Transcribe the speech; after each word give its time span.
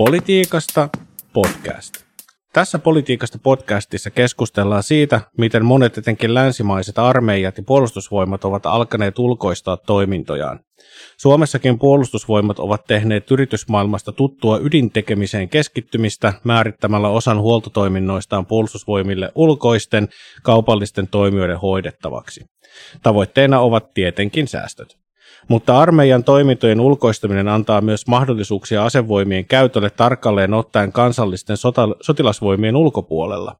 Politiikasta 0.00 0.88
podcast. 1.32 1.94
Tässä 2.52 2.78
Politiikasta 2.78 3.38
podcastissa 3.42 4.10
keskustellaan 4.10 4.82
siitä, 4.82 5.20
miten 5.38 5.64
monet 5.64 5.98
etenkin 5.98 6.34
länsimaiset 6.34 6.98
armeijat 6.98 7.56
ja 7.56 7.62
puolustusvoimat 7.66 8.44
ovat 8.44 8.66
alkaneet 8.66 9.18
ulkoistaa 9.18 9.76
toimintojaan. 9.76 10.60
Suomessakin 11.16 11.78
puolustusvoimat 11.78 12.58
ovat 12.58 12.84
tehneet 12.84 13.30
yritysmaailmasta 13.30 14.12
tuttua 14.12 14.58
ydintekemiseen 14.58 15.48
keskittymistä 15.48 16.32
määrittämällä 16.44 17.08
osan 17.08 17.40
huoltotoiminnoistaan 17.40 18.46
puolustusvoimille 18.46 19.32
ulkoisten 19.34 20.08
kaupallisten 20.42 21.08
toimijoiden 21.08 21.58
hoidettavaksi. 21.58 22.44
Tavoitteena 23.02 23.60
ovat 23.60 23.94
tietenkin 23.94 24.48
säästöt. 24.48 25.09
Mutta 25.48 25.78
armeijan 25.78 26.24
toimintojen 26.24 26.80
ulkoistaminen 26.80 27.48
antaa 27.48 27.80
myös 27.80 28.06
mahdollisuuksia 28.06 28.84
asevoimien 28.84 29.44
käytölle 29.44 29.90
tarkalleen 29.90 30.54
ottaen 30.54 30.92
kansallisten 30.92 31.56
sota- 31.56 31.96
sotilasvoimien 32.02 32.76
ulkopuolella. 32.76 33.56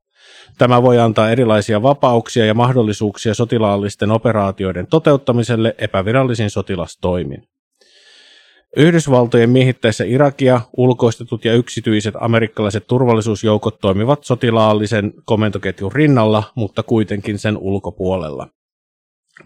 Tämä 0.59 0.83
voi 0.83 0.99
antaa 0.99 1.31
erilaisia 1.31 1.83
vapauksia 1.83 2.47
ja 2.47 2.55
mahdollisuuksia 2.55 3.35
sotilaallisten 3.35 4.11
operaatioiden 4.11 4.87
toteuttamiselle 4.87 5.75
epävirallisin 5.79 6.51
sotilastoimin. 6.51 7.43
Yhdysvaltojen 8.77 9.51
miehittäessä 9.51 10.05
Irakia 10.05 10.61
ulkoistetut 10.77 11.45
ja 11.45 11.55
yksityiset 11.55 12.15
amerikkalaiset 12.21 12.87
turvallisuusjoukot 12.87 13.79
toimivat 13.81 14.25
sotilaallisen 14.25 15.13
komentoketjun 15.25 15.93
rinnalla, 15.93 16.43
mutta 16.55 16.83
kuitenkin 16.83 17.39
sen 17.39 17.59
ulkopuolella. 17.59 18.49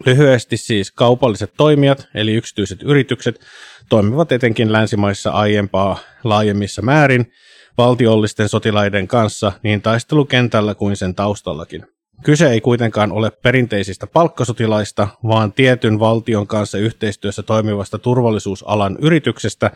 Lyhyesti 0.07 0.57
siis 0.57 0.93
kaupalliset 0.93 1.53
toimijat, 1.57 2.09
eli 2.15 2.35
yksityiset 2.35 2.83
yritykset, 2.83 3.41
toimivat 3.89 4.33
etenkin 4.33 4.73
länsimaissa 4.73 5.31
aiempaa 5.31 5.99
laajemmissa 6.25 6.83
määrin 6.83 7.33
valtiollisten 7.79 8.49
sotilaiden 8.49 9.09
kanssa 9.09 9.53
niin 9.63 9.83
taistelukentällä 9.83 10.75
kuin 10.75 10.97
sen 10.97 11.15
taustallakin. 11.15 11.87
Kyse 12.23 12.51
ei 12.51 12.61
kuitenkaan 12.61 13.13
ole 13.13 13.31
perinteisistä 13.31 14.07
palkkasotilaista, 14.07 15.09
vaan 15.29 15.53
tietyn 15.53 16.01
valtion 16.01 16.47
kanssa 16.47 16.79
yhteistyössä 16.79 17.43
toimivasta 17.43 17.99
turvallisuusalan 17.99 18.99
yrityksestä, 19.01 19.71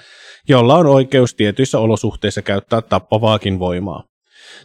jolla 0.48 0.74
on 0.74 0.86
oikeus 0.86 1.34
tietyissä 1.34 1.78
olosuhteissa 1.78 2.42
käyttää 2.42 2.82
tappavaakin 2.82 3.58
voimaa. 3.58 4.04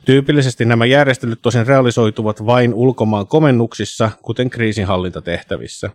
Tyypillisesti 0.06 0.66
nämä 0.66 0.86
järjestelyt 0.86 1.42
tosin 1.42 1.68
realisoituvat 1.68 2.46
vain 2.46 2.74
ulkomaan 2.74 3.28
komennuksissa, 3.28 4.12
kuten 4.22 4.50
kriisinhallintatehtävissä. 4.50 5.90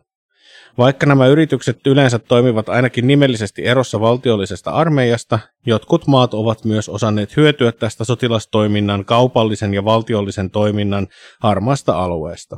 Vaikka 0.79 1.07
nämä 1.07 1.27
yritykset 1.27 1.87
yleensä 1.87 2.19
toimivat 2.19 2.69
ainakin 2.69 3.07
nimellisesti 3.07 3.67
erossa 3.67 4.01
valtiollisesta 4.01 4.71
armeijasta, 4.71 5.39
jotkut 5.67 6.07
maat 6.07 6.35
ovat 6.35 6.65
myös 6.65 6.89
osanneet 6.89 7.37
hyötyä 7.37 7.73
tästä 7.73 8.05
sotilastoiminnan 8.05 9.05
kaupallisen 9.05 9.75
ja 9.75 9.85
valtiollisen 9.85 10.51
toiminnan 10.51 11.07
harmaasta 11.41 11.93
alueesta. 11.99 12.57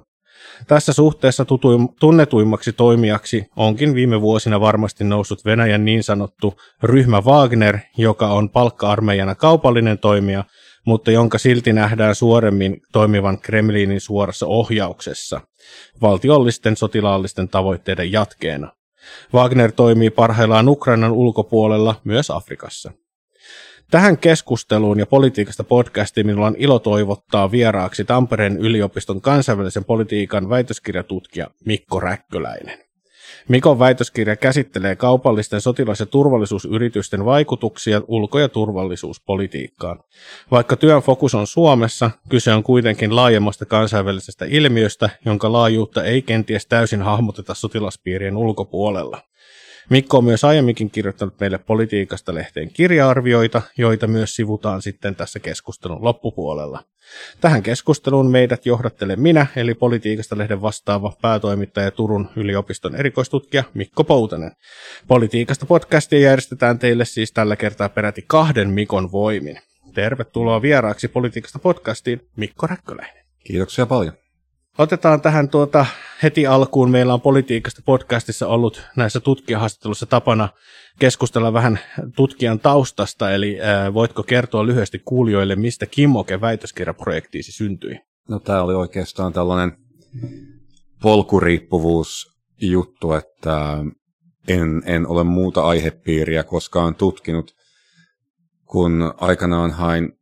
Tässä 0.66 0.92
suhteessa 0.92 1.44
tutuim, 1.44 1.88
tunnetuimmaksi 2.00 2.72
toimijaksi 2.72 3.46
onkin 3.56 3.94
viime 3.94 4.20
vuosina 4.20 4.60
varmasti 4.60 5.04
noussut 5.04 5.44
Venäjän 5.44 5.84
niin 5.84 6.02
sanottu 6.02 6.54
ryhmä 6.82 7.20
Wagner, 7.20 7.78
joka 7.96 8.26
on 8.26 8.50
palkka-armeijana 8.50 9.34
kaupallinen 9.34 9.98
toimija, 9.98 10.44
mutta 10.90 11.10
jonka 11.10 11.38
silti 11.38 11.72
nähdään 11.72 12.14
suoremmin 12.14 12.82
toimivan 12.92 13.38
Kremlinin 13.38 14.00
suorassa 14.00 14.46
ohjauksessa, 14.46 15.40
valtiollisten 16.02 16.76
sotilaallisten 16.76 17.48
tavoitteiden 17.48 18.12
jatkeena. 18.12 18.72
Wagner 19.34 19.72
toimii 19.72 20.10
parhaillaan 20.10 20.68
Ukrainan 20.68 21.12
ulkopuolella 21.12 22.00
myös 22.04 22.30
Afrikassa. 22.30 22.92
Tähän 23.90 24.18
keskusteluun 24.18 24.98
ja 24.98 25.06
politiikasta 25.06 25.64
podcastiin 25.64 26.26
minulla 26.26 26.46
on 26.46 26.56
ilo 26.58 26.78
toivottaa 26.78 27.50
vieraaksi 27.50 28.04
Tampereen 28.04 28.56
yliopiston 28.56 29.20
kansainvälisen 29.20 29.84
politiikan 29.84 30.48
väitöskirjatutkija 30.48 31.50
Mikko 31.64 32.00
Räkköläinen. 32.00 32.89
Mikon 33.48 33.78
väitöskirja 33.78 34.36
käsittelee 34.36 34.96
kaupallisten 34.96 35.60
sotilas- 35.60 36.00
ja 36.00 36.06
turvallisuusyritysten 36.06 37.24
vaikutuksia 37.24 38.02
ulko- 38.08 38.38
ja 38.38 38.48
turvallisuuspolitiikkaan. 38.48 40.00
Vaikka 40.50 40.76
työn 40.76 41.02
fokus 41.02 41.34
on 41.34 41.46
Suomessa, 41.46 42.10
kyse 42.28 42.52
on 42.52 42.62
kuitenkin 42.62 43.16
laajemmasta 43.16 43.66
kansainvälisestä 43.66 44.44
ilmiöstä, 44.48 45.10
jonka 45.24 45.52
laajuutta 45.52 46.04
ei 46.04 46.22
kenties 46.22 46.66
täysin 46.66 47.02
hahmoteta 47.02 47.54
sotilaspiirien 47.54 48.36
ulkopuolella. 48.36 49.29
Mikko 49.90 50.18
on 50.18 50.24
myös 50.24 50.44
aiemminkin 50.44 50.90
kirjoittanut 50.90 51.40
meille 51.40 51.58
politiikasta 51.58 52.34
lehteen 52.34 52.70
kirjaarvioita, 52.72 53.62
joita 53.78 54.06
myös 54.06 54.36
sivutaan 54.36 54.82
sitten 54.82 55.16
tässä 55.16 55.38
keskustelun 55.38 56.04
loppupuolella. 56.04 56.84
Tähän 57.40 57.62
keskusteluun 57.62 58.30
meidät 58.30 58.66
johdattelee 58.66 59.16
minä, 59.16 59.46
eli 59.56 59.74
politiikasta 59.74 60.38
lehden 60.38 60.62
vastaava 60.62 61.12
päätoimittaja 61.22 61.90
Turun 61.90 62.28
yliopiston 62.36 62.96
erikoistutkija 62.96 63.64
Mikko 63.74 64.04
Poutanen. 64.04 64.52
Politiikasta 65.08 65.66
podcastia 65.66 66.20
järjestetään 66.20 66.78
teille 66.78 67.04
siis 67.04 67.32
tällä 67.32 67.56
kertaa 67.56 67.88
peräti 67.88 68.24
kahden 68.26 68.70
Mikon 68.70 69.12
voimin. 69.12 69.58
Tervetuloa 69.94 70.62
vieraaksi 70.62 71.08
Politiikasta 71.08 71.58
podcastiin 71.58 72.28
Mikko 72.36 72.66
Räkköläinen. 72.66 73.24
Kiitoksia 73.44 73.86
paljon. 73.86 74.19
Otetaan 74.80 75.20
tähän 75.20 75.48
tuota 75.48 75.86
heti 76.22 76.46
alkuun. 76.46 76.90
Meillä 76.90 77.14
on 77.14 77.20
politiikasta 77.20 77.82
podcastissa 77.84 78.46
ollut 78.46 78.82
näissä 78.96 79.20
tutkijahaastatteluissa 79.20 80.06
tapana 80.06 80.48
keskustella 80.98 81.52
vähän 81.52 81.78
tutkijan 82.16 82.60
taustasta, 82.60 83.32
eli 83.32 83.60
ää, 83.60 83.94
voitko 83.94 84.22
kertoa 84.22 84.66
lyhyesti 84.66 84.98
kuulijoille, 84.98 85.56
mistä 85.56 85.86
Kimmoke 85.86 86.40
väitöskirjaprojektiisi 86.40 87.52
syntyi? 87.52 87.98
No 88.28 88.38
tämä 88.38 88.62
oli 88.62 88.74
oikeastaan 88.74 89.32
tällainen 89.32 89.72
polkuriippuvuusjuttu, 91.02 93.12
että 93.12 93.78
en, 94.48 94.82
en 94.86 95.06
ole 95.06 95.24
muuta 95.24 95.62
aihepiiriä 95.62 96.44
koskaan 96.44 96.94
tutkinut, 96.94 97.54
kun 98.64 99.14
aikanaan 99.16 99.70
hain 99.70 100.12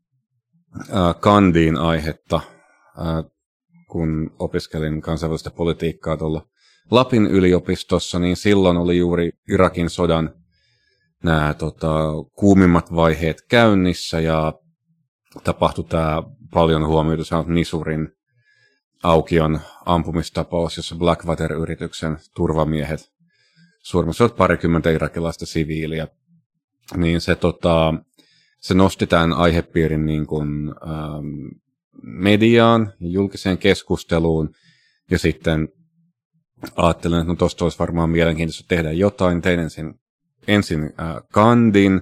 äh, 0.81 0.87
Kandiin 1.21 1.77
aihetta 1.77 2.37
äh, 2.37 2.45
kun 3.89 4.31
opiskelin 4.39 5.01
kansainvälistä 5.01 5.51
politiikkaa 5.51 6.17
tuolla 6.17 6.47
Lapin 6.91 7.27
yliopistossa, 7.27 8.19
niin 8.19 8.37
silloin 8.37 8.77
oli 8.77 8.99
juuri 8.99 9.31
Irakin 9.49 9.91
sodan 9.91 10.35
nämä 11.25 11.55
tota, 11.55 11.95
kuumimmat 12.33 12.95
vaiheet 12.95 13.43
käynnissä 13.49 14.21
ja 14.21 14.53
tapahtui 15.45 15.85
tämä 15.85 16.23
paljon 16.53 16.87
huomioitu 16.87 17.25
saanut 17.25 17.49
Misurin 17.49 18.09
aukion 19.03 19.61
ampumistapaus, 19.87 20.77
jossa 20.77 20.97
Blackwater-yrityksen 20.97 22.19
turvamiehet 22.35 23.01
surmasivat 23.83 24.37
parikymmentä 24.37 24.91
irakilaista 24.91 25.47
siviiliä. 25.47 26.09
Niin 26.97 27.21
se, 27.21 27.35
tota, 27.35 27.95
se 28.61 28.75
nosti 28.75 29.07
tämän 29.07 29.33
aihepiirin 29.33 30.07
niin 30.07 30.27
kuin, 30.27 30.69
ähm, 30.69 31.61
mediaan, 32.03 32.93
julkiseen 33.01 33.59
keskusteluun, 33.59 34.51
ja 35.11 35.19
sitten 35.19 35.69
ajattelin, 36.77 37.19
että 37.19 37.33
no 37.33 37.37
tuosta 37.37 37.65
olisi 37.65 37.79
varmaan 37.79 38.11
mielenkiintoista 38.11 38.65
tehdä 38.69 38.93
jotain. 38.93 39.43
Tein 39.43 39.61
ensin, 39.61 39.95
ensin 40.47 40.83
äh, 40.83 41.17
kandin, 41.33 42.01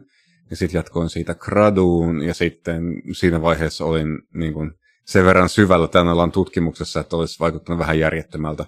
ja 0.51 0.57
sitten 0.57 0.79
jatkoin 0.79 1.11
siitä 1.11 1.34
graduun, 1.34 2.23
ja 2.23 2.34
sitten 2.34 2.83
siinä 3.12 3.43
vaiheessa 3.43 3.84
olin 3.84 4.09
niin 4.34 4.53
kuin, 4.53 4.73
sen 5.07 5.25
verran 5.25 5.49
syvällä 5.49 5.89
tämän 5.89 6.09
alan 6.09 6.33
tutkimuksessa, 6.33 7.01
että 7.01 7.17
olisi 7.17 7.41
vaikuttanut 7.41 7.78
vähän 7.78 7.99
järjettömältä 7.99 8.67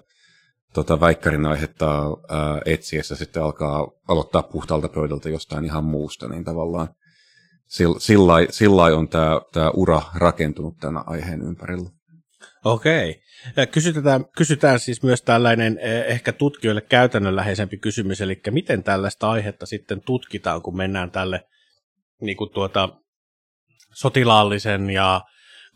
tota, 0.73 0.99
väikkärin 0.99 1.45
aihetta 1.45 2.03
ää, 2.29 2.61
etsiessä 2.65 3.15
sitten 3.15 3.43
alkaa 3.43 3.87
aloittaa 4.07 4.43
puhtaalta 4.43 4.89
pöydältä 4.89 5.29
jostain 5.29 5.65
ihan 5.65 5.83
muusta, 5.83 6.27
niin 6.27 6.43
tavallaan 6.43 6.87
sillä 8.49 8.83
on 8.83 9.09
tämä, 9.09 9.41
tämä 9.53 9.69
ura 9.69 10.01
rakentunut 10.15 10.77
tämän 10.77 11.03
aiheen 11.07 11.41
ympärillä. 11.41 11.89
Okei. 12.65 13.21
Kysytään, 13.71 14.25
kysytään 14.37 14.79
siis 14.79 15.03
myös 15.03 15.21
tällainen 15.21 15.79
eh, 15.81 16.03
ehkä 16.07 16.31
tutkijoille 16.31 16.81
käytännönläheisempi 16.81 17.77
kysymys, 17.77 18.21
eli 18.21 18.41
miten 18.49 18.83
tällaista 18.83 19.31
aihetta 19.31 19.65
sitten 19.65 20.01
tutkitaan, 20.01 20.61
kun 20.61 20.77
mennään 20.77 21.11
tälle 21.11 21.43
niin 22.21 22.37
kuin 22.37 22.49
tuota, 22.53 22.89
sotilaallisen 23.93 24.89
ja 24.89 25.21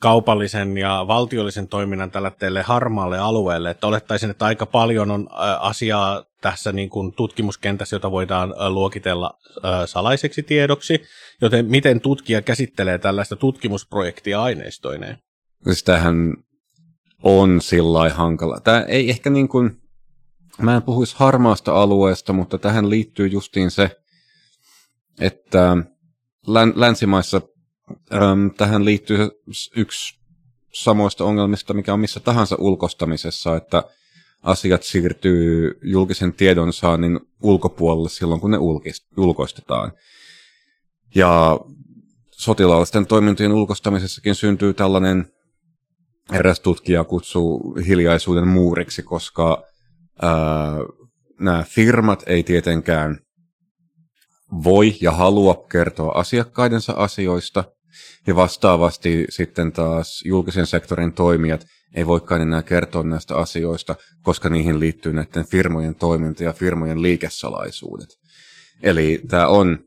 kaupallisen 0.03 0.77
ja 0.77 1.05
valtiollisen 1.07 1.67
toiminnan 1.67 2.11
tällä 2.11 2.31
teille 2.31 2.61
harmaalle 2.61 3.19
alueelle, 3.19 3.69
että 3.69 3.87
olettaisin, 3.87 4.29
että 4.29 4.45
aika 4.45 4.65
paljon 4.65 5.11
on 5.11 5.27
asiaa 5.59 6.25
tässä 6.41 6.71
niin 6.71 6.89
kuin 6.89 7.13
tutkimuskentässä, 7.13 7.95
jota 7.95 8.11
voidaan 8.11 8.53
luokitella 8.69 9.33
salaiseksi 9.85 10.43
tiedoksi, 10.43 11.01
joten 11.41 11.65
miten 11.65 12.01
tutkija 12.01 12.41
käsittelee 12.41 12.97
tällaista 12.97 13.35
tutkimusprojektia 13.35 14.43
aineistoineen? 14.43 15.17
Siis 15.63 15.85
on 17.23 17.61
sillä 17.61 18.09
hankala. 18.09 18.59
Tämä 18.59 18.81
ei 18.81 19.09
ehkä 19.09 19.29
niin 19.29 19.47
kuin, 19.47 19.81
mä 20.61 20.75
en 20.75 20.83
puhuisi 20.83 21.15
harmaasta 21.17 21.81
alueesta, 21.81 22.33
mutta 22.33 22.57
tähän 22.57 22.89
liittyy 22.89 23.27
justiin 23.27 23.71
se, 23.71 23.91
että 25.21 25.77
län, 26.47 26.73
länsimaissa 26.75 27.41
äm, 28.13 28.51
tähän 28.57 28.85
liittyy 28.85 29.17
yksi 29.75 30.19
samoista 30.73 31.23
ongelmista, 31.23 31.73
mikä 31.73 31.93
on 31.93 31.99
missä 31.99 32.19
tahansa 32.19 32.55
ulkostamisessa, 32.59 33.55
että 33.55 33.83
asiat 34.43 34.83
siirtyy 34.83 35.79
julkisen 35.83 36.33
tiedonsaannin 36.33 37.19
ulkopuolelle 37.41 38.09
silloin, 38.09 38.41
kun 38.41 38.51
ne 38.51 38.57
ulkoistetaan. 39.17 39.91
Ja 41.15 41.59
sotilaallisten 42.31 43.05
toimintojen 43.05 43.51
ulkostamisessakin 43.51 44.35
syntyy 44.35 44.73
tällainen, 44.73 45.33
eräs 46.33 46.59
tutkija 46.59 47.03
kutsuu 47.03 47.77
hiljaisuuden 47.87 48.47
muuriksi, 48.47 49.03
koska 49.03 49.63
ää, 50.21 50.77
nämä 51.39 51.63
firmat 51.63 52.23
ei 52.27 52.43
tietenkään 52.43 53.19
voi 54.63 54.95
ja 55.01 55.11
halua 55.11 55.65
kertoa 55.71 56.11
asiakkaidensa 56.11 56.93
asioista, 56.93 57.63
ja 58.27 58.35
vastaavasti 58.35 59.25
sitten 59.29 59.71
taas 59.71 60.21
julkisen 60.25 60.67
sektorin 60.67 61.13
toimijat 61.13 61.65
ei 61.95 62.07
voikaan 62.07 62.41
enää 62.41 62.63
kertoa 62.63 63.03
näistä 63.03 63.35
asioista, 63.35 63.95
koska 64.21 64.49
niihin 64.49 64.79
liittyy 64.79 65.13
näiden 65.13 65.45
firmojen 65.45 65.95
toiminta 65.95 66.43
ja 66.43 66.53
firmojen 66.53 67.01
liikesalaisuudet. 67.01 68.09
Eli 68.83 69.21
tämä 69.27 69.47
on, 69.47 69.79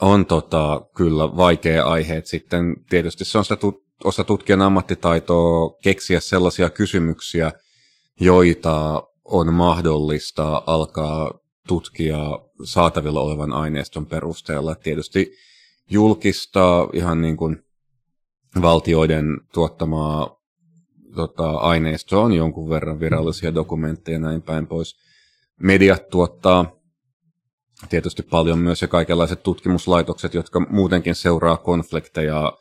on 0.00 0.26
tota, 0.26 0.80
kyllä 0.96 1.36
vaikea 1.36 1.84
aihe. 1.84 2.22
Sitten 2.24 2.76
tietysti 2.90 3.24
se 3.24 3.38
on 3.38 3.44
sitä 3.44 3.54
tut- 3.54 3.86
osa 4.04 4.24
tutkijan 4.24 4.62
ammattitaitoa 4.62 5.78
keksiä 5.82 6.20
sellaisia 6.20 6.70
kysymyksiä, 6.70 7.52
joita 8.20 9.02
on 9.24 9.54
mahdollista 9.54 10.62
alkaa 10.66 11.30
tutkia 11.66 12.18
saatavilla 12.64 13.20
olevan 13.20 13.52
aineiston 13.52 14.06
perusteella. 14.06 14.74
Tietysti 14.74 15.32
julkistaa 15.90 16.88
ihan 16.92 17.22
niin 17.22 17.36
kuin 17.36 17.62
valtioiden 18.62 19.40
tuottamaa 19.52 20.36
tota, 21.14 21.50
aineistoa 21.50 22.24
on 22.24 22.32
jonkun 22.32 22.70
verran 22.70 23.00
virallisia 23.00 23.54
dokumentteja 23.54 24.14
ja 24.14 24.18
näin 24.18 24.42
päin 24.42 24.66
pois. 24.66 24.96
Mediat 25.60 26.08
tuottaa 26.08 26.76
tietysti 27.88 28.22
paljon 28.22 28.58
myös 28.58 28.82
ja 28.82 28.88
kaikenlaiset 28.88 29.42
tutkimuslaitokset, 29.42 30.34
jotka 30.34 30.60
muutenkin 30.60 31.14
seuraa 31.14 31.56
konflikteja 31.56 32.52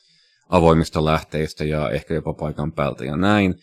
avoimista 0.50 1.06
lähteistä 1.06 1.64
ja 1.64 1.90
ehkä 1.90 2.14
jopa 2.14 2.34
paikan 2.34 2.72
päältä 2.72 3.06
ja 3.06 3.18
näin. 3.18 3.56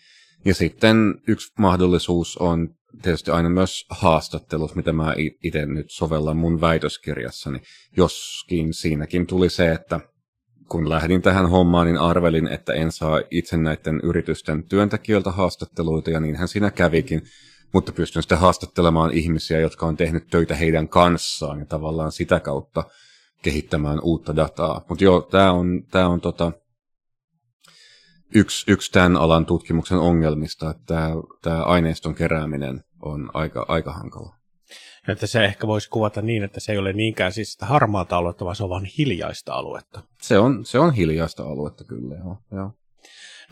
Ja 0.45 0.55
sitten 0.55 1.15
yksi 1.29 1.53
mahdollisuus 1.59 2.37
on 2.37 2.75
tietysti 3.03 3.31
aina 3.31 3.49
myös 3.49 3.87
haastattelut, 3.91 4.75
mitä 4.75 4.93
mä 4.93 5.15
itse 5.43 5.67
nyt 5.67 5.91
sovellan 5.91 6.37
mun 6.37 6.61
väitöskirjassani. 6.61 7.63
Joskin 7.97 8.75
siinäkin 8.75 9.27
tuli 9.27 9.51
se, 9.51 9.73
että 9.73 10.01
kun 10.69 10.89
lähdin 10.89 11.23
tähän 11.23 11.51
hommaan, 11.51 11.87
niin 11.87 11.99
arvelin, 11.99 12.49
että 12.49 12.73
en 12.73 12.93
saa 12.93 13.21
itse 13.31 13.57
näiden 13.57 14.01
yritysten 14.03 14.65
työntekijöiltä 14.65 15.31
haastatteluita, 15.31 16.11
ja 16.11 16.21
niinhän 16.21 16.49
siinä 16.49 16.71
kävikin. 16.71 17.23
Mutta 17.73 17.93
pystyn 17.93 18.23
sitten 18.23 18.39
haastattelemaan 18.39 19.13
ihmisiä, 19.13 19.61
jotka 19.61 19.87
on 19.87 19.97
tehnyt 19.97 20.27
töitä 20.31 20.55
heidän 20.55 20.89
kanssaan, 20.89 21.59
ja 21.59 21.67
tavallaan 21.67 22.13
sitä 22.13 22.41
kautta 22.41 22.85
kehittämään 23.43 24.01
uutta 24.03 24.37
dataa. 24.37 24.85
Mutta 24.89 25.05
joo, 25.05 25.21
tämä 25.21 25.53
on, 25.53 25.83
tää 25.91 26.09
on 26.09 26.21
tota, 26.21 26.53
yksi, 28.35 28.71
yksi 28.73 28.93
tämän 28.93 29.17
alan 29.17 29.47
tutkimuksen 29.47 29.99
ongelmista, 29.99 30.71
että 30.71 30.83
tämä, 30.87 31.11
tämä 31.43 31.63
aineiston 31.63 32.15
kerääminen 32.15 32.85
on 33.03 33.31
aika, 33.35 33.65
aika 33.69 33.93
hankala. 33.93 34.35
Että 35.09 35.27
se 35.27 35.45
ehkä 35.45 35.67
voisi 35.67 35.91
kuvata 35.91 36.23
niin, 36.23 36.43
että 36.43 36.61
se 36.61 36.73
ei 36.73 36.79
ole 36.79 36.93
niinkään 36.93 37.33
siis 37.33 37.53
sitä 37.53 37.67
harmaata 37.67 38.17
aluetta, 38.17 38.45
vaan 38.45 38.57
se 38.57 38.65
on 38.65 38.71
vain 38.71 38.85
hiljaista 38.99 39.55
aluetta. 39.55 40.03
Se 40.23 40.39
on, 40.39 40.65
se 40.65 40.79
on 40.79 40.95
hiljaista 40.95 41.43
aluetta 41.45 41.85
kyllä, 41.85 42.15
joo. 42.15 42.37
joo. 42.53 42.73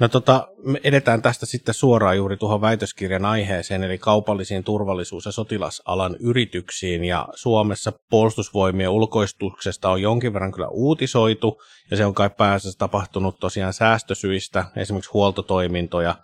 No 0.01 0.09
tota, 0.09 0.49
me 0.65 0.81
edetään 0.85 1.23
tästä 1.23 1.47
sitten 1.47 1.75
suoraan 1.75 2.17
juuri 2.17 2.37
tuohon 2.37 2.61
väitöskirjan 2.61 3.25
aiheeseen, 3.25 3.85
eli 3.85 3.99
kaupallisiin 3.99 4.65
turvallisuus- 4.65 5.27
ja 5.27 5.33
sotilasalan 5.33 6.17
yrityksiin. 6.21 7.05
Ja 7.05 7.29
Suomessa 7.35 7.93
puolustusvoimien 8.11 8.91
ulkoistuksesta 8.91 9.91
on 9.91 10.03
jonkin 10.03 10.33
verran 10.33 10.53
kyllä 10.53 10.69
uutisoitu, 10.69 11.63
ja 11.91 11.97
se 11.97 12.07
on 12.07 12.15
kai 12.15 12.31
pääasiassa 12.31 12.79
tapahtunut 12.79 13.39
tosiaan 13.41 13.73
säästösyistä, 13.73 14.65
esimerkiksi 14.77 15.11
huoltotoimintoja. 15.13 16.15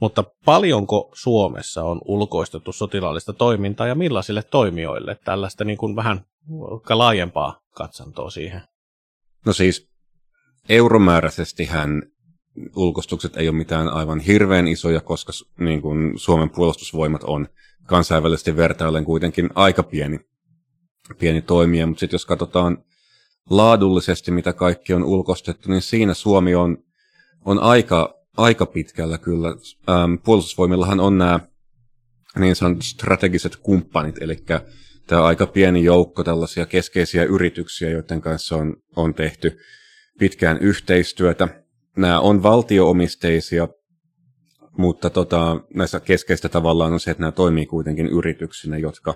Mutta 0.00 0.24
paljonko 0.44 1.12
Suomessa 1.14 1.84
on 1.84 2.00
ulkoistettu 2.04 2.72
sotilaallista 2.72 3.32
toimintaa 3.32 3.86
ja 3.86 3.94
millaisille 3.94 4.42
toimijoille? 4.42 5.16
Tällaista 5.24 5.64
niin 5.64 5.78
kuin 5.78 5.96
vähän 5.96 6.24
laajempaa 6.90 7.60
katsantoa 7.70 8.30
siihen. 8.30 8.62
No 9.46 9.52
siis 9.52 9.88
euromääräisesti 10.68 11.64
hän 11.64 12.02
ulkostukset 12.76 13.36
ei 13.36 13.48
ole 13.48 13.56
mitään 13.56 13.88
aivan 13.88 14.20
hirveän 14.20 14.68
isoja, 14.68 15.00
koska 15.00 15.32
niin 15.58 15.82
kuin 15.82 16.18
Suomen 16.18 16.50
puolustusvoimat 16.50 17.24
on 17.24 17.48
kansainvälisesti 17.86 18.56
vertaillen 18.56 19.04
kuitenkin 19.04 19.50
aika 19.54 19.82
pieni, 19.82 20.20
pieni 21.18 21.42
toimija, 21.42 21.86
mutta 21.86 22.00
sitten 22.00 22.14
jos 22.14 22.26
katsotaan 22.26 22.84
laadullisesti, 23.50 24.30
mitä 24.30 24.52
kaikki 24.52 24.94
on 24.94 25.04
ulkostettu, 25.04 25.70
niin 25.70 25.82
siinä 25.82 26.14
Suomi 26.14 26.54
on, 26.54 26.78
on 27.44 27.58
aika, 27.58 28.14
aika 28.36 28.66
pitkällä 28.66 29.18
kyllä. 29.18 29.48
Ähm, 29.48 30.14
puolustusvoimillahan 30.24 31.00
on 31.00 31.18
nämä 31.18 31.40
niin 32.38 32.56
sanotut 32.56 32.84
strategiset 32.84 33.56
kumppanit, 33.56 34.22
eli 34.22 34.36
tämä 35.06 35.22
aika 35.22 35.46
pieni 35.46 35.84
joukko 35.84 36.24
tällaisia 36.24 36.66
keskeisiä 36.66 37.24
yrityksiä, 37.24 37.90
joiden 37.90 38.20
kanssa 38.20 38.56
on, 38.56 38.76
on 38.96 39.14
tehty 39.14 39.58
pitkään 40.18 40.58
yhteistyötä 40.58 41.61
nämä 41.96 42.20
on 42.20 42.42
valtioomisteisia, 42.42 43.68
mutta 44.78 45.10
tota, 45.10 45.60
näissä 45.74 46.00
keskeistä 46.00 46.48
tavallaan 46.48 46.92
on 46.92 47.00
se, 47.00 47.10
että 47.10 47.20
nämä 47.20 47.32
toimii 47.32 47.66
kuitenkin 47.66 48.06
yrityksinä, 48.06 48.78
jotka, 48.78 49.14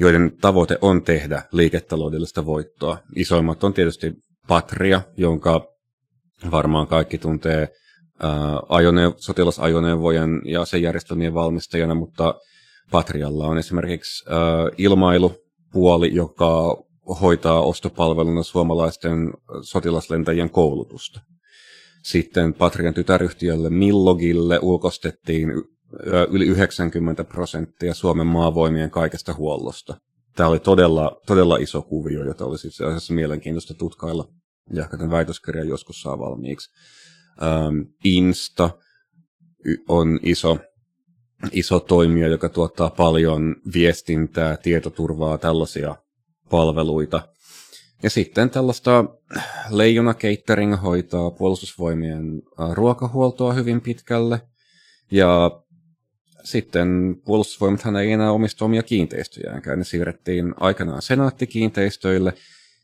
joiden 0.00 0.32
tavoite 0.40 0.78
on 0.82 1.02
tehdä 1.02 1.42
liiketaloudellista 1.52 2.46
voittoa. 2.46 2.98
Isoimmat 3.16 3.64
on 3.64 3.74
tietysti 3.74 4.12
Patria, 4.48 5.02
jonka 5.16 5.68
varmaan 6.50 6.86
kaikki 6.86 7.18
tuntee 7.18 7.68
ajoneuv- 8.68 9.14
sotilasajoneuvojen 9.16 10.42
ja 10.44 10.64
sen 10.64 10.82
järjestelmien 10.82 11.34
valmistajana, 11.34 11.94
mutta 11.94 12.34
Patrialla 12.90 13.46
on 13.46 13.58
esimerkiksi 13.58 14.24
ää, 14.28 14.38
ilmailupuoli, 14.78 16.14
joka 16.14 16.76
hoitaa 17.20 17.60
ostopalveluna 17.60 18.42
suomalaisten 18.42 19.32
sotilaslentäjien 19.62 20.50
koulutusta. 20.50 21.20
Sitten 22.06 22.54
Patrian 22.54 22.94
tytäryhtiölle 22.94 23.70
Millogille 23.70 24.58
ulkostettiin 24.62 25.48
yli 26.30 26.46
90 26.46 27.24
prosenttia 27.24 27.94
Suomen 27.94 28.26
maavoimien 28.26 28.90
kaikesta 28.90 29.34
huollosta. 29.34 29.96
Tämä 30.36 30.48
oli 30.48 30.58
todella, 30.58 31.20
todella 31.26 31.56
iso 31.56 31.82
kuvio, 31.82 32.24
jota 32.24 32.44
olisi 32.44 32.68
itse 32.68 32.84
asiassa 32.84 33.14
mielenkiintoista 33.14 33.74
tutkailla. 33.74 34.28
Ja 34.72 34.82
ehkä 34.82 34.96
tämän 34.96 35.10
väitöskirjan 35.10 35.68
joskus 35.68 36.02
saa 36.02 36.18
valmiiksi. 36.18 36.70
Insta 38.04 38.70
on 39.88 40.20
iso, 40.22 40.58
iso 41.52 41.80
toimija, 41.80 42.28
joka 42.28 42.48
tuottaa 42.48 42.90
paljon 42.90 43.56
viestintää, 43.74 44.56
tietoturvaa, 44.56 45.38
tällaisia 45.38 45.96
palveluita. 46.50 47.28
Ja 48.02 48.10
sitten 48.10 48.50
tällaista 48.50 49.04
Leijona 49.70 50.14
Catering 50.14 50.82
hoitaa 50.82 51.30
puolustusvoimien 51.30 52.42
ruokahuoltoa 52.72 53.52
hyvin 53.52 53.80
pitkälle. 53.80 54.40
Ja 55.10 55.60
sitten 56.44 57.16
puolustusvoimathan 57.24 57.96
ei 57.96 58.12
enää 58.12 58.32
omista 58.32 58.64
omia 58.64 58.82
kiinteistöjäänkään. 58.82 59.78
Ne 59.78 59.84
siirrettiin 59.84 60.54
aikanaan 60.60 61.02
senaattikiinteistöille. 61.02 62.32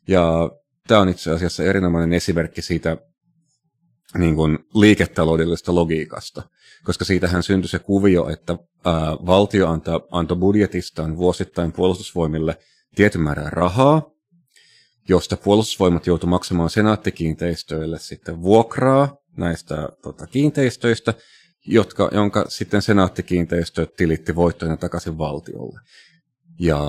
Ja 0.08 0.50
tämä 0.88 1.00
on 1.00 1.08
itse 1.08 1.30
asiassa 1.30 1.64
erinomainen 1.64 2.12
esimerkki 2.12 2.62
siitä 2.62 2.96
niin 4.18 4.34
kuin 4.34 4.58
liiketaloudellisesta 4.74 5.74
logiikasta. 5.74 6.42
Koska 6.84 7.04
siitähän 7.04 7.42
syntyi 7.42 7.68
se 7.68 7.78
kuvio, 7.78 8.28
että 8.28 8.58
ää, 8.84 9.16
valtio 9.26 9.68
antoi 9.68 10.00
anto 10.10 10.36
budjetistaan 10.36 11.16
vuosittain 11.16 11.72
puolustusvoimille 11.72 12.58
tietyn 12.94 13.20
määrän 13.20 13.52
rahaa, 13.52 14.11
josta 15.08 15.36
puolustusvoimat 15.36 16.06
joutui 16.06 16.30
maksamaan 16.30 16.70
senaattikiinteistöille 16.70 17.98
sitten 17.98 18.42
vuokraa 18.42 19.16
näistä 19.36 19.88
tota, 20.02 20.26
kiinteistöistä, 20.26 21.14
jotka, 21.66 22.10
jonka 22.12 22.44
sitten 22.48 22.82
senaattikiinteistöt 22.82 23.94
tilitti 23.96 24.34
voittoina 24.34 24.76
takaisin 24.76 25.18
valtiolle. 25.18 25.80
Ja 26.60 26.80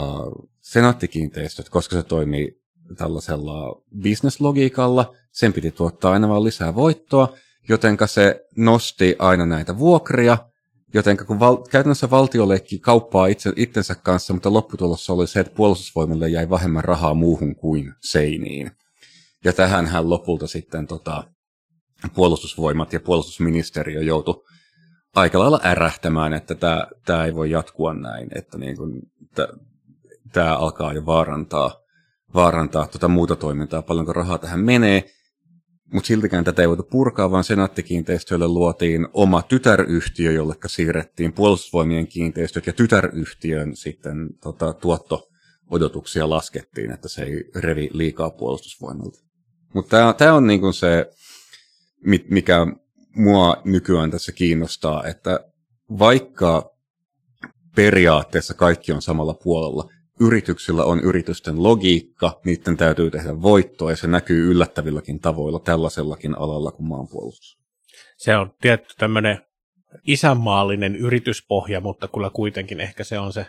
senaattikiinteistöt, 0.62 1.70
koska 1.70 1.96
se 1.96 2.04
toimii 2.04 2.62
tällaisella 2.98 3.82
bisneslogiikalla, 4.02 5.14
sen 5.32 5.54
piti 5.54 5.72
tuottaa 5.72 6.14
aina 6.14 6.30
vaan 6.30 6.44
lisää 6.44 6.76
voittoa, 6.76 7.38
jotenka 7.70 8.08
se 8.08 8.46
nosti 8.58 9.16
aina 9.20 9.46
näitä 9.46 9.78
vuokria, 9.78 10.38
Joten 10.94 11.18
kun 11.28 11.40
val- 11.40 11.64
käytännössä 11.70 12.10
valtio 12.10 12.50
leikki 12.50 12.80
kauppaa 12.80 13.28
itse, 13.28 13.54
itsensä 13.56 13.96
kanssa, 13.96 14.34
mutta 14.34 14.54
lopputulossa 14.54 15.14
oli 15.14 15.28
se, 15.28 15.40
että 15.40 15.56
puolustusvoimille 15.56 16.30
jäi 16.30 16.50
vähemmän 16.50 16.84
rahaa 16.84 17.14
muuhun 17.14 17.56
kuin 17.56 17.94
seiniin. 18.02 18.72
Ja 19.44 19.54
tähänhän 19.54 20.10
lopulta 20.10 20.48
sitten 20.48 20.88
tota, 20.88 21.24
puolustusvoimat 22.14 22.94
ja 22.94 23.00
puolustusministeriö 23.00 24.02
joutu 24.02 24.46
aika 25.16 25.40
lailla 25.40 25.60
ärähtämään, 25.66 26.34
että 26.34 26.56
tämä, 26.56 26.88
tämä 27.06 27.26
ei 27.26 27.36
voi 27.36 27.52
jatkua 27.52 27.94
näin, 27.94 28.30
että 28.36 28.58
niin 28.58 28.78
kuin, 28.78 29.02
tämä 30.34 30.58
alkaa 30.58 30.94
jo 30.94 31.06
vaarantaa, 31.06 31.76
vaarantaa 32.34 32.88
tuota 32.88 33.08
muuta 33.08 33.36
toimintaa, 33.36 33.82
paljonko 33.82 34.14
rahaa 34.14 34.38
tähän 34.38 34.60
menee. 34.60 35.04
Mutta 35.94 36.08
siltikään 36.08 36.44
tätä 36.44 36.62
ei 36.62 36.68
voitu 36.68 36.84
purkaa, 36.84 37.32
vaan 37.32 37.44
senaattikiinteistöille 37.44 38.48
luotiin 38.48 39.08
oma 39.14 39.42
tytäryhtiö, 39.42 40.32
jolle 40.32 40.56
siirrettiin 40.68 41.34
puolustusvoimien 41.34 42.08
kiinteistöt 42.08 42.68
ja 42.68 42.74
tytäryhtiön 42.74 43.76
sitten 43.76 44.30
tota, 44.44 44.74
tuotto-odotuksia 44.74 46.30
laskettiin, 46.30 46.92
että 46.92 47.08
se 47.10 47.24
ei 47.24 47.44
revi 47.56 47.90
liikaa 47.94 48.30
puolustusvoimalta. 48.30 49.20
Mutta 49.74 50.14
tämä 50.18 50.34
on 50.34 50.48
niinku 50.48 50.72
se, 50.72 51.10
mikä 52.30 52.68
mua 53.16 53.62
nykyään 53.66 54.12
tässä 54.12 54.32
kiinnostaa, 54.32 55.04
että 55.08 55.40
vaikka 56.00 56.76
periaatteessa 57.76 58.54
kaikki 58.54 58.92
on 58.92 59.02
samalla 59.02 59.34
puolella, 59.34 59.90
yrityksillä 60.20 60.84
on 60.84 61.00
yritysten 61.00 61.64
logiikka, 61.64 62.40
niiden 62.46 62.78
täytyy 62.78 63.12
tehdä 63.12 63.42
voittoa 63.42 63.92
ja 63.92 63.98
se 63.98 64.08
näkyy 64.08 64.52
yllättävilläkin 64.52 65.20
tavoilla 65.20 65.60
tällaisellakin 65.60 66.38
alalla 66.38 66.72
kuin 66.72 66.88
maanpuolustus. 66.88 67.58
Se 68.18 68.38
on 68.38 68.54
tietty 68.62 68.94
tämmöinen 68.98 69.42
isänmaallinen 70.08 70.96
yrityspohja, 70.96 71.82
mutta 71.82 72.08
kyllä 72.08 72.30
kuitenkin 72.30 72.80
ehkä 72.80 73.04
se 73.04 73.20
on 73.20 73.34
se 73.34 73.46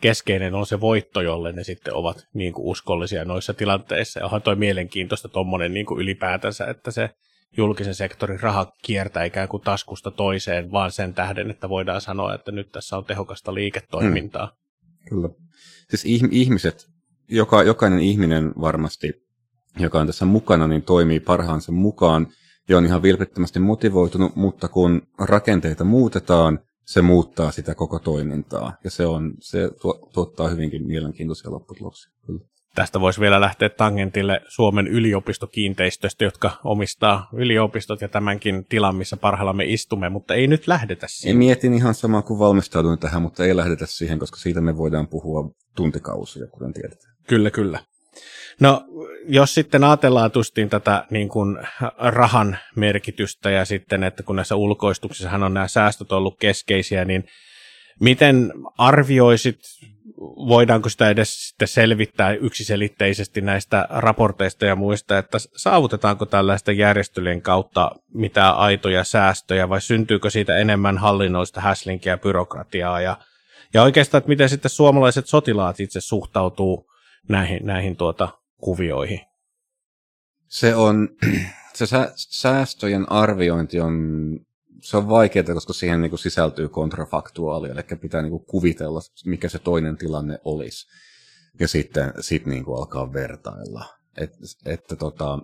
keskeinen 0.00 0.54
on 0.54 0.66
se 0.66 0.80
voitto, 0.80 1.20
jolle 1.20 1.52
ne 1.52 1.64
sitten 1.64 1.94
ovat 1.94 2.26
niin 2.34 2.52
kuin 2.52 2.66
uskollisia 2.66 3.24
noissa 3.24 3.54
tilanteissa. 3.54 4.24
Onhan 4.24 4.42
toi 4.42 4.56
mielenkiintoista 4.56 5.28
tuommoinen 5.28 5.74
niin 5.74 5.86
kuin 5.86 6.00
ylipäätänsä, 6.00 6.64
että 6.64 6.90
se 6.90 7.10
julkisen 7.56 7.94
sektorin 7.94 8.40
raha 8.40 8.72
kiertää 8.82 9.24
ikään 9.24 9.48
kuin 9.48 9.62
taskusta 9.62 10.10
toiseen, 10.10 10.72
vaan 10.72 10.90
sen 10.90 11.14
tähden, 11.14 11.50
että 11.50 11.68
voidaan 11.68 12.00
sanoa, 12.00 12.34
että 12.34 12.52
nyt 12.52 12.72
tässä 12.72 12.96
on 12.96 13.04
tehokasta 13.04 13.54
liiketoimintaa. 13.54 14.46
Hmm. 14.46 14.65
Kyllä. 15.08 15.28
Siis 15.90 16.22
ihmiset, 16.30 16.86
joka, 17.28 17.62
jokainen 17.62 18.00
ihminen 18.00 18.52
varmasti, 18.60 19.26
joka 19.78 20.00
on 20.00 20.06
tässä 20.06 20.24
mukana, 20.24 20.66
niin 20.66 20.82
toimii 20.82 21.20
parhaansa 21.20 21.72
mukaan 21.72 22.26
ja 22.68 22.78
on 22.78 22.84
ihan 22.84 23.02
vilpittömästi 23.02 23.58
motivoitunut, 23.58 24.36
mutta 24.36 24.68
kun 24.68 25.02
rakenteita 25.18 25.84
muutetaan, 25.84 26.58
se 26.84 27.02
muuttaa 27.02 27.50
sitä 27.50 27.74
koko 27.74 27.98
toimintaa. 27.98 28.76
Ja 28.84 28.90
se, 28.90 29.06
on, 29.06 29.34
se 29.40 29.70
tuottaa 30.12 30.48
hyvinkin 30.48 30.86
mielenkiintoisia 30.86 31.50
lopputuloksia. 31.50 32.12
Kyllä. 32.26 32.40
Tästä 32.76 33.00
voisi 33.00 33.20
vielä 33.20 33.40
lähteä 33.40 33.68
tangentille 33.68 34.40
Suomen 34.48 34.86
yliopistokiinteistöstä, 34.86 36.24
jotka 36.24 36.50
omistaa 36.64 37.28
yliopistot 37.32 38.00
ja 38.00 38.08
tämänkin 38.08 38.64
tilan, 38.68 38.96
missä 38.96 39.16
parhaillaan 39.16 39.56
me 39.56 39.64
istumme, 39.64 40.08
mutta 40.08 40.34
ei 40.34 40.46
nyt 40.46 40.66
lähdetä 40.66 41.06
siihen. 41.08 41.36
Mietin 41.36 41.74
ihan 41.74 41.94
samaa 41.94 42.22
kuin 42.22 42.38
valmistauduin 42.38 42.98
tähän, 42.98 43.22
mutta 43.22 43.44
ei 43.44 43.56
lähdetä 43.56 43.86
siihen, 43.86 44.18
koska 44.18 44.36
siitä 44.36 44.60
me 44.60 44.76
voidaan 44.76 45.08
puhua 45.08 45.50
tuntikausia, 45.76 46.46
kuten 46.46 46.72
tiedetään. 46.72 47.14
Kyllä, 47.26 47.50
kyllä. 47.50 47.78
No, 48.60 48.84
jos 49.28 49.54
sitten 49.54 49.84
ajatellaan 49.84 50.30
tustiin 50.30 50.68
tätä 50.68 51.06
niin 51.10 51.28
kuin 51.28 51.58
rahan 51.98 52.58
merkitystä 52.76 53.50
ja 53.50 53.64
sitten, 53.64 54.04
että 54.04 54.22
kun 54.22 54.36
näissä 54.36 54.56
ulkoistuksissa 54.56 55.30
on 55.30 55.54
nämä 55.54 55.68
säästöt 55.68 56.12
ollut 56.12 56.36
keskeisiä, 56.40 57.04
niin 57.04 57.24
miten 58.00 58.52
arvioisit 58.78 59.58
voidaanko 60.20 60.88
sitä 60.88 61.10
edes 61.10 61.48
sitten 61.48 61.68
selvittää 61.68 62.32
yksiselitteisesti 62.32 63.40
näistä 63.40 63.86
raporteista 63.90 64.66
ja 64.66 64.76
muista, 64.76 65.18
että 65.18 65.38
saavutetaanko 65.56 66.26
tällaisten 66.26 66.78
järjestelyjen 66.78 67.42
kautta 67.42 67.90
mitä 68.14 68.50
aitoja 68.50 69.04
säästöjä 69.04 69.68
vai 69.68 69.80
syntyykö 69.80 70.30
siitä 70.30 70.56
enemmän 70.56 70.98
hallinnollista 70.98 71.60
häslinkiä 71.60 72.12
ja 72.12 72.18
byrokratiaa 72.18 73.00
ja, 73.00 73.16
ja 73.74 73.82
oikeastaan, 73.82 74.18
että 74.18 74.28
miten 74.28 74.48
sitten 74.48 74.70
suomalaiset 74.70 75.26
sotilaat 75.26 75.80
itse 75.80 76.00
suhtautuu 76.00 76.90
näihin, 77.28 77.66
näihin 77.66 77.96
tuota 77.96 78.28
kuvioihin? 78.60 79.20
Se 80.46 80.74
on, 80.74 81.08
se 81.74 81.86
säästöjen 82.16 83.12
arviointi 83.12 83.80
on 83.80 83.94
se 84.86 84.96
on 84.96 85.08
vaikeaa, 85.08 85.54
koska 85.54 85.72
siihen 85.72 86.00
niin 86.00 86.10
kuin 86.10 86.18
sisältyy 86.18 86.68
kontrafaktuaalia, 86.68 87.72
eli 87.72 87.82
pitää 88.00 88.22
niin 88.22 88.30
kuin 88.30 88.44
kuvitella, 88.44 89.00
mikä 89.24 89.48
se 89.48 89.58
toinen 89.58 89.96
tilanne 89.96 90.38
olisi. 90.44 90.86
Ja 91.60 91.68
sitten 91.68 92.12
sit 92.20 92.46
niin 92.46 92.64
kuin 92.64 92.78
alkaa 92.78 93.12
vertailla. 93.12 93.84
Et, 94.16 94.32
että 94.66 94.96
tota, 94.96 95.38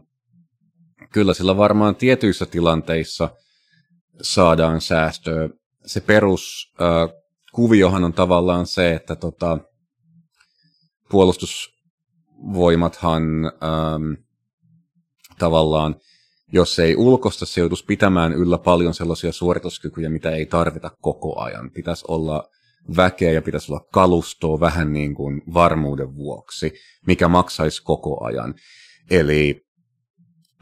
kyllä 1.13 1.35
sillä 1.35 1.57
varmaan 1.57 1.97
tietyissä 1.97 2.47
tilanteissa 2.47 3.31
saadaan 4.23 4.81
säästöä. 4.81 5.49
Se 5.87 6.01
peruskuviohan 6.01 8.05
on 8.05 8.13
tavallaan 8.13 8.67
se, 8.67 8.95
että 8.95 9.17
tota, 9.17 9.59
puolustusvoimathan 11.11 13.23
ähm, 13.45 14.13
tavallaan– 15.39 15.97
jos 16.53 16.79
ei 16.79 16.97
ulkosta, 16.97 17.47
se 17.47 17.61
joutuisi 17.61 17.85
pitämään 17.85 18.33
yllä 18.33 18.59
paljon 18.59 18.95
sellaisia 18.95 19.33
suorituskykyjä, 19.33 20.11
mitä 20.11 20.31
ei 20.31 20.47
tarvita 20.47 20.91
koko 21.01 21.41
ajan. 21.41 21.71
Pitäisi 21.71 22.05
olla 22.09 22.49
väkeä 22.97 23.33
ja 23.33 23.43
pitäisi 23.43 23.73
olla 23.73 23.87
kalustoa 23.93 24.61
vähän 24.61 24.93
niin 24.93 25.15
kuin 25.15 25.43
varmuuden 25.55 26.17
vuoksi, 26.17 26.73
mikä 27.07 27.29
maksaisi 27.29 27.83
koko 27.83 28.25
ajan. 28.25 28.55
Eli 29.11 29.65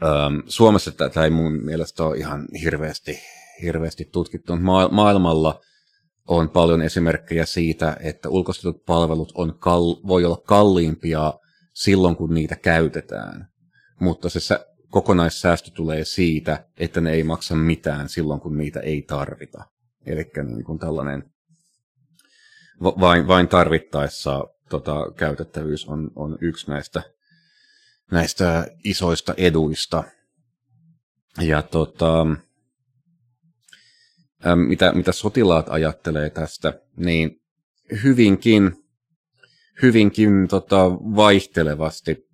ähm, 0.03 0.39
Suomessa 0.45 0.91
tätä 0.91 1.23
ei 1.23 1.29
mun 1.29 1.65
mielestä 1.65 2.03
ole 2.03 2.17
ihan 2.17 2.47
hirveästi, 2.63 3.19
hirveästi 3.61 4.05
tutkittu. 4.05 4.55
Ma- 4.55 4.89
maailmalla 4.91 5.61
on 6.27 6.49
paljon 6.49 6.81
esimerkkejä 6.81 7.45
siitä, 7.45 7.97
että 7.99 8.29
ulkoistetut 8.29 8.85
palvelut 8.85 9.31
on 9.35 9.59
kal- 9.59 10.07
voi 10.07 10.25
olla 10.25 10.41
kalliimpia 10.47 11.33
silloin, 11.73 12.15
kun 12.15 12.33
niitä 12.33 12.55
käytetään. 12.55 13.47
Mutta 13.99 14.29
se 14.29 14.59
kokonaissäästö 14.91 15.71
tulee 15.71 16.05
siitä, 16.05 16.65
että 16.77 17.01
ne 17.01 17.11
ei 17.11 17.23
maksa 17.23 17.55
mitään 17.55 18.09
silloin, 18.09 18.41
kun 18.41 18.57
niitä 18.57 18.79
ei 18.79 19.01
tarvita. 19.01 19.63
Eli 20.05 20.31
niin 20.43 20.63
kuin 20.63 20.79
tällainen 20.79 21.31
vain, 22.83 23.27
vain 23.27 23.47
tarvittaessa 23.47 24.47
tota, 24.69 25.11
käytettävyys 25.15 25.85
on, 25.85 26.11
on 26.15 26.37
yksi 26.41 26.71
näistä, 26.71 27.03
näistä 28.11 28.67
isoista 28.83 29.33
eduista. 29.37 30.03
Ja 31.41 31.61
tota, 31.61 32.27
mitä, 34.55 34.91
mitä 34.91 35.11
sotilaat 35.11 35.69
ajattelee 35.69 36.29
tästä, 36.29 36.81
niin 36.97 37.41
hyvinkin, 38.03 38.85
hyvinkin 39.81 40.47
tota, 40.47 40.91
vaihtelevasti 40.91 42.30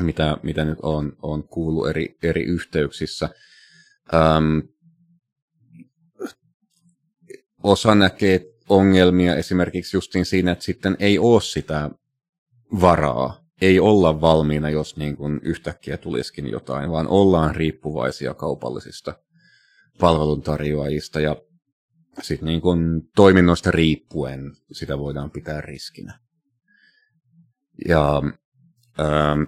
mitä, 0.00 0.36
mitä 0.42 0.64
nyt 0.64 0.78
on, 0.82 1.16
on 1.22 1.48
kuullut 1.48 1.88
eri, 1.88 2.16
eri 2.22 2.42
yhteyksissä. 2.42 3.28
Ähm, 4.14 4.58
osa 7.62 7.94
näkee 7.94 8.40
ongelmia 8.68 9.36
esimerkiksi 9.36 9.96
justiin 9.96 10.24
siinä, 10.24 10.52
että 10.52 10.64
sitten 10.64 10.96
ei 10.98 11.18
ole 11.18 11.40
sitä 11.40 11.90
varaa, 12.80 13.44
ei 13.60 13.80
olla 13.80 14.20
valmiina, 14.20 14.70
jos 14.70 14.96
niin 14.96 15.16
kuin 15.16 15.40
yhtäkkiä 15.42 15.96
tulisikin 15.96 16.50
jotain, 16.50 16.90
vaan 16.90 17.08
ollaan 17.08 17.54
riippuvaisia 17.54 18.34
kaupallisista 18.34 19.14
palveluntarjoajista 20.00 21.20
ja 21.20 21.36
sitten 22.22 22.46
niin 22.46 22.60
kuin 22.60 23.02
toiminnoista 23.16 23.70
riippuen 23.70 24.52
sitä 24.72 24.98
voidaan 24.98 25.30
pitää 25.30 25.60
riskinä. 25.60 26.18
Ja 27.88 28.22
ähm, 29.00 29.42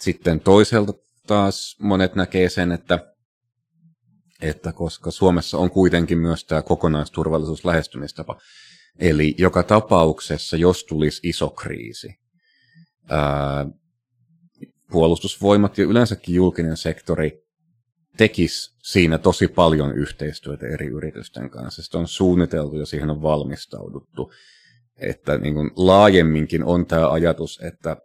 sitten 0.00 0.40
toiselta 0.40 0.92
taas 1.26 1.76
monet 1.80 2.14
näkee 2.14 2.48
sen, 2.48 2.72
että, 2.72 3.14
että 4.42 4.72
koska 4.72 5.10
Suomessa 5.10 5.58
on 5.58 5.70
kuitenkin 5.70 6.18
myös 6.18 6.44
tämä 6.44 6.62
kokonaisturvallisuus 6.62 7.64
lähestymistapa, 7.64 8.40
eli 8.98 9.34
joka 9.38 9.62
tapauksessa, 9.62 10.56
jos 10.56 10.84
tulisi 10.84 11.28
iso 11.28 11.50
kriisi, 11.50 12.14
ää, 13.08 13.66
puolustusvoimat 14.90 15.78
ja 15.78 15.84
yleensäkin 15.84 16.34
julkinen 16.34 16.76
sektori 16.76 17.42
tekisi 18.16 18.76
siinä 18.82 19.18
tosi 19.18 19.48
paljon 19.48 19.92
yhteistyötä 19.94 20.66
eri 20.66 20.86
yritysten 20.86 21.50
kanssa. 21.50 21.82
Sitä 21.82 21.98
on 21.98 22.08
suunniteltu 22.08 22.76
ja 22.76 22.86
siihen 22.86 23.10
on 23.10 23.22
valmistauduttu. 23.22 24.32
Että 24.96 25.38
niin 25.38 25.54
kuin 25.54 25.70
laajemminkin 25.76 26.64
on 26.64 26.86
tämä 26.86 27.10
ajatus, 27.10 27.60
että 27.62 27.96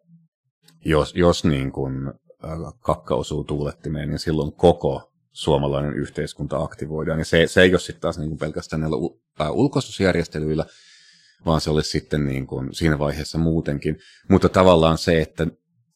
jos, 0.85 1.15
jos 1.15 1.45
niin 1.45 1.71
kuin 1.71 2.13
kakka 2.79 3.15
osuu 3.15 3.43
tuulettimeen, 3.43 4.09
niin 4.09 4.19
silloin 4.19 4.51
koko 4.51 5.11
suomalainen 5.31 5.93
yhteiskunta 5.93 6.59
aktivoidaan. 6.59 7.19
Ja 7.19 7.25
se, 7.25 7.47
se 7.47 7.61
ei 7.61 7.73
ole 7.73 7.79
sitten 7.79 8.01
taas 8.01 8.17
niin 8.17 8.29
kuin 8.29 8.39
pelkästään 8.39 8.79
näillä 8.79 8.97
ulkoistusjärjestelyillä, 9.51 10.65
vaan 11.45 11.61
se 11.61 11.69
olisi 11.69 11.89
sitten 11.89 12.25
niin 12.25 12.47
kuin 12.47 12.73
siinä 12.73 12.99
vaiheessa 12.99 13.37
muutenkin. 13.37 13.97
Mutta 14.29 14.49
tavallaan 14.49 14.97
se, 14.97 15.21
että 15.21 15.47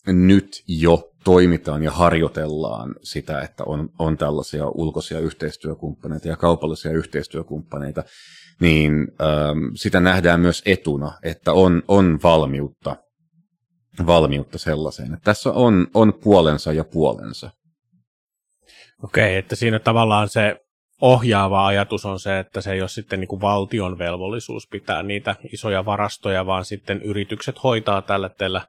nyt 0.08 0.64
jo 0.68 1.12
toimitaan 1.24 1.84
ja 1.84 1.92
harjoitellaan 1.92 2.96
sitä, 3.02 3.42
että 3.42 3.64
on, 3.64 3.90
on 4.00 4.18
tällaisia 4.18 4.68
ulkoisia 4.68 5.20
yhteistyökumppaneita 5.20 6.28
ja 6.28 6.38
kaupallisia 6.38 6.92
yhteistyökumppaneita, 6.92 8.04
niin 8.60 8.94
ähm, 9.22 9.60
sitä 9.76 10.00
nähdään 10.00 10.40
myös 10.40 10.62
etuna, 10.66 11.12
että 11.24 11.54
on, 11.54 11.84
on 11.88 12.20
valmiutta, 12.24 12.96
valmiutta 14.06 14.58
sellaiseen. 14.58 15.14
Että 15.14 15.24
tässä 15.24 15.52
on, 15.52 15.88
on 15.94 16.14
puolensa 16.24 16.74
ja 16.74 16.84
puolensa. 16.84 17.50
Okei, 19.04 19.38
että 19.38 19.56
siinä 19.56 19.80
tavallaan 19.80 20.30
se 20.30 20.56
ohjaava 21.02 21.68
ajatus 21.68 22.06
on 22.06 22.20
se, 22.20 22.40
että 22.40 22.62
se 22.62 22.72
ei 22.72 22.82
ole 22.82 22.90
sitten 22.90 23.20
niin 23.20 23.28
kuin 23.28 23.42
valtion 23.42 23.98
velvollisuus 23.98 24.68
pitää 24.72 25.04
niitä 25.04 25.36
isoja 25.54 25.86
varastoja, 25.86 26.46
vaan 26.46 26.66
sitten 26.66 27.02
yritykset 27.02 27.64
hoitaa 27.64 28.02
tällä 28.02 28.30
teillä 28.30 28.62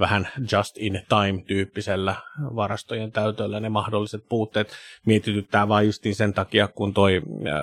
vähän 0.00 0.28
just 0.52 0.78
in 0.78 1.02
time 1.08 1.42
tyyppisellä 1.46 2.14
varastojen 2.56 3.12
täytöllä 3.12 3.60
ne 3.60 3.68
mahdolliset 3.68 4.20
puutteet. 4.28 4.72
Mietityttää 5.06 5.68
vain 5.68 5.86
justiin 5.86 6.14
sen 6.14 6.34
takia, 6.34 6.68
kun 6.68 6.94
toi 6.94 7.22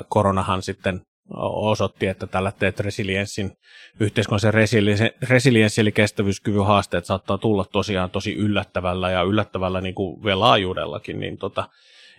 koronahan 0.10 0.62
sitten 0.62 1.02
osoitti, 1.36 2.08
että 2.08 2.28
tällä 2.28 2.52
teet 2.52 2.80
resilienssin, 2.80 3.52
yhteiskunnallisen 4.00 4.54
resilienssi, 4.54 5.06
resilienssi 5.30 5.82
eli 5.82 5.92
kestävyyskyvyn 5.92 6.66
haasteet 6.66 7.06
saattaa 7.06 7.38
tulla 7.38 7.66
tosiaan 7.72 8.10
tosi 8.10 8.34
yllättävällä 8.34 9.12
ja 9.12 9.22
yllättävällä 9.22 9.82
niin 9.82 9.96
kuin 9.96 10.24
vielä 10.24 10.40
laajuudellakin, 10.40 11.20
niin 11.20 11.38
tota, 11.38 11.70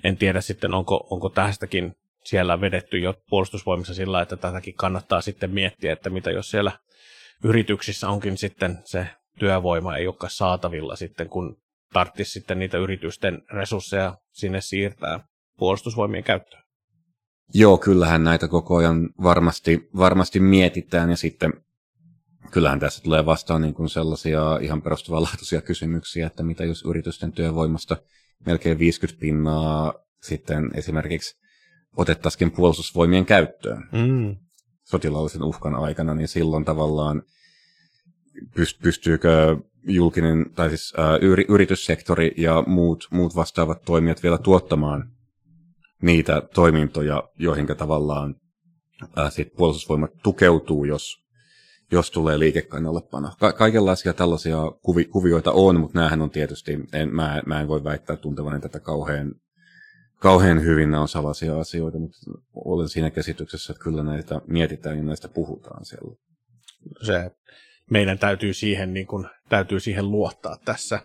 en 0.04 0.16
tiedä 0.16 0.40
sitten, 0.40 0.74
onko, 0.74 1.06
onko 1.10 1.28
tästäkin 1.28 1.92
siellä 2.24 2.60
vedetty 2.60 2.98
jo 2.98 3.14
puolustusvoimissa 3.28 3.94
sillä, 3.94 4.22
että 4.22 4.36
tätäkin 4.36 4.74
kannattaa 4.74 5.20
sitten 5.20 5.50
miettiä, 5.50 5.92
että 5.92 6.10
mitä 6.10 6.30
jos 6.30 6.50
siellä 6.50 6.72
yrityksissä 7.44 8.08
onkin 8.08 8.38
sitten 8.38 8.78
se 8.84 9.06
työvoima 9.38 9.96
ei 9.96 10.06
olekaan 10.06 10.30
saatavilla 10.30 10.96
sitten, 10.96 11.28
kun 11.28 11.56
tarvitsisi 11.92 12.30
sitten 12.30 12.58
niitä 12.58 12.78
yritysten 12.78 13.42
resursseja 13.52 14.16
sinne 14.32 14.60
siirtää 14.60 15.20
puolustusvoimien 15.58 16.24
käyttöön. 16.24 16.67
Joo, 17.54 17.78
kyllähän 17.78 18.24
näitä 18.24 18.48
koko 18.48 18.76
ajan 18.76 19.10
varmasti, 19.22 19.88
varmasti 19.96 20.40
mietitään 20.40 21.10
ja 21.10 21.16
sitten 21.16 21.52
kyllähän 22.50 22.80
tässä 22.80 23.02
tulee 23.02 23.26
vastaan 23.26 23.62
niin 23.62 23.74
kuin 23.74 23.88
sellaisia 23.88 24.58
ihan 24.62 24.82
perustavanlaatuisia 24.82 25.60
kysymyksiä, 25.60 26.26
että 26.26 26.42
mitä 26.42 26.64
jos 26.64 26.84
yritysten 26.84 27.32
työvoimasta 27.32 27.96
melkein 28.46 28.78
50 28.78 29.20
pinnaa 29.20 29.94
sitten 30.22 30.70
esimerkiksi 30.74 31.38
otettaisiin 31.96 32.50
puolustusvoimien 32.50 33.26
käyttöön 33.26 33.88
mm. 33.92 34.36
sotilaallisen 34.84 35.42
uhkan 35.42 35.74
aikana, 35.74 36.14
niin 36.14 36.28
silloin 36.28 36.64
tavallaan 36.64 37.22
pystyykö 38.82 39.56
julkinen 39.82 40.46
tai 40.54 40.68
siis 40.68 40.94
ää, 40.96 41.18
yrityssektori 41.48 42.34
ja 42.36 42.64
muut, 42.66 43.08
muut 43.10 43.36
vastaavat 43.36 43.82
toimijat 43.82 44.22
vielä 44.22 44.38
tuottamaan 44.38 45.10
niitä 46.02 46.42
toimintoja, 46.54 47.22
joihin 47.38 47.66
tavallaan 47.66 48.34
ää, 49.16 49.30
sit 49.30 49.52
puolustusvoimat 49.56 50.10
tukeutuu, 50.22 50.84
jos, 50.84 51.24
jos 51.92 52.10
tulee 52.10 52.38
liikekannallepano. 52.38 53.30
Ka- 53.38 53.52
kaikenlaisia 53.52 54.12
tällaisia 54.12 54.58
kuvi- 54.82 55.04
kuvioita 55.04 55.52
on, 55.52 55.80
mutta 55.80 55.98
näähän 55.98 56.22
on 56.22 56.30
tietysti, 56.30 56.78
en, 56.92 57.14
mä, 57.14 57.42
mä 57.46 57.60
en 57.60 57.68
voi 57.68 57.84
väittää 57.84 58.16
tuntevani 58.16 58.60
tätä 58.60 58.80
kauhean, 58.80 59.34
kauhean 60.16 60.62
hyvin, 60.62 60.90
nämä 60.90 61.00
on 61.00 61.08
salaisia 61.08 61.60
asioita, 61.60 61.98
mutta 61.98 62.18
olen 62.54 62.88
siinä 62.88 63.10
käsityksessä, 63.10 63.72
että 63.72 63.84
kyllä 63.84 64.02
näitä 64.02 64.40
mietitään 64.46 64.96
ja 64.96 65.02
näistä 65.02 65.28
puhutaan 65.28 65.84
siellä. 65.84 66.16
Se 67.06 67.30
meidän 67.90 68.18
täytyy 68.18 68.54
siihen, 68.54 68.94
niin 68.94 69.06
kuin, 69.06 69.26
täytyy 69.48 69.80
siihen 69.80 70.10
luottaa 70.10 70.56
tässä. 70.64 71.00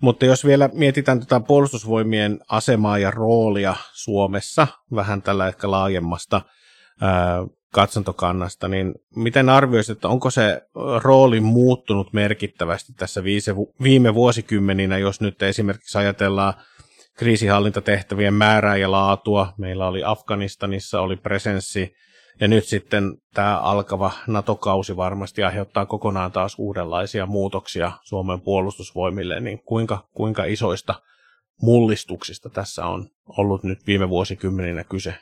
Mutta 0.00 0.26
jos 0.26 0.44
vielä 0.44 0.70
mietitään 0.72 1.20
tätä 1.20 1.40
puolustusvoimien 1.40 2.40
asemaa 2.48 2.98
ja 2.98 3.10
roolia 3.10 3.74
Suomessa, 3.92 4.66
vähän 4.94 5.22
tällä 5.22 5.48
ehkä 5.48 5.70
laajemmasta 5.70 6.42
ää, 7.00 7.44
katsontokannasta, 7.72 8.68
niin 8.68 8.94
miten 9.16 9.48
arvioisit, 9.48 9.96
että 9.96 10.08
onko 10.08 10.30
se 10.30 10.62
rooli 11.02 11.40
muuttunut 11.40 12.12
merkittävästi 12.12 12.92
tässä 12.92 13.24
viime 13.82 14.14
vuosikymmeninä, 14.14 14.98
jos 14.98 15.20
nyt 15.20 15.42
esimerkiksi 15.42 15.98
ajatellaan 15.98 16.54
kriisihallintatehtävien 17.16 18.34
määrää 18.34 18.76
ja 18.76 18.90
laatua. 18.90 19.52
Meillä 19.58 19.86
oli 19.86 20.04
Afganistanissa, 20.04 21.00
oli 21.00 21.16
presenssi 21.16 21.94
ja 22.40 22.48
nyt 22.48 22.64
sitten 22.64 23.18
tämä 23.34 23.58
alkava 23.58 24.12
NATO-kausi 24.26 24.96
varmasti 24.96 25.42
aiheuttaa 25.42 25.86
kokonaan 25.86 26.32
taas 26.32 26.54
uudenlaisia 26.58 27.26
muutoksia 27.26 27.92
Suomen 28.02 28.40
puolustusvoimille, 28.40 29.40
niin 29.40 29.62
kuinka, 29.62 30.08
kuinka 30.12 30.44
isoista 30.44 31.02
mullistuksista 31.62 32.50
tässä 32.50 32.86
on 32.86 33.08
ollut 33.38 33.62
nyt 33.64 33.86
viime 33.86 34.08
vuosikymmeninä 34.08 34.84
kyse? 34.84 35.14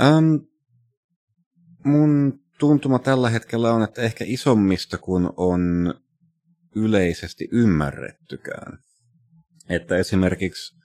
Ähm, 0.00 0.34
mun 1.84 2.40
tuntuma 2.58 2.98
tällä 2.98 3.30
hetkellä 3.30 3.72
on, 3.72 3.82
että 3.82 4.02
ehkä 4.02 4.24
isommista 4.28 4.98
kuin 4.98 5.28
on 5.36 5.94
yleisesti 6.76 7.48
ymmärrettykään. 7.52 8.78
Että 9.68 9.96
esimerkiksi 9.96 10.76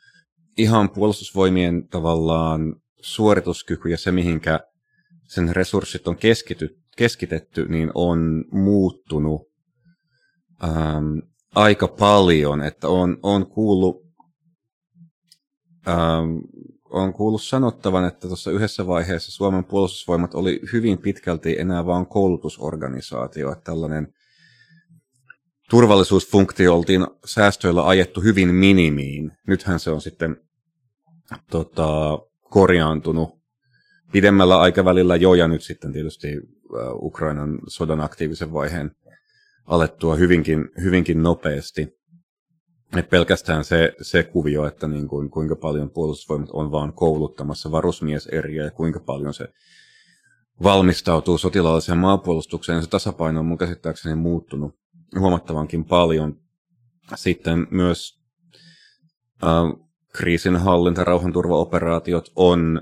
ihan 0.58 0.90
puolustusvoimien 0.90 1.88
tavallaan 1.88 2.76
suorituskyky 3.06 3.90
ja 3.90 3.98
se, 3.98 4.12
mihinkä 4.12 4.60
sen 5.28 5.56
resurssit 5.56 6.08
on 6.08 6.18
keskity, 6.18 6.80
keskitetty, 6.98 7.66
niin 7.66 7.92
on 7.94 8.46
muuttunut 8.52 9.42
ähm, 10.64 11.18
aika 11.56 11.88
paljon, 11.88 12.62
että 12.62 12.88
on, 12.88 13.18
on 13.24 13.48
kuullut 13.48 14.06
ähm, 15.88 16.38
on 16.90 17.14
kuullut 17.14 17.44
sanottavan, 17.44 18.06
että 18.06 18.28
tuossa 18.28 18.52
yhdessä 18.52 18.88
vaiheessa 18.88 19.32
Suomen 19.32 19.66
puolustusvoimat 19.66 20.36
oli 20.36 20.62
hyvin 20.74 20.98
pitkälti 20.98 21.60
enää 21.60 21.86
vain 21.86 22.06
koulutusorganisaatio, 22.06 23.52
että 23.52 23.64
tällainen 23.64 24.14
turvallisuusfunktio 25.70 26.76
oltiin 26.76 27.08
säästöillä 27.26 27.88
ajettu 27.88 28.22
hyvin 28.22 28.56
minimiin. 28.56 29.32
Nythän 29.48 29.80
se 29.80 29.90
on 29.90 30.02
sitten 30.02 30.38
tota, 31.52 32.20
korjaantunut 32.56 33.30
pidemmällä 34.12 34.60
aikavälillä 34.60 35.16
jo, 35.16 35.34
ja 35.34 35.48
nyt 35.48 35.62
sitten 35.62 35.94
tietysti 35.94 36.28
Ukrainan 37.02 37.60
sodan 37.68 38.02
aktiivisen 38.02 38.54
vaiheen 38.54 38.92
alettua 39.66 40.16
hyvinkin, 40.16 40.70
hyvinkin 40.82 41.24
nopeasti. 41.24 41.88
Et 42.98 43.10
pelkästään 43.10 43.64
se, 43.64 43.94
se 44.02 44.24
kuvio, 44.24 44.68
että 44.68 44.88
niin 44.88 45.08
kuin, 45.08 45.30
kuinka 45.30 45.56
paljon 45.56 45.90
puolustusvoimat 45.90 46.50
on 46.54 46.72
vaan 46.72 46.94
kouluttamassa 46.94 47.72
varusmieseriä 47.72 48.64
ja 48.64 48.72
kuinka 48.72 49.00
paljon 49.00 49.34
se 49.34 49.48
valmistautuu 50.64 51.38
sotilaalliseen 51.38 51.98
maanpuolustukseen, 51.98 52.82
se 52.82 52.90
tasapaino 52.90 53.40
on 53.40 53.46
mun 53.46 53.58
käsittääkseni 53.58 54.16
muuttunut 54.16 54.76
huomattavankin 55.20 55.86
paljon. 55.86 56.38
Sitten 57.16 57.68
myös 57.72 58.20
äh, 59.44 59.85
kriisinhallinta, 60.18 61.04
rauhanturvaoperaatiot 61.04 62.32
on, 62.36 62.82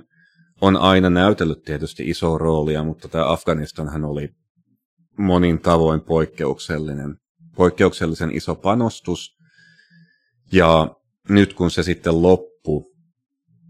on 0.61 0.77
aina 0.77 1.09
näytellyt 1.09 1.63
tietysti 1.63 2.09
isoa 2.09 2.37
roolia, 2.37 2.83
mutta 2.83 3.07
tämä 3.07 3.31
Afganistanhan 3.31 4.05
oli 4.05 4.29
monin 5.17 5.59
tavoin 5.59 6.01
poikkeuksellinen, 6.01 7.17
poikkeuksellisen 7.55 8.31
iso 8.31 8.55
panostus. 8.55 9.37
Ja 10.51 10.95
nyt 11.29 11.53
kun 11.53 11.71
se 11.71 11.83
sitten 11.83 12.21
loppui, 12.21 12.83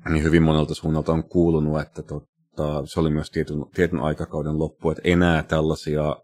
niin 0.09 0.23
hyvin 0.23 0.43
monelta 0.43 0.73
suunnalta 0.73 1.13
on 1.13 1.23
kuulunut, 1.23 1.81
että 1.81 2.01
totta, 2.01 2.85
se 2.85 2.99
oli 2.99 3.09
myös 3.09 3.31
tietyn, 3.31 3.65
tietyn 3.75 3.99
aikakauden 3.99 4.59
loppu, 4.59 4.89
että 4.89 5.01
enää 5.03 5.43
tällaisia 5.43 6.15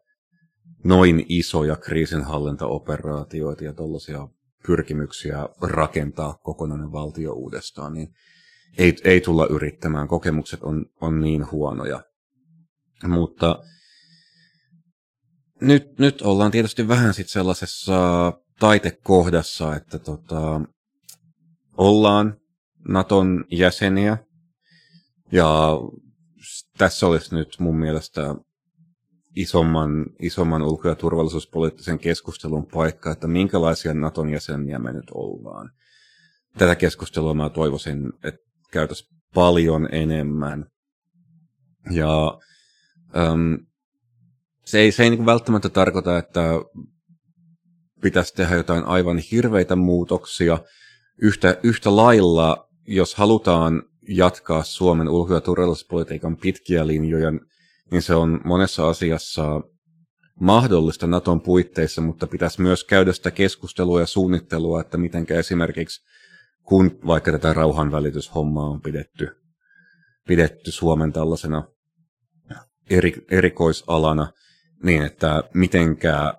noin 0.84 1.26
isoja 1.30 1.76
kriisinhallintaoperaatioita 1.76 3.64
ja 3.64 3.74
tällaisia 3.74 4.28
pyrkimyksiä 4.68 5.50
rakentaa 5.62 6.34
kokonainen 6.34 6.92
valtio 6.92 7.34
uudestaan, 7.34 7.94
niin 7.94 8.14
ei, 8.78 8.96
ei 9.04 9.22
tulla 9.22 9.48
yrittämään. 9.48 10.08
Kokemukset 10.08 10.64
on, 10.64 10.86
on 11.02 11.22
niin 11.22 11.52
huonoja. 11.52 12.04
Mutta 13.08 13.64
nyt, 15.62 16.00
nyt 16.00 16.22
ollaan 16.22 16.52
tietysti 16.52 16.88
vähän 16.88 17.14
sitten 17.14 17.34
sellaisessa 17.34 18.34
taitekohdassa, 18.60 19.76
että 19.76 20.00
tota, 20.00 20.62
ollaan 21.78 22.38
Naton 22.88 23.46
jäseniä. 23.52 24.18
Ja 25.32 25.70
tässä 26.78 27.08
olisi 27.08 27.36
nyt 27.36 27.56
mun 27.60 27.80
mielestä 27.80 28.36
isomman, 29.36 30.06
isomman 30.22 30.62
ulko- 30.62 30.88
ja 30.88 30.96
turvallisuuspoliittisen 30.96 32.00
keskustelun 32.00 32.66
paikka, 32.66 33.12
että 33.12 33.28
minkälaisia 33.28 33.94
Naton 33.94 34.30
jäseniä 34.30 34.80
me 34.80 34.94
nyt 34.94 35.12
ollaan. 35.14 35.72
Tätä 36.58 36.76
keskustelua 36.76 37.34
mä 37.34 37.50
toivoisin, 37.50 38.14
että 38.24 38.42
käytäisiin 38.72 39.20
paljon 39.34 39.90
enemmän. 39.92 40.66
Ja 41.92 42.40
äm, 43.18 43.58
se 44.66 44.80
ei, 44.80 44.92
se 44.92 45.04
ei 45.04 45.10
niin 45.10 45.26
välttämättä 45.26 45.70
tarkoita, 45.70 46.18
että 46.18 46.44
pitäisi 48.02 48.34
tehdä 48.34 48.56
jotain 48.56 48.84
aivan 48.84 49.18
hirveitä 49.18 49.76
muutoksia. 49.76 50.58
Yhtä, 51.22 51.58
yhtä 51.64 51.96
lailla, 51.96 52.70
jos 52.88 53.16
halutaan 53.16 53.84
jatkaa 54.10 54.64
Suomen 54.64 55.10
ulko- 55.10 55.34
ja 55.34 55.42
turvallisuuspolitiikan 55.42 56.38
pitkiä 56.38 56.88
linjoja, 56.88 57.32
niin 57.92 58.02
se 58.02 58.16
on 58.16 58.42
monessa 58.46 58.90
asiassa 58.90 59.62
mahdollista 60.40 61.08
Naton 61.08 61.42
puitteissa, 61.42 62.02
mutta 62.02 62.28
pitäisi 62.28 62.62
myös 62.62 62.84
käydä 62.84 63.14
sitä 63.14 63.32
keskustelua 63.32 64.00
ja 64.00 64.06
suunnittelua, 64.06 64.82
että 64.82 64.98
miten 64.98 65.26
esimerkiksi 65.30 66.10
kun 66.64 67.00
vaikka 67.08 67.32
tätä 67.32 67.54
rauhanvälityshommaa 67.54 68.70
on 68.70 68.82
pidetty, 68.82 69.30
pidetty 70.28 70.72
Suomen 70.72 71.14
tällaisena 71.14 71.64
eri, 72.90 73.26
erikoisalana, 73.32 74.32
niin 74.84 75.04
että 75.04 75.44
mitenkä 75.54 76.34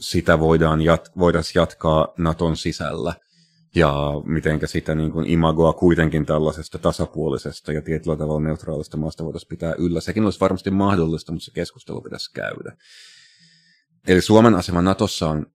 sitä 0.00 0.38
voidaan 0.38 0.82
jat, 0.82 1.10
voitaisiin 1.18 1.60
jatkaa 1.60 2.08
Naton 2.18 2.56
sisällä 2.56 3.14
ja 3.74 3.94
mitenkä 4.24 4.66
sitä 4.66 4.94
niin 4.94 5.12
kuin 5.12 5.26
imagoa 5.26 5.72
kuitenkin 5.72 6.26
tällaisesta 6.26 6.78
tasapuolisesta 6.78 7.72
ja 7.72 7.82
tietyllä 7.82 8.16
tavalla 8.16 8.40
neutraalista 8.40 8.96
maasta 8.96 9.24
voitaisiin 9.24 9.48
pitää 9.48 9.74
yllä. 9.78 10.00
Sekin 10.00 10.24
olisi 10.24 10.40
varmasti 10.40 10.70
mahdollista, 10.70 11.32
mutta 11.32 11.44
se 11.44 11.52
keskustelu 11.54 12.00
pitäisi 12.00 12.32
käydä. 12.32 12.76
Eli 14.08 14.20
Suomen 14.20 14.54
asema 14.54 14.82
Natossa 14.82 15.28
on 15.28 15.46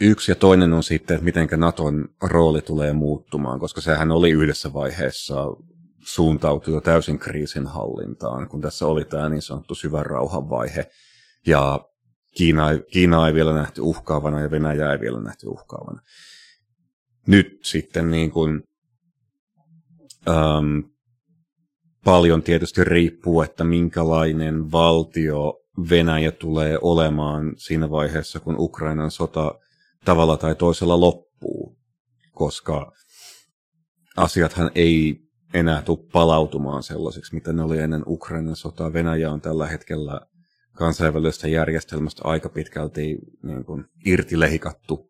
yksi 0.00 0.30
ja 0.30 0.34
toinen 0.34 0.72
on 0.72 0.82
sitten, 0.82 1.14
että 1.14 1.24
miten 1.24 1.48
Naton 1.56 2.08
rooli 2.22 2.62
tulee 2.62 2.92
muuttumaan, 2.92 3.60
koska 3.60 3.80
sehän 3.80 4.10
oli 4.10 4.30
yhdessä 4.30 4.72
vaiheessa 4.72 5.34
suuntautui 6.00 6.74
jo 6.74 6.80
täysin 6.80 7.18
kriisin 7.18 7.66
hallintaan, 7.66 8.48
kun 8.48 8.60
tässä 8.60 8.86
oli 8.86 9.04
tämä 9.04 9.28
niin 9.28 9.42
sanottu 9.42 9.74
syvän 9.74 10.06
rauhan 10.06 10.50
vaihe. 10.50 10.90
Ja 11.46 11.80
Kiina, 12.34 12.68
Kiina 12.92 13.26
ei 13.28 13.34
vielä 13.34 13.52
nähty 13.52 13.80
uhkaavana 13.80 14.40
ja 14.40 14.50
Venäjä 14.50 14.92
ei 14.92 15.00
vielä 15.00 15.20
nähty 15.20 15.46
uhkaavana. 15.48 16.02
Nyt 17.28 17.58
sitten 17.64 18.10
niin 18.10 18.30
kuin, 18.30 18.62
äm, 20.28 20.84
paljon 22.04 22.42
tietysti 22.42 22.84
riippuu, 22.84 23.42
että 23.42 23.64
minkälainen 23.64 24.72
valtio 24.72 25.54
Venäjä 25.90 26.32
tulee 26.32 26.78
olemaan 26.82 27.52
siinä 27.56 27.90
vaiheessa, 27.90 28.40
kun 28.40 28.56
Ukrainan 28.58 29.10
sota 29.10 29.54
tavalla 30.04 30.36
tai 30.36 30.54
toisella 30.54 31.00
loppuu, 31.00 31.76
koska 32.32 32.92
asiathan 34.16 34.70
ei 34.74 35.20
enää 35.54 35.82
tule 35.82 36.08
palautumaan 36.12 36.82
sellaisiksi, 36.82 37.34
mitä 37.34 37.52
ne 37.52 37.62
oli 37.62 37.78
ennen 37.78 38.02
Ukrainan 38.06 38.56
sotaa. 38.56 38.92
Venäjä 38.92 39.32
on 39.32 39.40
tällä 39.40 39.66
hetkellä 39.66 40.20
kansainvälisestä 40.72 41.48
järjestelmästä 41.48 42.22
aika 42.24 42.48
pitkälti 42.48 43.18
niin 43.42 43.64
kuin, 43.64 43.84
irtilehikattu 44.06 45.07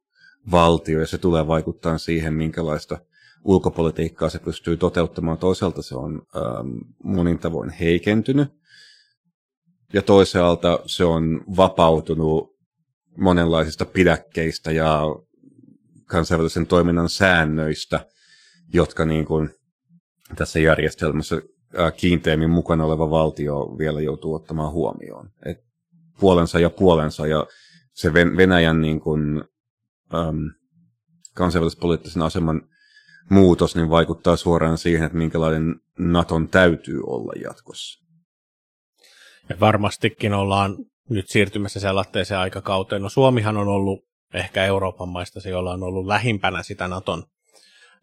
valtio, 0.50 1.00
ja 1.00 1.06
se 1.06 1.18
tulee 1.18 1.46
vaikuttaa 1.46 1.98
siihen, 1.98 2.34
minkälaista 2.34 2.98
ulkopolitiikkaa 3.44 4.28
se 4.28 4.38
pystyy 4.38 4.76
toteuttamaan. 4.76 5.38
Toisaalta 5.38 5.82
se 5.82 5.96
on 5.96 6.22
ähm, 6.37 6.78
monin 7.04 7.38
tavoin 7.38 7.70
heikentynyt, 7.70 8.48
ja 9.92 10.02
toisaalta 10.02 10.80
se 10.87 11.04
on 11.04 11.44
vapautunut 11.56 12.58
monenlaisista 13.16 13.84
pidäkkeistä 13.84 14.72
ja 14.72 15.02
kansainvälisen 16.06 16.66
toiminnan 16.66 17.08
säännöistä, 17.08 18.06
jotka 18.74 19.04
niin 19.04 19.24
kuin 19.24 19.50
tässä 20.37 20.58
järjestelmässä 20.58 21.42
kiinteämmin 21.96 22.50
mukana 22.50 22.84
oleva 22.84 23.11
valtio 23.11 23.74
vielä 23.78 24.00
joutuu 24.00 24.34
ottamaan 24.34 24.72
huomioon. 24.72 25.30
Et 25.46 25.58
puolensa 26.20 26.58
ja 26.58 26.70
puolensa 26.70 27.26
ja 27.26 27.46
se 27.94 28.14
Venäjän 28.14 28.80
niin 28.80 29.00
kuin, 29.00 29.44
äm, 30.14 30.50
kansainvälispoliittisen 31.34 32.22
aseman 32.22 32.62
muutos 33.30 33.76
niin 33.76 33.90
vaikuttaa 33.90 34.36
suoraan 34.36 34.78
siihen, 34.78 35.06
että 35.06 35.18
minkälainen 35.18 35.74
Naton 35.98 36.48
täytyy 36.48 37.00
olla 37.06 37.32
jatkossa. 37.44 38.04
Ja 39.48 39.60
varmastikin 39.60 40.34
ollaan 40.34 40.76
nyt 41.10 41.28
siirtymässä 41.28 41.80
sellaiseen 41.80 42.40
aikakauteen. 42.40 43.02
No 43.02 43.08
Suomihan 43.08 43.56
on 43.56 43.68
ollut 43.68 44.00
ehkä 44.34 44.64
Euroopan 44.64 45.08
maista 45.08 45.40
se, 45.40 45.50
jolla 45.50 45.72
on 45.72 45.82
ollut 45.82 46.06
lähimpänä 46.06 46.62
sitä 46.62 46.88
Naton 46.88 47.24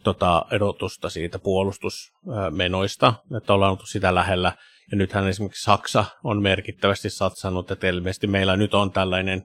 tota, 0.03 0.45
erotusta 0.51 1.09
siitä 1.09 1.39
puolustusmenoista, 1.39 3.13
että 3.37 3.53
ollaan 3.53 3.71
oltu 3.71 3.85
sitä 3.85 4.15
lähellä. 4.15 4.51
Ja 4.91 4.97
nythän 4.97 5.27
esimerkiksi 5.27 5.63
Saksa 5.63 6.05
on 6.23 6.41
merkittävästi 6.41 7.09
satsannut, 7.09 7.71
että 7.71 7.87
ilmeisesti 7.87 8.27
meillä 8.27 8.57
nyt 8.57 8.73
on 8.73 8.91
tällainen 8.91 9.43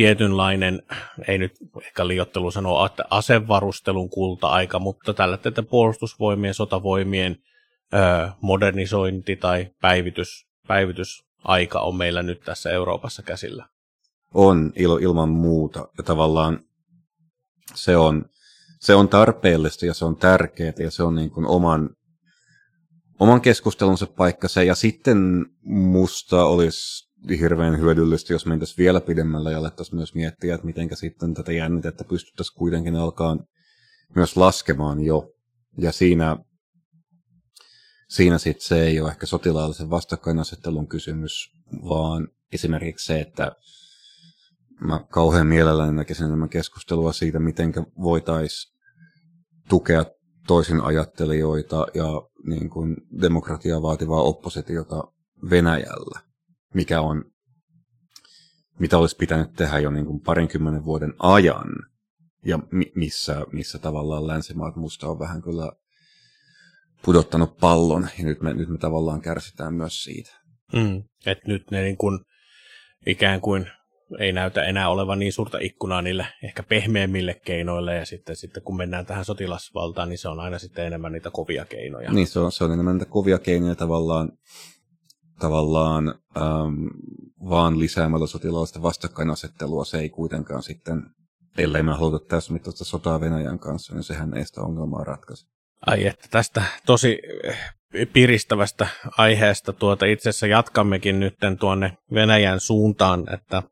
tietynlainen, 0.00 0.82
ei 1.28 1.38
nyt 1.38 1.52
ehkä 1.82 2.08
liiottelu 2.08 2.50
sanoa, 2.50 2.90
asevarustelun 3.10 4.10
kulta-aika, 4.10 4.78
mutta 4.78 5.14
tällä 5.14 5.38
että 5.44 5.62
puolustusvoimien, 5.62 6.54
sotavoimien 6.54 7.36
ö, 7.94 8.28
modernisointi 8.40 9.36
tai 9.36 9.70
päivitys, 9.80 10.46
päivitysaika 10.66 11.80
on 11.80 11.96
meillä 11.96 12.22
nyt 12.22 12.40
tässä 12.40 12.70
Euroopassa 12.70 13.22
käsillä. 13.22 13.66
On 14.34 14.72
il, 14.76 14.98
ilman 15.00 15.28
muuta 15.28 15.88
ja 15.98 16.04
tavallaan 16.04 16.60
se 17.74 17.96
on 17.96 18.24
se 18.80 18.94
on 18.94 19.08
tarpeellista 19.08 19.86
ja 19.86 19.94
se 19.94 20.04
on 20.04 20.16
tärkeää 20.16 20.72
ja 20.78 20.90
se 20.90 21.02
on 21.02 21.14
niin 21.14 21.30
kuin 21.30 21.46
oman, 21.46 21.90
oman 23.18 23.40
keskustelunsa 23.40 24.06
paikka 24.06 24.48
se. 24.48 24.64
Ja 24.64 24.74
sitten 24.74 25.46
musta 25.64 26.44
olisi 26.44 27.09
hirveän 27.28 27.80
hyödyllistä, 27.80 28.32
jos 28.32 28.46
mentäisiin 28.46 28.78
vielä 28.78 29.00
pidemmälle 29.00 29.52
ja 29.52 29.58
alettaisiin 29.58 29.96
myös 29.96 30.14
miettiä, 30.14 30.54
että 30.54 30.66
miten 30.66 30.88
sitten 30.94 31.34
tätä 31.34 31.52
jännitettä 31.52 32.04
pystyttäisiin 32.04 32.56
kuitenkin 32.56 32.96
alkaa 32.96 33.38
myös 34.14 34.36
laskemaan 34.36 35.00
jo. 35.00 35.32
Ja 35.78 35.92
siinä, 35.92 36.36
siinä 38.08 38.38
sitten 38.38 38.66
se 38.66 38.82
ei 38.82 39.00
ole 39.00 39.10
ehkä 39.10 39.26
sotilaallisen 39.26 39.90
vastakkainasettelun 39.90 40.88
kysymys, 40.88 41.52
vaan 41.88 42.28
esimerkiksi 42.52 43.06
se, 43.06 43.20
että 43.20 43.52
mä 44.80 45.00
kauhean 45.10 45.46
mielelläni 45.46 45.92
näkisin 45.92 46.26
enemmän 46.26 46.48
keskustelua 46.48 47.12
siitä, 47.12 47.38
miten 47.38 47.72
voitaisiin 48.02 48.76
tukea 49.68 50.04
toisin 50.46 50.80
ajattelijoita 50.80 51.86
ja 51.94 52.22
niin 52.46 52.70
kuin 52.70 52.96
demokratiaa 53.20 53.82
vaativaa 53.82 54.22
oppositiota 54.22 55.04
Venäjällä, 55.50 56.20
mikä 56.74 57.00
on, 57.00 57.24
mitä 58.78 58.98
olisi 58.98 59.16
pitänyt 59.16 59.52
tehdä 59.52 59.78
jo 59.78 59.90
niin 59.90 60.06
kuin 60.06 60.20
parinkymmenen 60.20 60.84
vuoden 60.84 61.14
ajan, 61.18 61.68
ja 62.46 62.58
mi- 62.70 62.92
missä, 62.94 63.46
missä 63.52 63.78
tavallaan 63.78 64.26
länsimaat 64.26 64.76
musta 64.76 65.08
on 65.08 65.18
vähän 65.18 65.42
kyllä 65.42 65.72
pudottanut 67.04 67.56
pallon, 67.56 68.08
ja 68.18 68.24
nyt 68.24 68.40
me, 68.40 68.54
nyt 68.54 68.68
me 68.68 68.78
tavallaan 68.78 69.20
kärsitään 69.20 69.74
myös 69.74 70.04
siitä. 70.04 70.40
Mm, 70.72 71.02
että 71.26 71.48
nyt 71.48 71.70
ne 71.70 71.82
niin 71.82 71.96
kuin, 71.96 72.18
ikään 73.06 73.40
kuin 73.40 73.66
ei 74.18 74.32
näytä 74.32 74.62
enää 74.62 74.88
olevan 74.88 75.18
niin 75.18 75.32
suurta 75.32 75.58
ikkunaa 75.58 76.02
niille 76.02 76.26
ehkä 76.44 76.62
pehmeämmille 76.62 77.40
keinoille, 77.44 77.96
ja 77.96 78.06
sitten, 78.06 78.36
sitten 78.36 78.62
kun 78.62 78.76
mennään 78.76 79.06
tähän 79.06 79.24
sotilasvaltaan, 79.24 80.08
niin 80.08 80.18
se 80.18 80.28
on 80.28 80.40
aina 80.40 80.58
sitten 80.58 80.86
enemmän 80.86 81.12
niitä 81.12 81.30
kovia 81.30 81.64
keinoja. 81.64 82.12
Niin, 82.12 82.26
se 82.26 82.38
on, 82.38 82.52
se 82.52 82.64
on 82.64 82.72
enemmän 82.72 82.98
niitä 82.98 83.10
kovia 83.10 83.38
keinoja 83.38 83.74
tavallaan, 83.74 84.32
tavallaan 85.40 86.14
ähm, 86.36 86.86
vaan 87.48 87.78
lisäämällä 87.78 88.26
sotilaallista 88.26 88.82
vastakkainasettelua, 88.82 89.84
se 89.84 89.98
ei 89.98 90.10
kuitenkaan 90.10 90.62
sitten, 90.62 91.02
ellei 91.58 91.82
me 91.82 91.92
haluta 91.92 92.26
täysimittaista 92.26 92.84
sotaa 92.84 93.20
Venäjän 93.20 93.58
kanssa, 93.58 93.94
niin 93.94 94.04
sehän 94.04 94.36
ei 94.36 94.46
sitä 94.46 94.60
ongelmaa 94.60 95.04
ratkaise. 95.04 95.46
Ai 95.86 96.06
että 96.06 96.26
tästä 96.30 96.62
tosi 96.86 97.18
piristävästä 98.12 98.86
aiheesta 99.18 99.72
tuota 99.72 100.06
itse 100.06 100.28
asiassa 100.28 100.46
jatkammekin 100.46 101.20
nyt 101.20 101.34
tuonne 101.58 101.96
Venäjän 102.14 102.60
suuntaan, 102.60 103.34
että 103.34 103.62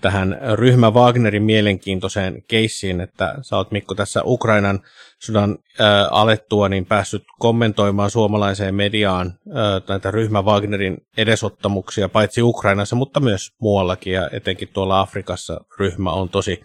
tähän 0.00 0.38
ryhmä 0.54 0.90
Wagnerin 0.90 1.42
mielenkiintoiseen 1.42 2.42
keissiin, 2.48 3.00
että 3.00 3.34
sä 3.42 3.56
oot 3.56 3.70
Mikko 3.70 3.94
tässä 3.94 4.22
Ukrainan 4.24 4.80
sodan 5.18 5.58
ää, 5.78 6.08
alettua 6.08 6.68
niin 6.68 6.86
päässyt 6.86 7.24
kommentoimaan 7.38 8.10
suomalaiseen 8.10 8.74
mediaan 8.74 9.32
ää, 9.54 9.80
näitä 9.88 10.10
ryhmä 10.10 10.42
Wagnerin 10.42 10.96
edesottamuksia 11.16 12.08
paitsi 12.08 12.42
Ukrainassa, 12.42 12.96
mutta 12.96 13.20
myös 13.20 13.52
muuallakin 13.60 14.12
ja 14.12 14.30
etenkin 14.32 14.68
tuolla 14.72 15.00
Afrikassa 15.00 15.60
ryhmä 15.78 16.10
on 16.10 16.28
tosi 16.28 16.62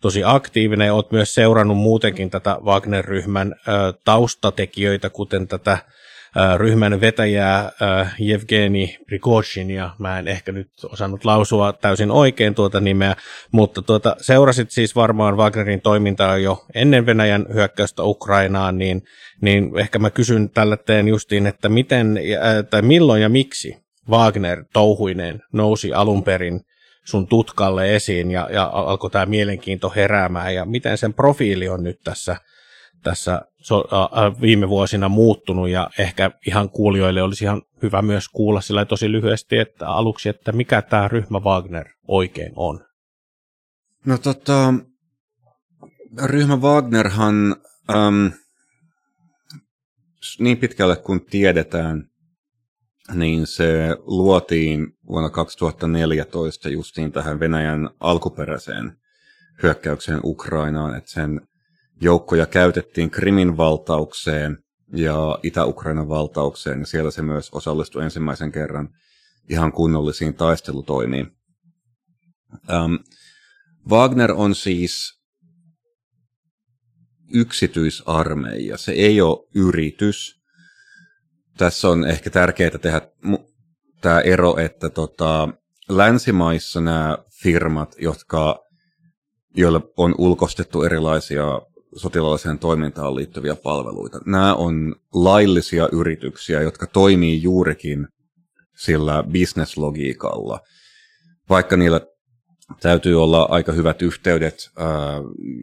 tosi 0.00 0.22
aktiivinen. 0.24 0.86
Ja 0.86 0.94
myös 1.10 1.34
seurannut 1.34 1.76
muutenkin 1.76 2.30
tätä 2.30 2.58
Wagner-ryhmän 2.64 3.54
ää, 3.66 3.92
taustatekijöitä, 4.04 5.10
kuten 5.10 5.48
tätä 5.48 5.78
ryhmän 6.56 7.00
vetäjää 7.00 7.72
Evgeni 8.34 8.98
Prigozhin, 9.06 9.70
ja 9.70 9.90
mä 9.98 10.18
en 10.18 10.28
ehkä 10.28 10.52
nyt 10.52 10.68
osannut 10.84 11.24
lausua 11.24 11.72
täysin 11.72 12.10
oikein 12.10 12.54
tuota 12.54 12.80
nimeä, 12.80 13.16
mutta 13.52 13.82
tuota, 13.82 14.16
seurasit 14.20 14.70
siis 14.70 14.96
varmaan 14.96 15.36
Wagnerin 15.36 15.80
toimintaa 15.80 16.38
jo 16.38 16.64
ennen 16.74 17.06
Venäjän 17.06 17.46
hyökkäystä 17.54 18.02
Ukrainaan, 18.02 18.78
niin, 18.78 19.02
niin 19.40 19.78
ehkä 19.78 19.98
mä 19.98 20.10
kysyn 20.10 20.50
tällä 20.50 20.76
teen 20.76 21.08
justiin, 21.08 21.46
että 21.46 21.68
miten 21.68 22.18
tai 22.70 22.82
milloin 22.82 23.22
ja 23.22 23.28
miksi 23.28 23.76
Wagner 24.10 24.64
touhuineen 24.72 25.42
nousi 25.52 25.92
alun 25.92 26.24
perin 26.24 26.60
sun 27.04 27.26
tutkalle 27.26 27.96
esiin 27.96 28.30
ja, 28.30 28.48
ja 28.52 28.70
alkoi 28.72 29.10
tämä 29.10 29.26
mielenkiinto 29.26 29.92
heräämään 29.96 30.54
ja 30.54 30.64
miten 30.64 30.98
sen 30.98 31.14
profiili 31.14 31.68
on 31.68 31.82
nyt 31.82 32.00
tässä, 32.04 32.36
tässä 33.02 33.42
so, 33.66 33.84
äh, 33.92 34.40
viime 34.40 34.68
vuosina 34.68 35.08
muuttunut 35.08 35.68
ja 35.68 35.90
ehkä 35.98 36.30
ihan 36.46 36.70
kuulijoille 36.70 37.22
olisi 37.22 37.44
ihan 37.44 37.62
hyvä 37.82 38.02
myös 38.02 38.28
kuulla 38.28 38.60
sillä 38.60 38.84
tosi 38.84 39.12
lyhyesti 39.12 39.58
että 39.58 39.88
aluksi, 39.88 40.28
että 40.28 40.52
mikä 40.52 40.82
tämä 40.82 41.08
ryhmä 41.08 41.40
Wagner 41.40 41.88
oikein 42.08 42.52
on. 42.56 42.84
No 44.04 44.18
tota, 44.18 44.74
ryhmä 46.24 46.56
Wagnerhan 46.56 47.56
äm, 47.90 48.32
niin 50.38 50.58
pitkälle 50.58 50.96
kuin 50.96 51.26
tiedetään, 51.26 52.04
niin 53.14 53.46
se 53.46 53.96
luotiin 53.98 54.86
vuonna 55.08 55.30
2014 55.30 56.68
justiin 56.68 57.12
tähän 57.12 57.40
Venäjän 57.40 57.90
alkuperäiseen 58.00 58.96
hyökkäykseen 59.62 60.20
Ukrainaan, 60.24 60.96
että 60.96 61.10
sen 61.10 61.40
joukkoja 62.00 62.46
käytettiin 62.46 63.10
Krimin 63.10 63.56
valtaukseen 63.56 64.58
ja 64.92 65.38
Itä-Ukrainan 65.42 66.08
valtaukseen, 66.08 66.80
ja 66.80 66.86
siellä 66.86 67.10
se 67.10 67.22
myös 67.22 67.50
osallistui 67.52 68.04
ensimmäisen 68.04 68.52
kerran 68.52 68.88
ihan 69.48 69.72
kunnollisiin 69.72 70.34
taistelutoimiin. 70.34 71.26
Ähm, 72.70 72.94
Wagner 73.90 74.32
on 74.32 74.54
siis 74.54 75.20
yksityisarmeija, 77.34 78.76
se 78.76 78.92
ei 78.92 79.20
ole 79.20 79.48
yritys. 79.54 80.36
Tässä 81.58 81.88
on 81.88 82.06
ehkä 82.06 82.30
tärkeää 82.30 82.78
tehdä 82.78 83.00
tämä 84.00 84.20
ero, 84.20 84.56
että 84.58 84.90
tota, 84.90 85.48
länsimaissa 85.88 86.80
nämä 86.80 87.18
firmat, 87.42 87.94
jotka, 87.98 88.64
joilla 89.54 89.80
on 89.96 90.14
ulkostettu 90.18 90.82
erilaisia 90.82 91.44
sotilaalliseen 91.96 92.58
toimintaan 92.58 93.14
liittyviä 93.14 93.56
palveluita. 93.56 94.20
Nämä 94.26 94.54
on 94.54 94.94
laillisia 95.14 95.88
yrityksiä, 95.92 96.62
jotka 96.62 96.86
toimii 96.86 97.42
juurikin 97.42 98.08
sillä 98.76 99.24
bisneslogiikalla. 99.30 100.60
Vaikka 101.48 101.76
niillä 101.76 102.00
täytyy 102.80 103.22
olla 103.22 103.42
aika 103.50 103.72
hyvät 103.72 104.02
yhteydet 104.02 104.70
ää, 104.78 104.88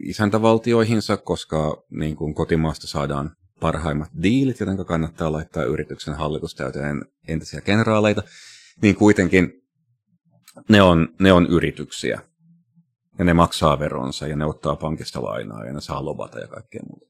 isäntävaltioihinsa, 0.04 1.16
koska 1.16 1.84
niin 1.90 2.16
kuin 2.16 2.34
kotimaasta 2.34 2.86
saadaan 2.86 3.30
parhaimmat 3.60 4.10
diilit, 4.22 4.60
joten 4.60 4.86
kannattaa 4.86 5.32
laittaa 5.32 5.64
yrityksen 5.64 6.14
hallitustäyteen 6.14 7.02
entisiä 7.28 7.60
kenraaleita, 7.60 8.22
niin 8.82 8.96
kuitenkin 8.96 9.52
ne 10.68 10.82
on, 10.82 11.08
ne 11.20 11.32
on 11.32 11.46
yrityksiä. 11.46 12.20
Ja 13.18 13.24
ne 13.24 13.34
maksaa 13.34 13.78
veronsa 13.78 14.26
ja 14.26 14.36
ne 14.36 14.44
ottaa 14.44 14.76
pankista 14.76 15.22
lainaa 15.22 15.64
ja 15.64 15.72
ne 15.72 15.80
saa 15.80 16.04
lobata 16.04 16.38
ja 16.38 16.48
kaikkea 16.48 16.80
muuta. 16.88 17.06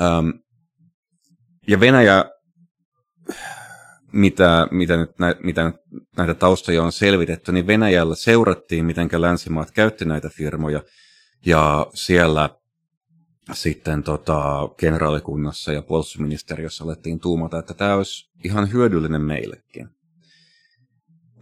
Ähm, 0.00 0.28
ja 1.68 1.80
Venäjä 1.80 2.24
mitä, 4.12 4.68
mitä, 4.70 4.96
nyt, 4.96 5.10
mitä 5.42 5.64
nyt 5.64 5.76
näitä 6.16 6.34
taustoja 6.34 6.82
on 6.82 6.92
selvitetty, 6.92 7.52
niin 7.52 7.66
Venäjällä 7.66 8.14
seurattiin, 8.14 8.84
miten 8.84 9.08
länsimaat 9.16 9.70
käytti 9.70 10.04
näitä 10.04 10.28
firmoja, 10.28 10.82
ja 11.46 11.86
siellä 11.94 12.50
sitten 13.52 14.02
tota, 14.02 14.68
generaalikunnassa 14.78 15.72
ja 15.72 15.82
puolustusministeriössä 15.82 16.84
alettiin 16.84 17.20
tuumata, 17.20 17.58
että 17.58 17.74
tämä 17.74 17.94
olisi 17.94 18.30
ihan 18.44 18.72
hyödyllinen 18.72 19.22
meillekin. 19.22 19.88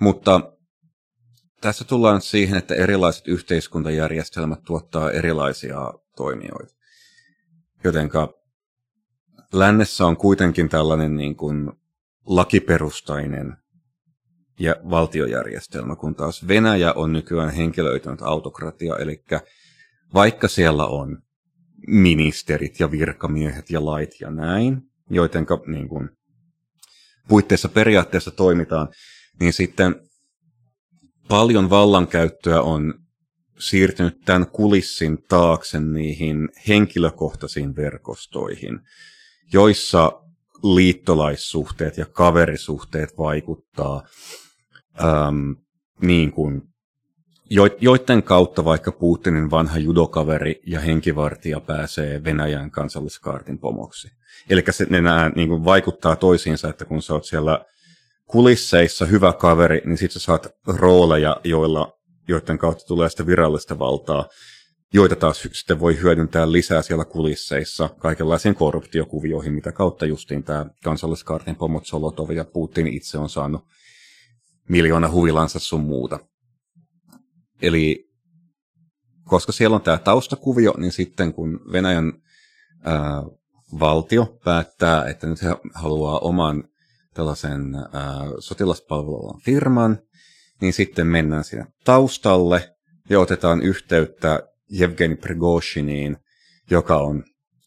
Mutta 0.01 0.53
tässä 1.61 1.85
tullaan 1.85 2.21
siihen, 2.21 2.59
että 2.59 2.75
erilaiset 2.75 3.29
yhteiskuntajärjestelmät 3.29 4.63
tuottaa 4.67 5.11
erilaisia 5.11 5.95
toimijoita. 6.17 6.75
Jotenka 7.85 8.35
lännessä 9.53 10.07
on 10.07 10.17
kuitenkin 10.17 10.69
tällainen 10.69 11.17
niin 11.17 11.37
kuin 11.37 11.73
lakiperustainen 12.27 13.57
ja 14.61 14.77
valtiojärjestelmä, 14.91 15.97
kun 15.97 16.15
taas 16.15 16.49
Venäjä 16.49 16.93
on 16.93 17.13
nykyään 17.13 17.51
henkilöitynyt 17.51 18.23
autokratia, 18.23 18.97
eli 18.97 19.25
vaikka 20.15 20.49
siellä 20.49 20.87
on 20.87 21.23
ministerit 21.87 22.81
ja 22.81 22.91
virkamiehet 22.91 23.71
ja 23.71 23.85
lait 23.85 24.21
ja 24.21 24.31
näin, 24.31 24.83
joiden 25.11 25.47
niin 25.67 25.89
puitteissa 27.29 27.69
periaatteessa 27.69 28.31
toimitaan, 28.31 28.89
niin 29.41 29.53
sitten 29.53 29.95
paljon 31.29 31.71
vallankäyttöä 31.71 32.63
on 32.63 32.95
siirtynyt 33.59 34.21
tämän 34.25 34.47
kulissin 34.47 35.23
taakse 35.29 35.81
niihin 35.81 36.49
henkilökohtaisiin 36.69 37.77
verkostoihin, 37.77 38.81
joissa 39.53 40.23
liittolaissuhteet 40.63 41.99
ja 41.99 42.07
kaverisuhteet 42.07 43.19
vaikuttaa 43.19 44.03
äm, 45.01 45.57
niin 46.03 46.33
kuin, 46.33 46.63
joiden 47.81 48.23
kautta 48.23 48.65
vaikka 48.65 48.93
Putinin 48.93 49.51
vanha 49.51 49.79
judokaveri 49.79 50.61
ja 50.67 50.81
henkivartija 50.81 51.61
pääsee 51.61 52.25
Venäjän 52.25 52.71
kansalliskaartin 52.71 53.59
pomoksi. 53.59 54.09
Eli 54.51 54.65
ne 54.91 55.01
nämä 55.01 55.31
niin 55.37 55.49
kuin 55.49 55.65
vaikuttaa 55.65 56.17
toisiinsa, 56.17 56.69
että 56.69 56.85
kun 56.85 57.03
sä 57.03 57.15
oot 57.15 57.25
siellä 57.25 57.65
kulisseissa 58.27 59.07
hyvä 59.07 59.33
kaveri, 59.33 59.83
niin 59.85 59.99
sit 59.99 60.13
sä 60.13 60.19
saat 60.19 60.47
rooleja, 60.67 61.37
joilla, 61.45 61.99
joiden 62.29 62.59
kautta 62.59 62.85
tulee 62.87 63.09
sitä 63.09 63.27
virallista 63.27 63.79
valtaa 63.79 64.29
joita 64.93 65.17
taas 65.17 65.43
sitten 65.53 65.81
voi 65.81 66.01
hyödyntää 66.01 66.53
lisää 66.53 66.83
siellä 66.83 67.05
kulisseissa 67.05 67.89
kaikenlaisiin 67.99 68.55
korruptiokuvioihin, 68.55 69.53
mitä 69.53 69.73
kautta 69.73 70.07
justiin 70.07 70.43
tämä 70.43 70.67
kansalliskaartin 70.85 71.57
pomot 71.57 71.87
Solotov 71.87 72.31
ja 72.31 72.45
Putin 72.45 72.87
itse 72.87 73.19
on 73.19 73.29
saanut 73.29 73.65
miljoona 74.69 75.11
huvilansa 75.11 75.59
sun 75.59 75.81
muuta. 75.81 76.19
Eli 77.63 78.11
koska 79.25 79.53
siellä 79.53 79.77
on 79.77 79.83
tämä 79.83 79.99
taustakuvio, 79.99 80.75
niin 80.77 80.93
sitten 80.93 81.33
kun 81.33 81.61
Venäjän 81.73 82.13
ää, 82.85 83.23
valtio 83.81 84.39
päättää, 84.45 85.09
että 85.09 85.27
nyt 85.27 85.43
he 85.43 85.49
haluaa 85.75 86.19
oman 86.19 86.65
tällaisen 87.17 87.75
ää, 87.75 88.25
sotilaspalvelualan 88.39 89.41
firman, 89.41 89.99
niin 90.61 90.73
sitten 90.73 91.07
mennään 91.07 91.45
sinne 91.45 91.67
taustalle 91.85 92.75
ja 93.11 93.21
otetaan 93.21 93.63
yhteyttä 93.63 94.43
Jevgeni 94.71 95.17
Prigozhiniin, 95.17 96.17
joka 96.71 96.97
on 96.97 97.25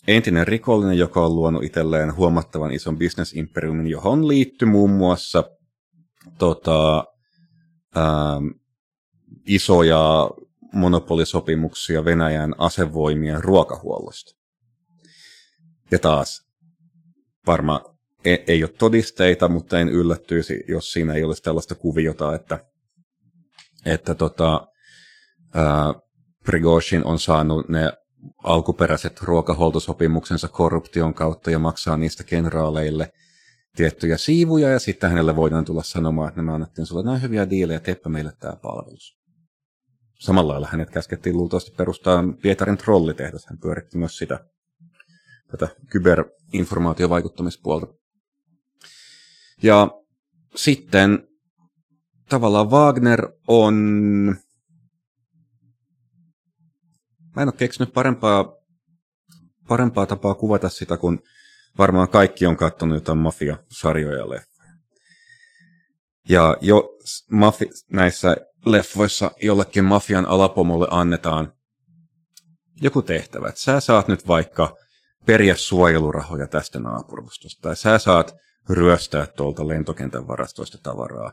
entinen 0.08 0.48
rikollinen, 0.48 0.98
joka 0.98 1.26
on 1.26 1.36
luonut 1.36 1.64
itselleen 1.64 2.16
huomattavan 2.16 2.72
ison 2.72 2.98
bisnesimperiumin, 2.98 3.88
johon 3.88 4.28
liittyy 4.28 4.68
muun 4.68 4.92
muassa 4.92 5.44
tota, 6.38 7.04
ähm, 7.98 8.48
isoja 9.46 10.30
monopolisopimuksia 10.74 12.06
Venäjän 12.06 12.56
asevoimien 12.58 13.44
ruokahuollosta. 13.44 14.36
Ja 15.92 16.00
taas, 16.00 16.42
varmaan 17.48 17.82
ei, 18.26 18.44
ei 18.48 18.64
ole 18.64 18.72
todisteita, 18.78 19.48
mutta 19.48 19.80
en 19.80 19.90
yllättyisi, 19.90 20.64
jos 20.68 20.92
siinä 20.92 21.14
ei 21.14 21.24
olisi 21.24 21.44
tällaista 21.44 21.76
kuviota, 21.76 22.36
että, 22.36 22.66
että 23.86 24.16
tota, 24.16 24.68
ää, 25.54 25.94
Prigozhin 26.46 27.06
on 27.06 27.20
saanut 27.20 27.70
ne 27.70 27.92
alkuperäiset 28.44 29.22
ruokahuoltosopimuksensa 29.22 30.48
korruption 30.48 31.14
kautta 31.14 31.52
ja 31.52 31.60
maksaa 31.60 31.98
niistä 31.98 32.24
kenraaleille 32.24 33.14
tiettyjä 33.76 34.18
siivuja, 34.18 34.70
ja 34.70 34.80
sitten 34.80 35.10
hänelle 35.10 35.36
voidaan 35.36 35.66
tulla 35.66 35.84
sanomaan, 35.84 36.30
että 36.30 36.42
me 36.42 36.52
annettiin 36.52 36.86
sulle 36.86 37.04
näin 37.04 37.22
hyviä 37.22 37.50
diilejä, 37.50 37.80
teepä 37.80 38.10
meille 38.10 38.32
tämä 38.40 38.56
palvelus. 38.56 39.20
Samalla 40.20 40.52
lailla 40.52 40.68
hänet 40.72 40.90
käskettiin 40.90 41.38
luultavasti 41.38 41.72
perustaa 41.78 42.24
Pietarin 42.42 42.78
trollitehdas, 42.78 43.46
hän 43.46 43.60
pyöritti 43.60 43.98
myös 43.98 44.18
sitä, 44.18 44.40
tätä 45.52 45.68
kyberinformaatiovaikuttamispuolta. 45.92 47.99
Ja 49.64 49.92
sitten 50.56 51.28
tavallaan 52.30 52.72
Wagner 52.72 53.30
on 53.48 53.76
mä 57.36 57.42
en 57.42 57.48
ole 57.48 57.56
keksinyt 57.58 57.94
parempaa, 57.94 58.54
parempaa 59.68 60.06
tapaa 60.06 60.36
kuvata 60.36 60.70
sitä, 60.70 60.98
kun 60.98 61.20
varmaan 61.78 62.10
kaikki 62.10 62.46
on 62.46 62.58
katsonut 62.58 62.96
jotain 62.96 63.18
mafia-sarjoja 63.18 64.30
leffoja. 64.30 64.72
Ja 66.30 66.58
jo 66.62 66.98
mafi- 67.32 67.86
näissä 67.92 68.36
leffoissa 68.66 69.32
jollekin 69.42 69.86
mafian 69.86 70.26
alapomolle 70.26 70.88
annetaan 70.92 71.54
joku 72.82 73.02
tehtävä. 73.02 73.50
Että 73.50 73.62
sä 73.62 73.80
saat 73.80 74.08
nyt 74.08 74.28
vaikka 74.28 74.76
periä 75.26 75.56
suojelurahoja 75.56 76.48
tästä 76.48 76.80
naapurustosta, 76.80 77.62
tai 77.62 77.76
sä 77.76 77.98
saat 77.98 78.36
ryöstää 78.70 79.26
tuolta 79.26 79.68
lentokentän 79.68 80.28
varastoista 80.28 80.78
tavaraa. 80.84 81.32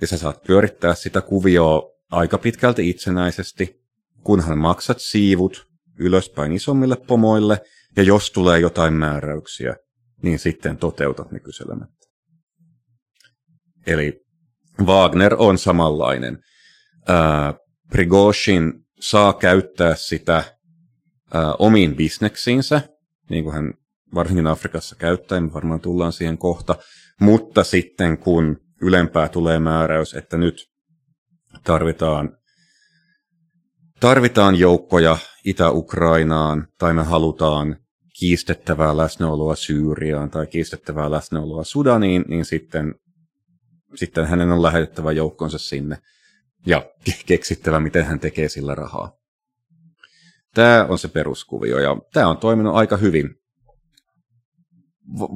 Ja 0.00 0.06
sä 0.06 0.18
saat 0.18 0.42
pyörittää 0.42 0.94
sitä 0.94 1.20
kuvioa 1.20 1.82
aika 2.10 2.38
pitkälti 2.38 2.90
itsenäisesti, 2.90 3.80
kunhan 4.22 4.58
maksat 4.58 5.00
siivut 5.00 5.66
ylöspäin 5.98 6.52
isommille 6.52 6.96
pomoille, 6.96 7.60
ja 7.96 8.02
jos 8.02 8.30
tulee 8.30 8.58
jotain 8.58 8.94
määräyksiä, 8.94 9.76
niin 10.22 10.38
sitten 10.38 10.76
toteutat 10.76 11.30
ne 11.30 11.40
kyselemättä. 11.40 12.06
Eli 13.86 14.20
Wagner 14.80 15.34
on 15.38 15.58
samanlainen. 15.58 16.38
Ää, 17.08 17.54
Prigozhin 17.88 18.72
saa 19.00 19.32
käyttää 19.32 19.94
sitä 19.94 20.44
ää, 21.34 21.54
omiin 21.58 21.96
bisneksiinsä, 21.96 22.80
niin 23.30 23.44
kuin 23.44 23.54
hän 23.54 23.74
varsinkin 24.14 24.46
Afrikassa 24.46 24.96
käyttää, 24.96 25.40
me 25.40 25.52
varmaan 25.52 25.80
tullaan 25.80 26.12
siihen 26.12 26.38
kohta, 26.38 26.74
mutta 27.20 27.64
sitten 27.64 28.18
kun 28.18 28.56
ylempää 28.82 29.28
tulee 29.28 29.58
määräys, 29.58 30.14
että 30.14 30.36
nyt 30.36 30.70
tarvitaan, 31.64 32.36
tarvitaan 34.00 34.58
joukkoja 34.58 35.18
Itä-Ukrainaan, 35.44 36.66
tai 36.78 36.94
me 36.94 37.02
halutaan 37.02 37.76
kiistettävää 38.18 38.96
läsnäoloa 38.96 39.56
Syyriaan 39.56 40.30
tai 40.30 40.46
kiistettävää 40.46 41.10
läsnäoloa 41.10 41.64
Sudaniin, 41.64 42.24
niin 42.28 42.44
sitten, 42.44 42.94
sitten 43.94 44.26
hänen 44.26 44.52
on 44.52 44.62
lähetettävä 44.62 45.12
joukkonsa 45.12 45.58
sinne 45.58 45.98
ja 46.66 46.90
keksittävä, 47.26 47.80
miten 47.80 48.04
hän 48.04 48.20
tekee 48.20 48.48
sillä 48.48 48.74
rahaa. 48.74 49.12
Tämä 50.54 50.86
on 50.88 50.98
se 50.98 51.08
peruskuvio 51.08 51.78
ja 51.78 51.96
tämä 52.12 52.28
on 52.28 52.36
toiminut 52.36 52.74
aika 52.74 52.96
hyvin. 52.96 53.34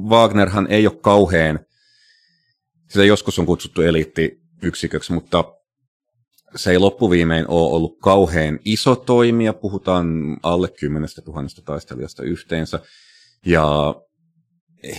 Wagnerhan 0.09 0.67
ei 0.71 0.87
ole 0.87 0.99
kauhean, 1.01 1.61
sitä 2.89 3.05
joskus 3.05 3.39
on 3.39 3.47
kutsuttu 3.47 3.83
eliittiyksiköksi, 3.83 5.13
mutta 5.13 5.45
se 6.57 6.71
ei 6.71 6.79
loppuviimein 6.79 7.49
ole 7.49 7.75
ollut 7.75 7.99
kauhean 7.99 8.59
iso 8.65 8.97
toimija, 8.97 9.53
puhutaan 9.53 10.37
alle 10.43 10.69
10 10.69 11.09
000 11.27 11.43
taistelijasta 11.65 12.23
yhteensä, 12.23 12.81
ja 13.47 13.95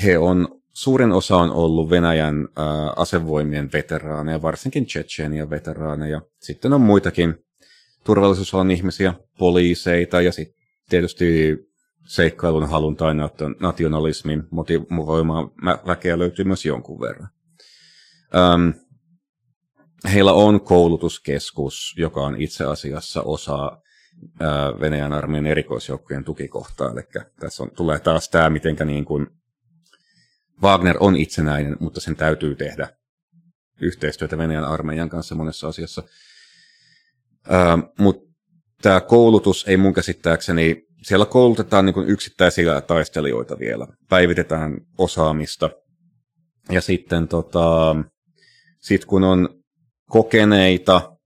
he 0.03 0.17
on, 0.17 0.61
suurin 0.73 1.11
osa 1.11 1.37
on 1.37 1.51
ollut 1.51 1.89
Venäjän 1.89 2.47
asevoimien 2.95 3.69
veteraaneja, 3.73 4.41
varsinkin 4.41 4.85
Tsetseenian 4.85 5.49
veteraaneja. 5.49 6.21
Sitten 6.41 6.73
on 6.73 6.81
muitakin 6.81 7.35
turvallisuusalan 8.03 8.71
ihmisiä, 8.71 9.13
poliiseita 9.37 10.21
ja 10.21 10.31
sitten 10.31 10.63
tietysti 10.89 11.57
seikkailun 12.05 12.69
halun 12.69 12.95
tai 12.95 13.13
nationalismin 13.59 14.43
motivoimaa 14.49 15.51
väkeä 15.87 16.19
löytyy 16.19 16.45
myös 16.45 16.65
jonkun 16.65 16.99
verran. 16.99 17.29
Öm, 18.35 18.73
heillä 20.13 20.33
on 20.33 20.61
koulutuskeskus, 20.61 21.95
joka 21.97 22.21
on 22.21 22.41
itse 22.41 22.65
asiassa 22.65 23.21
osa 23.21 23.77
Venäjän 24.79 25.13
armeijan 25.13 25.45
erikoisjoukkojen 25.45 26.23
tukikohtaa. 26.23 26.91
Eli 26.91 27.01
tässä 27.39 27.63
on, 27.63 27.71
tulee 27.71 27.99
taas 27.99 28.29
tämä, 28.29 28.49
miten 28.49 28.75
niin 28.85 29.05
kuin 29.05 29.27
Wagner 30.61 30.97
on 30.99 31.15
itsenäinen, 31.15 31.77
mutta 31.79 31.99
sen 31.99 32.15
täytyy 32.15 32.55
tehdä 32.55 32.89
yhteistyötä 33.81 34.37
Venäjän 34.37 34.65
armeijan 34.65 35.09
kanssa 35.09 35.35
monessa 35.35 35.67
asiassa. 35.67 36.03
mutta 37.99 38.33
tämä 38.81 39.01
koulutus 39.01 39.65
ei 39.67 39.77
mun 39.77 39.93
käsittääkseni, 39.93 40.87
siellä 41.03 41.25
koulutetaan 41.25 41.85
niin 41.85 42.07
yksittäisiä 42.07 42.81
taistelijoita 42.81 43.59
vielä, 43.59 43.87
päivitetään 44.09 44.77
osaamista. 44.97 45.69
Ja 46.71 46.81
sitten 46.81 47.27
tota, 47.27 47.95
sit 48.79 49.05
kun 49.05 49.23
on 49.23 49.49
kokeneita, 50.09 51.17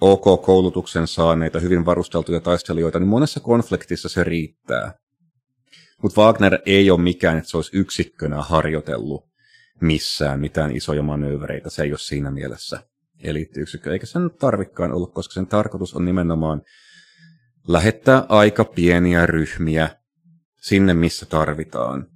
OK-koulutuksen 0.00 1.06
saaneita, 1.06 1.60
hyvin 1.60 1.86
varusteltuja 1.86 2.40
taistelijoita, 2.40 2.98
niin 2.98 3.08
monessa 3.08 3.40
konfliktissa 3.40 4.08
se 4.08 4.24
riittää. 4.24 4.94
Mutta 6.02 6.20
Wagner 6.20 6.58
ei 6.66 6.90
ole 6.90 7.00
mikään, 7.00 7.38
että 7.38 7.50
se 7.50 7.56
olisi 7.56 7.76
yksikkönä 7.76 8.42
harjoitellut 8.42 9.30
missään 9.80 10.40
mitään 10.40 10.76
isoja 10.76 11.02
manöövereitä. 11.02 11.70
Se 11.70 11.82
ei 11.82 11.92
ole 11.92 11.98
siinä 11.98 12.30
mielessä 12.30 12.82
eliittiyksikkö, 13.22 13.92
eikä 13.92 14.06
sen 14.06 14.30
tarvikkaan 14.38 14.92
ollut, 14.92 15.14
koska 15.14 15.32
sen 15.32 15.46
tarkoitus 15.46 15.94
on 15.94 16.04
nimenomaan 16.04 16.62
lähettää 17.68 18.26
aika 18.28 18.64
pieniä 18.64 19.26
ryhmiä 19.26 19.88
sinne, 20.60 20.94
missä 20.94 21.26
tarvitaan 21.26 22.06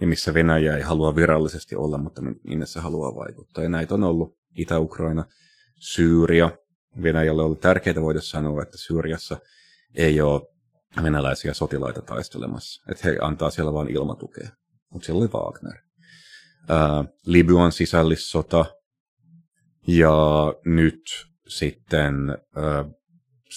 ja 0.00 0.06
missä 0.06 0.34
Venäjä 0.34 0.76
ei 0.76 0.82
halua 0.82 1.16
virallisesti 1.16 1.76
olla, 1.76 1.98
mutta 1.98 2.22
minne 2.44 2.66
se 2.66 2.80
haluaa 2.80 3.14
vaikuttaa. 3.14 3.64
Ja 3.64 3.70
näitä 3.70 3.94
on 3.94 4.04
ollut 4.04 4.38
Itä-Ukraina, 4.56 5.24
Syyria. 5.76 6.50
Venäjälle 7.02 7.42
oli 7.42 7.56
tärkeää 7.56 8.00
voida 8.00 8.20
sanoa, 8.20 8.62
että 8.62 8.78
Syyriassa 8.78 9.36
ei 9.94 10.20
ole 10.20 10.42
venäläisiä 11.02 11.54
sotilaita 11.54 12.02
taistelemassa. 12.02 12.82
Että 12.90 13.08
he 13.08 13.16
antaa 13.20 13.50
siellä 13.50 13.72
vain 13.72 13.90
ilmatukea. 13.90 14.48
Mutta 14.90 15.06
siellä 15.06 15.20
oli 15.20 15.28
Wagner. 15.28 15.78
Ää, 16.68 17.04
Libyan 17.26 17.72
sisällissota 17.72 18.64
ja 19.86 20.16
nyt 20.64 21.02
sitten 21.48 22.14
ää, 22.56 22.84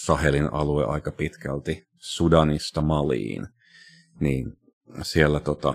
Sahelin 0.06 0.54
alue 0.54 0.86
aika 0.86 1.12
pitkälti 1.12 1.88
Sudanista 1.98 2.82
Maliin. 2.82 3.48
Niin 4.20 4.58
siellä 5.02 5.40
tota, 5.40 5.74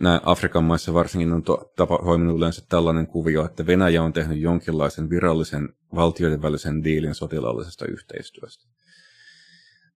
nämä 0.00 0.20
Afrikan 0.24 0.64
maissa 0.64 0.94
varsinkin 0.94 1.32
on 1.32 1.42
to, 1.42 1.72
tapa, 1.76 1.98
toiminut 1.98 2.36
yleensä 2.36 2.62
tällainen 2.68 3.06
kuvio, 3.06 3.44
että 3.44 3.66
Venäjä 3.66 4.02
on 4.02 4.12
tehnyt 4.12 4.38
jonkinlaisen 4.38 5.10
virallisen 5.10 5.68
valtioiden 5.94 6.42
välisen 6.42 6.84
diilin 6.84 7.14
sotilaallisesta 7.14 7.86
yhteistyöstä. 7.86 8.64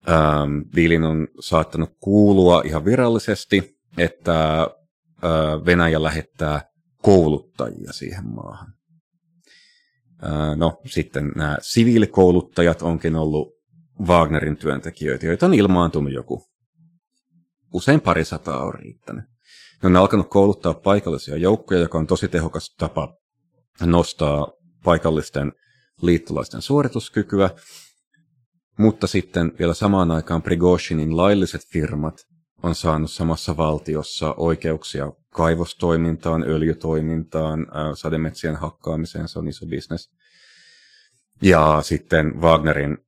Ähm, 0.09 0.59
diilin 0.77 1.05
on 1.05 1.29
saattanut 1.41 1.97
kuulua 2.01 2.63
ihan 2.65 2.85
virallisesti, 2.85 3.79
että 3.99 4.61
äh, 4.63 4.71
Venäjä 5.67 6.03
lähettää 6.03 6.61
kouluttajia 7.03 7.93
siihen 7.93 8.27
maahan. 8.27 8.76
No, 10.57 10.81
sitten 10.87 11.33
nämä 11.37 11.59
siviilikouluttajat 11.61 12.83
onkin 12.83 13.17
ollut 13.17 13.49
Wagnerin 14.07 14.57
työntekijöitä, 14.57 15.27
joita 15.27 15.47
on 15.47 15.55
ilmaantunut 15.55 16.13
joku. 16.13 16.45
Usein 17.73 18.01
pari 18.01 18.25
sataa 18.25 18.65
on 18.65 18.75
riittänyt. 18.75 19.25
Ne 19.83 19.87
on 19.87 19.97
alkanut 19.97 20.31
kouluttaa 20.31 20.75
paikallisia 20.75 21.37
joukkoja, 21.37 21.81
joka 21.81 21.99
on 21.99 22.07
tosi 22.07 22.29
tehokas 22.29 22.75
tapa 22.79 23.17
nostaa 23.81 24.53
paikallisten 24.85 25.53
liittolaisten 26.03 26.63
suorituskykyä, 26.63 27.51
mutta 28.79 29.07
sitten 29.07 29.53
vielä 29.59 29.75
samaan 29.75 30.11
aikaan 30.11 30.43
Prigozhinin 30.43 31.17
lailliset 31.17 31.61
firmat 31.73 32.15
on 32.63 32.75
saanut 32.75 33.11
samassa 33.11 33.57
valtiossa 33.57 34.35
oikeuksia 34.37 35.13
kaivostoimintaan, 35.31 36.43
öljytoimintaan, 36.43 37.67
sademetsien 37.95 38.57
hakkaamiseen, 38.57 39.29
se 39.29 39.39
on 39.39 39.49
iso 39.49 39.67
bisnes. 39.67 40.11
Ja 41.43 41.79
sitten 41.83 42.41
Wagnerin 42.41 42.99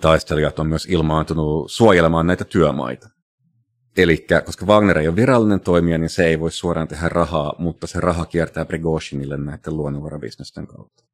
taistelijat 0.00 0.58
on 0.58 0.66
myös 0.66 0.86
ilmaantunut 0.86 1.70
suojelemaan 1.70 2.26
näitä 2.26 2.44
työmaita. 2.44 3.08
Eli 3.96 4.26
koska 4.44 4.66
Wagner 4.66 4.98
ei 4.98 5.08
ole 5.08 5.16
virallinen 5.16 5.60
toimija, 5.60 5.98
niin 5.98 6.10
se 6.10 6.26
ei 6.26 6.40
voi 6.40 6.52
suoraan 6.52 6.88
tehdä 6.88 7.08
rahaa, 7.08 7.54
mutta 7.58 7.86
se 7.86 8.00
raha 8.00 8.26
kiertää 8.26 8.64
Prigozhinille 8.64 9.36
näiden 9.36 9.76
luonnonvarabisnesten 9.76 10.66
kautta. 10.66 11.04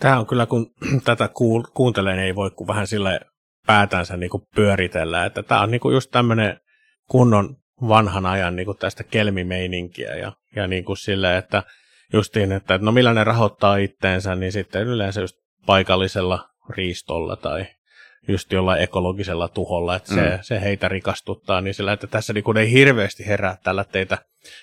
Tämä 0.00 0.18
on 0.18 0.26
kyllä, 0.26 0.46
kun 0.46 0.72
tätä 1.04 1.30
kuuntelee, 1.74 2.14
niin 2.16 2.24
ei 2.24 2.34
voi 2.34 2.50
kuin 2.50 2.68
vähän 2.68 2.86
sille 2.86 3.20
päätänsä 3.66 4.16
niin 4.16 4.30
kuin 4.30 4.42
pyöritellä. 4.54 5.24
Että 5.24 5.42
tämä 5.42 5.62
on 5.62 5.70
niin 5.70 5.80
kuin 5.80 5.94
just 5.94 6.10
tämmöinen 6.10 6.60
kunnon 7.08 7.56
vanhan 7.88 8.26
ajan 8.26 8.56
niin 8.56 8.66
kuin 8.66 8.78
tästä 8.78 9.04
kelmimeininkiä 9.04 10.16
ja, 10.16 10.32
ja 10.56 10.66
niin 10.66 10.84
kuin 10.84 10.96
sille, 10.96 11.36
että 11.36 11.62
justiin, 12.12 12.52
että 12.52 12.78
no 12.78 12.92
millä 12.92 13.14
ne 13.14 13.24
rahoittaa 13.24 13.76
itteensä, 13.76 14.34
niin 14.34 14.52
sitten 14.52 14.86
yleensä 14.86 15.20
just 15.20 15.36
paikallisella 15.66 16.48
riistolla 16.70 17.36
tai 17.36 17.66
just 18.28 18.52
jollain 18.52 18.82
ekologisella 18.82 19.48
tuholla, 19.48 19.96
että 19.96 20.14
se, 20.14 20.20
mm. 20.20 20.38
se 20.40 20.60
heitä 20.60 20.88
rikastuttaa, 20.88 21.60
niin 21.60 21.74
sillä, 21.74 21.92
että 21.92 22.06
tässä 22.06 22.32
niin 22.32 22.44
kun 22.44 22.56
ei 22.56 22.72
hirveästi 22.72 23.26
herää 23.26 23.56
tällä 23.62 23.84
teitä 23.84 24.18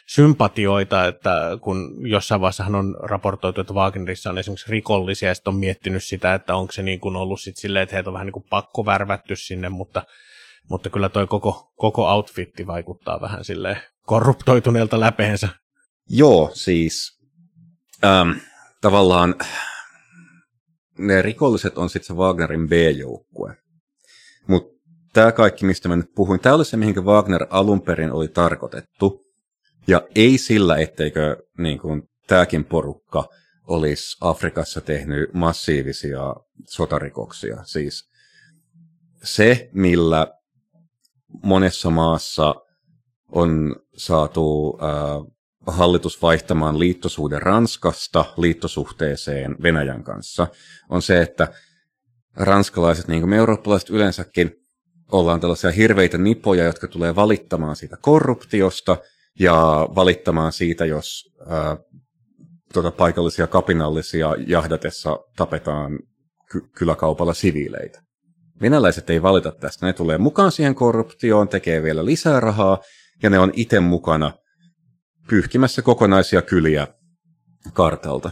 sympatioita, 0.07 1.05
että 1.05 1.57
kun 1.61 1.95
jossain 2.09 2.41
vaiheessa 2.41 2.65
on 2.65 2.97
raportoitu, 2.99 3.61
että 3.61 3.73
Wagnerissa 3.73 4.29
on 4.29 4.37
esimerkiksi 4.37 4.71
rikollisia, 4.71 5.29
ja 5.29 5.35
sitten 5.35 5.53
on 5.53 5.59
miettinyt 5.59 6.03
sitä, 6.03 6.33
että 6.33 6.55
onko 6.55 6.71
se 6.71 6.83
niin 6.83 6.99
kuin 6.99 7.15
ollut 7.15 7.41
sit 7.41 7.57
silleen, 7.57 7.83
että 7.83 7.95
heitä 7.95 8.09
on 8.09 8.13
vähän 8.13 8.25
niin 8.25 8.33
kuin 8.33 8.45
pakko 8.49 8.85
värvätty 8.85 9.35
sinne, 9.35 9.69
mutta, 9.69 10.03
mutta 10.69 10.89
kyllä 10.89 11.09
toi 11.09 11.27
koko, 11.27 11.71
koko 11.75 12.13
outfitti 12.13 12.67
vaikuttaa 12.67 13.21
vähän 13.21 13.43
sille 13.43 13.81
korruptoituneelta 14.05 14.99
läpeensä. 14.99 15.49
Joo, 16.09 16.51
siis 16.53 17.19
ähm, 18.03 18.31
tavallaan 18.81 19.35
ne 20.97 21.21
rikolliset 21.21 21.77
on 21.77 21.89
sitten 21.89 22.07
se 22.07 22.13
Wagnerin 22.13 22.69
B-joukkue. 22.69 23.57
Mutta 24.47 24.73
tämä 25.13 25.31
kaikki, 25.31 25.65
mistä 25.65 25.89
mä 25.89 25.95
nyt 25.95 26.11
puhuin, 26.15 26.39
tämä 26.39 26.55
oli 26.55 26.65
se, 26.65 26.77
mihinkä 26.77 27.01
Wagner 27.01 27.47
alun 27.49 27.81
perin 27.81 28.11
oli 28.11 28.27
tarkoitettu. 28.27 29.25
Ja 29.87 30.01
ei 30.15 30.37
sillä, 30.37 30.77
etteikö 30.77 31.37
niin 31.57 31.79
kun, 31.79 32.07
tämäkin 32.27 32.65
porukka 32.65 33.29
olisi 33.67 34.17
Afrikassa 34.21 34.81
tehnyt 34.81 35.33
massiivisia 35.33 36.35
sotarikoksia. 36.67 37.63
Siis 37.63 38.09
se, 39.23 39.69
millä 39.73 40.27
monessa 41.43 41.89
maassa 41.89 42.55
on 43.31 43.75
saatu 43.97 44.77
äh, 44.83 45.33
hallitus 45.67 46.21
vaihtamaan 46.21 46.79
liittosuuden 46.79 47.41
Ranskasta 47.41 48.25
liittosuhteeseen 48.37 49.55
Venäjän 49.63 50.03
kanssa, 50.03 50.47
on 50.89 51.01
se, 51.01 51.21
että 51.21 51.47
ranskalaiset, 52.35 53.07
niin 53.07 53.21
kuin 53.21 53.29
me 53.29 53.35
eurooppalaiset 53.37 53.89
yleensäkin, 53.89 54.51
ollaan 55.11 55.39
tällaisia 55.39 55.71
hirveitä 55.71 56.17
nipoja, 56.17 56.63
jotka 56.63 56.87
tulee 56.87 57.15
valittamaan 57.15 57.75
siitä 57.75 57.97
korruptiosta 58.01 58.97
ja 59.39 59.87
valittamaan 59.95 60.51
siitä, 60.51 60.85
jos 60.85 61.35
ää, 61.47 61.77
tuota, 62.73 62.91
paikallisia 62.91 63.47
kapinallisia 63.47 64.35
jahdatessa 64.47 65.19
tapetaan 65.35 65.99
ky- 66.51 66.69
kyläkaupalla 66.77 67.33
siviileitä. 67.33 68.04
Venäläiset 68.61 69.09
ei 69.09 69.21
valita 69.21 69.51
tästä. 69.51 69.85
Ne 69.85 69.93
tulee 69.93 70.17
mukaan 70.17 70.51
siihen 70.51 70.75
korruptioon, 70.75 71.47
tekee 71.47 71.83
vielä 71.83 72.05
lisää 72.05 72.39
rahaa, 72.39 72.81
ja 73.23 73.29
ne 73.29 73.39
on 73.39 73.51
itse 73.55 73.79
mukana 73.79 74.31
pyyhkimässä 75.29 75.81
kokonaisia 75.81 76.41
kyliä 76.41 76.87
kartalta. 77.73 78.31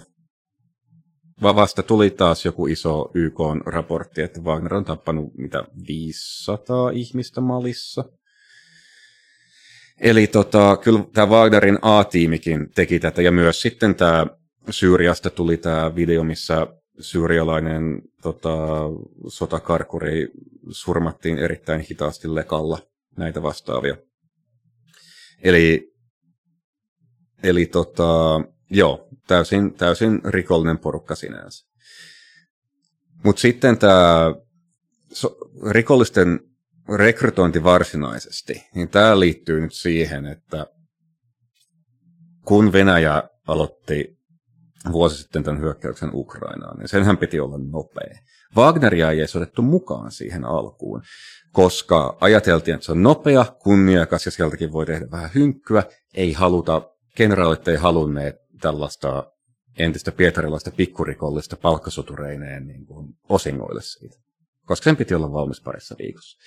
Vasta 1.42 1.84
tuli 1.84 2.10
taas 2.10 2.46
joku 2.46 2.68
iso 2.68 3.12
YK-raportti, 3.14 4.22
että 4.22 4.42
Wagner 4.42 4.74
on 4.74 4.86
tappanut 4.86 5.34
mitä 5.38 5.64
500 5.88 6.90
ihmistä 6.90 7.42
Malissa. 7.42 8.06
Eli 10.02 10.28
tota, 10.28 10.78
kyllä 10.78 11.04
tämä 11.14 11.28
Wagnerin 11.28 11.80
A-tiimikin 11.82 12.72
teki 12.76 13.00
tätä, 13.00 13.22
ja 13.22 13.32
myös 13.32 13.62
sitten 13.62 13.96
tämä 13.96 14.28
Syyriasta 14.70 15.30
tuli 15.30 15.58
tämä 15.58 15.96
video, 15.96 16.24
missä 16.24 16.68
syyrialainen 17.00 18.02
tota, 18.22 18.58
sotakarkuri 19.28 20.28
surmattiin 20.70 21.38
erittäin 21.38 21.82
hitaasti 21.82 22.36
lekalla 22.36 22.80
näitä 23.18 23.44
vastaavia. 23.44 23.98
Eli, 25.44 25.94
eli 27.44 27.66
tota, 27.66 28.42
joo, 28.70 29.08
täysin, 29.28 29.74
täysin 29.74 30.22
rikollinen 30.26 30.78
porukka 30.78 31.16
sinänsä. 31.16 31.66
Mutta 33.24 33.40
sitten 33.40 33.78
tämä 33.78 34.36
so, 35.12 35.38
rikollisten 35.70 36.40
rekrytointi 36.96 37.64
varsinaisesti, 37.64 38.64
niin 38.76 38.90
tämä 38.90 39.20
liittyy 39.20 39.62
nyt 39.62 39.74
siihen, 39.74 40.26
että 40.26 40.68
kun 42.46 42.74
Venäjä 42.74 43.24
aloitti 43.48 44.18
vuosi 44.92 45.18
sitten 45.18 45.44
tämän 45.44 45.62
hyökkäyksen 45.62 46.10
Ukrainaan, 46.14 46.78
niin 46.78 46.88
senhän 46.88 47.18
piti 47.18 47.40
olla 47.40 47.58
nopea. 47.72 48.18
Wagneria 48.58 49.12
ei 49.12 49.20
edes 49.20 49.36
otettu 49.36 49.62
mukaan 49.62 50.12
siihen 50.12 50.46
alkuun, 50.46 51.02
koska 51.52 52.18
ajateltiin, 52.22 52.76
että 52.76 52.86
se 52.86 52.92
on 52.92 53.04
nopea, 53.04 53.46
kunniakas 53.60 54.26
ja 54.26 54.32
sieltäkin 54.32 54.74
voi 54.74 54.86
tehdä 54.86 55.12
vähän 55.12 55.30
hynkkyä. 55.36 55.84
Ei 56.14 56.34
haluta, 56.34 56.82
generaalit 57.18 57.68
ei 57.68 57.76
halunneet 57.76 58.36
tällaista 58.62 59.32
entistä 59.78 60.12
pietarilaista 60.12 60.72
pikkurikollista 60.72 61.58
palkkasotureineen 61.58 62.68
niin 62.68 62.86
kuin 62.86 63.08
osingoille 63.30 63.82
siitä, 63.82 64.18
koska 64.66 64.84
sen 64.84 64.98
piti 64.98 65.16
olla 65.16 65.34
valmis 65.34 65.62
parissa 65.62 65.96
viikossa. 66.00 66.38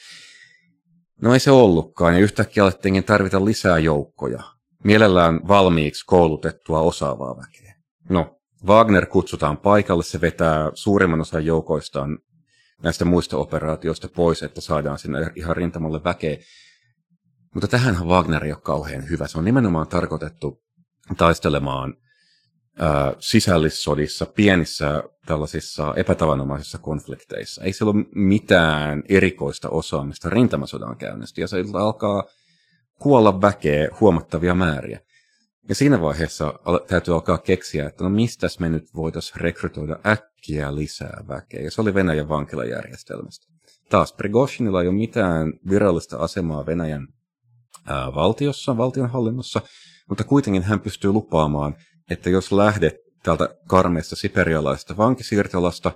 No 1.23 1.35
ei 1.35 1.41
se 1.41 1.51
ollutkaan, 1.51 2.15
ja 2.15 2.21
yhtäkkiä 2.21 2.63
alettiinkin 2.63 3.05
tarvita 3.05 3.45
lisää 3.45 3.79
joukkoja, 3.79 4.43
mielellään 4.85 5.41
valmiiksi 5.49 6.07
koulutettua 6.07 6.81
osaavaa 6.81 7.37
väkeä. 7.37 7.66
No, 8.09 8.39
Wagner 8.67 9.07
kutsutaan 9.07 9.57
paikalle, 9.57 10.03
se 10.03 10.21
vetää 10.21 10.71
suurimman 10.75 11.21
osan 11.21 11.47
joukoistaan 11.47 12.19
näistä 12.83 13.05
muista 13.05 13.37
operaatioista 13.37 14.09
pois, 14.09 14.43
että 14.43 14.61
saadaan 14.61 14.99
sinne 14.99 15.31
ihan 15.35 15.57
rintamalle 15.57 16.05
väkeä. 16.05 16.37
Mutta 17.55 17.69
tähänhän 17.69 18.09
Wagner 18.09 18.45
ei 18.45 18.53
ole 18.53 18.61
kauhean 18.61 19.11
hyvä. 19.11 19.27
Se 19.27 19.39
on 19.39 19.45
nimenomaan 19.45 19.89
tarkoitettu 19.89 20.63
taistelemaan 21.17 21.95
ää, 22.79 23.15
sisällissodissa, 23.19 24.27
pienissä 24.27 25.03
tällaisissa 25.27 25.95
epätavanomaisissa 25.97 26.79
konflikteissa. 26.79 27.63
Ei 27.65 27.73
siellä 27.73 27.91
ole 27.91 28.05
mitään 28.15 29.03
erikoista 29.09 29.69
osaamista 29.69 30.31
rintamasodan 30.31 30.97
käynnistä, 30.97 31.41
ja 31.41 31.49
se 31.49 31.65
alkaa 31.75 32.25
kuolla 32.99 33.41
väkeä 33.41 33.89
huomattavia 34.01 34.55
määriä. 34.55 35.01
Ja 35.69 35.75
siinä 35.75 36.01
vaiheessa 36.01 36.55
täytyy 36.87 37.15
alkaa 37.15 37.39
keksiä, 37.39 37.87
että 37.87 38.05
no 38.05 38.11
mistäs 38.11 38.59
me 38.59 38.69
nyt 38.69 38.95
voitaisiin 38.95 39.41
rekrytoida 39.41 39.99
äkkiä 40.07 40.75
lisää 40.75 41.25
väkeä. 41.29 41.61
Ja 41.63 41.71
se 41.71 41.81
oli 41.81 41.95
Venäjän 41.95 42.29
vankilajärjestelmästä. 42.29 43.47
Taas 43.91 44.13
Prigozhinilla 44.13 44.83
ei 44.83 44.89
ole 44.89 44.97
mitään 44.97 45.53
virallista 45.71 46.17
asemaa 46.17 46.67
Venäjän 46.67 47.09
ää, 47.87 48.15
valtiossa, 48.15 48.77
valtionhallinnossa, 48.77 49.61
mutta 50.09 50.25
kuitenkin 50.25 50.63
hän 50.63 50.81
pystyy 50.81 51.13
lupaamaan, 51.13 51.77
että 52.11 52.31
jos 52.31 52.53
lähdet 52.53 52.95
täältä 53.23 53.49
karmeista 53.69 54.17
siperialaisesta 54.17 54.97
vankisiirtolasta, 54.97 55.93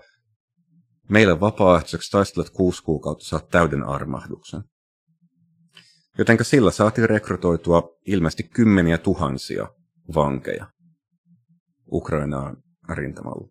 meille 1.08 1.40
vapaaehtoiseksi 1.40 2.10
taistelet 2.10 2.50
kuusi 2.50 2.82
kuukautta, 2.82 3.24
saat 3.24 3.48
täyden 3.48 3.84
armahduksen. 3.84 4.62
Jotenka 6.20 6.44
sillä 6.44 6.70
saatiin 6.70 7.08
rekrytoitua 7.08 7.98
ilmeisesti 8.06 8.42
kymmeniä 8.42 8.98
tuhansia 8.98 9.68
vankeja 10.14 10.66
Ukrainaan 11.92 12.56
rintamalla. 12.88 13.48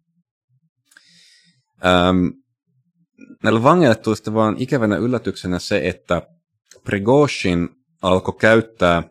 Ähm, 1.86 2.28
näillä 3.44 3.64
vangeille 3.64 3.96
tuli 3.96 4.16
sitten 4.16 4.34
vaan 4.34 4.56
ikävänä 4.58 4.98
yllätyksenä 4.98 5.60
se, 5.60 5.88
että 5.88 6.22
Prigozhin 6.84 7.70
alkoi 8.02 8.36
käyttää, 8.40 9.04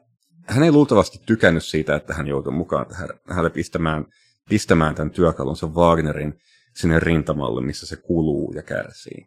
hän 0.46 0.62
ei 0.62 0.72
luultavasti 0.72 1.18
tykännyt 1.26 1.64
siitä, 1.64 1.96
että 1.96 2.14
hän 2.14 2.26
joutui 2.26 2.52
mukaan 2.52 2.86
tähän, 2.86 3.08
hänelle 3.28 3.50
pistämään, 3.50 4.06
pistämään 4.48 4.94
tämän 4.94 5.10
työkalunsa 5.10 5.66
Wagnerin 5.66 6.34
sinne 6.76 7.00
rintamalle, 7.00 7.60
missä 7.60 7.86
se 7.86 7.96
kuluu 7.96 8.52
ja 8.52 8.62
kärsii. 8.62 9.26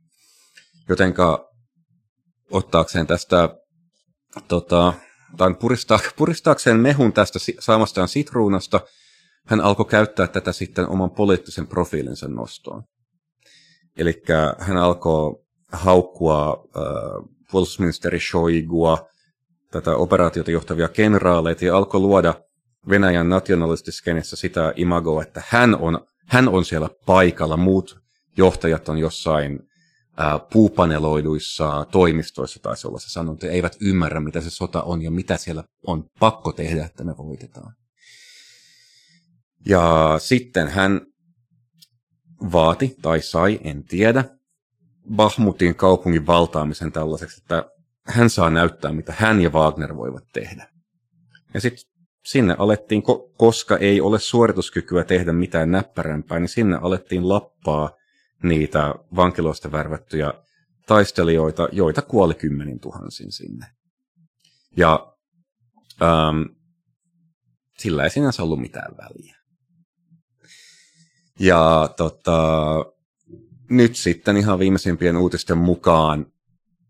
Jotenka 0.90 1.50
ottaakseen 2.52 3.08
tästä 3.08 3.61
tota, 4.48 4.94
tai 5.38 5.54
puristaa, 5.54 6.00
puristaakseen 6.16 6.80
mehun 6.80 7.14
tästä 7.14 7.40
saamastaan 7.60 8.08
sitruunasta, 8.08 8.80
hän 9.46 9.62
alkoi 9.62 9.86
käyttää 9.86 10.28
tätä 10.28 10.52
sitten 10.52 10.90
oman 10.90 11.12
poliittisen 11.12 11.68
profiilinsa 11.68 12.28
nostoon. 12.28 12.84
Eli 13.98 14.24
hän 14.60 14.78
alkoi 14.78 15.44
haukkua 15.72 16.64
äh, 16.78 16.84
puolustusministeri 17.52 18.20
Shoigua, 18.20 19.10
tätä 19.72 19.96
operaatiota 19.96 20.52
johtavia 20.52 20.88
kenraaleita, 20.88 21.66
ja 21.66 21.78
alkoi 21.78 22.00
luoda 22.00 22.34
Venäjän 22.90 23.30
nationalistiskenessä 23.30 24.36
sitä 24.36 24.74
imagoa, 24.76 25.24
että 25.24 25.42
hän 25.48 25.76
on, 25.76 26.08
hän 26.28 26.50
on 26.50 26.66
siellä 26.66 26.90
paikalla, 27.06 27.58
muut 27.58 28.02
johtajat 28.38 28.90
on 28.90 28.98
jossain 28.98 29.60
puupaneloiduissa 30.54 31.86
toimistoissa 31.92 32.60
taisi 32.62 32.88
olla 32.88 33.00
se 33.00 33.10
sanonta, 33.10 33.48
eivät 33.48 33.78
ymmärrä, 33.82 34.20
mitä 34.20 34.42
se 34.42 34.50
sota 34.50 34.84
on 34.84 35.02
ja 35.02 35.12
mitä 35.12 35.38
siellä 35.38 35.64
on 35.88 36.06
pakko 36.20 36.52
tehdä, 36.52 36.86
että 36.86 37.04
me 37.04 37.18
voitetaan. 37.18 37.74
Ja 39.66 40.16
sitten 40.20 40.68
hän 40.68 41.02
vaati, 42.52 42.96
tai 43.02 43.22
sai, 43.22 43.60
en 43.64 43.84
tiedä, 43.84 44.26
Bahmutin 45.16 45.76
kaupungin 45.76 46.28
valtaamisen 46.28 46.92
tällaiseksi, 46.92 47.42
että 47.42 47.66
hän 48.06 48.30
saa 48.30 48.50
näyttää, 48.50 48.94
mitä 48.94 49.14
hän 49.18 49.42
ja 49.42 49.50
Wagner 49.50 49.96
voivat 49.96 50.24
tehdä. 50.34 50.68
Ja 51.54 51.62
sitten 51.62 51.86
sinne 52.26 52.56
alettiin, 52.58 53.04
koska 53.38 53.78
ei 53.78 54.02
ole 54.02 54.20
suorituskykyä 54.20 55.04
tehdä 55.04 55.34
mitään 55.34 55.72
näppärämpää, 55.72 56.40
niin 56.40 56.50
sinne 56.50 56.78
alettiin 56.82 57.30
lappaa 57.30 57.92
niitä 58.44 58.96
vankiloista 59.16 59.72
värvättyjä 59.72 60.34
taistelijoita, 60.88 61.70
joita 61.72 62.02
kuoli 62.02 62.34
kymmenin 62.34 62.80
tuhansin 62.80 63.32
sinne. 63.32 63.66
Ja 64.78 65.14
ähm, 66.02 66.42
sillä 67.78 68.04
ei 68.04 68.10
sinänsä 68.10 68.44
ollut 68.44 68.62
mitään 68.62 68.98
väliä. 68.98 69.36
Ja 71.40 71.90
tota, 71.98 72.74
nyt 73.70 73.96
sitten 73.96 74.38
ihan 74.38 74.60
viimeisimpien 74.60 75.18
uutisten 75.18 75.58
mukaan 75.58 76.26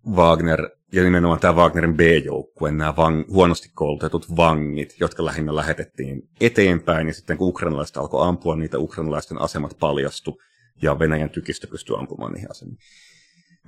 Wagner 0.07 0.69
ja 0.93 1.03
nimenomaan 1.03 1.39
tämä 1.39 1.53
Wagnerin 1.55 1.97
B-joukkue, 1.97 2.71
nämä 2.71 2.95
vang, 2.95 3.23
huonosti 3.27 3.69
koulutetut 3.73 4.35
vangit, 4.35 4.95
jotka 4.99 5.25
lähinnä 5.25 5.55
lähetettiin 5.55 6.29
eteenpäin, 6.41 7.07
ja 7.07 7.13
sitten 7.13 7.37
kun 7.37 7.47
ukrainalaiset 7.47 7.97
alkoi 7.97 8.27
ampua, 8.27 8.55
niitä 8.55 8.79
ukrainalaisten 8.79 9.41
asemat 9.41 9.77
paljastu, 9.79 10.37
ja 10.81 10.99
Venäjän 10.99 11.29
tykistä 11.29 11.67
pystyy 11.67 11.99
ampumaan 11.99 12.31
niihin 12.31 12.51
asemiin. 12.51 12.77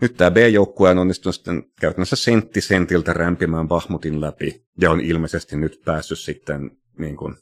Nyt 0.02 0.18
tämä 0.18 0.32
B-joukkue 0.32 0.90
on 0.90 0.98
onnistunut 0.98 1.36
sitten 1.36 1.64
käytännössä 1.80 2.16
sentti 2.16 2.62
sentiltä 2.62 3.14
rämpimään 3.14 3.68
Bahmutin 3.68 4.22
läpi, 4.22 4.66
ja 4.82 4.92
on 4.92 5.02
ilmeisesti 5.02 5.58
nyt 5.58 5.82
päässyt 5.86 6.20
sitten 6.20 6.72
niin 7.00 7.18
kuin 7.18 7.36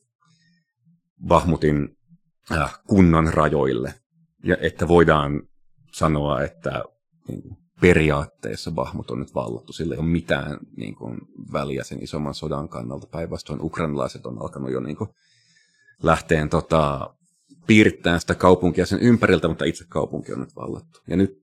Bahmutin 1.27 1.97
äh, 2.51 2.79
kunnan 2.87 3.33
rajoille. 3.33 3.93
Ja 4.43 4.57
että 4.61 4.87
voidaan 4.87 5.41
sanoa, 5.93 6.43
että 6.43 6.83
niin 7.27 7.41
kuin, 7.41 7.57
periaatteessa 7.81 8.71
Bahmut 8.71 9.11
on 9.11 9.19
nyt 9.19 9.35
vallattu. 9.35 9.73
Sillä 9.73 9.95
ei 9.95 9.99
ole 9.99 10.07
mitään 10.07 10.57
niin 10.77 10.95
kuin, 10.95 11.17
väliä 11.53 11.83
sen 11.83 12.03
isomman 12.03 12.33
sodan 12.33 12.69
kannalta. 12.69 13.07
Päinvastoin 13.07 13.61
ukrainalaiset 13.61 14.25
on 14.25 14.41
alkanut 14.41 14.71
jo 14.71 14.79
niin 14.79 14.95
kuin, 14.95 15.09
lähteen 16.03 16.49
tota, 16.49 17.13
piirittämään 17.67 18.21
sitä 18.21 18.35
kaupunkia 18.35 18.85
sen 18.85 18.99
ympäriltä, 18.99 19.47
mutta 19.47 19.65
itse 19.65 19.85
kaupunki 19.89 20.33
on 20.33 20.39
nyt 20.39 20.55
vallattu. 20.55 20.99
Ja 21.07 21.17
nyt 21.17 21.41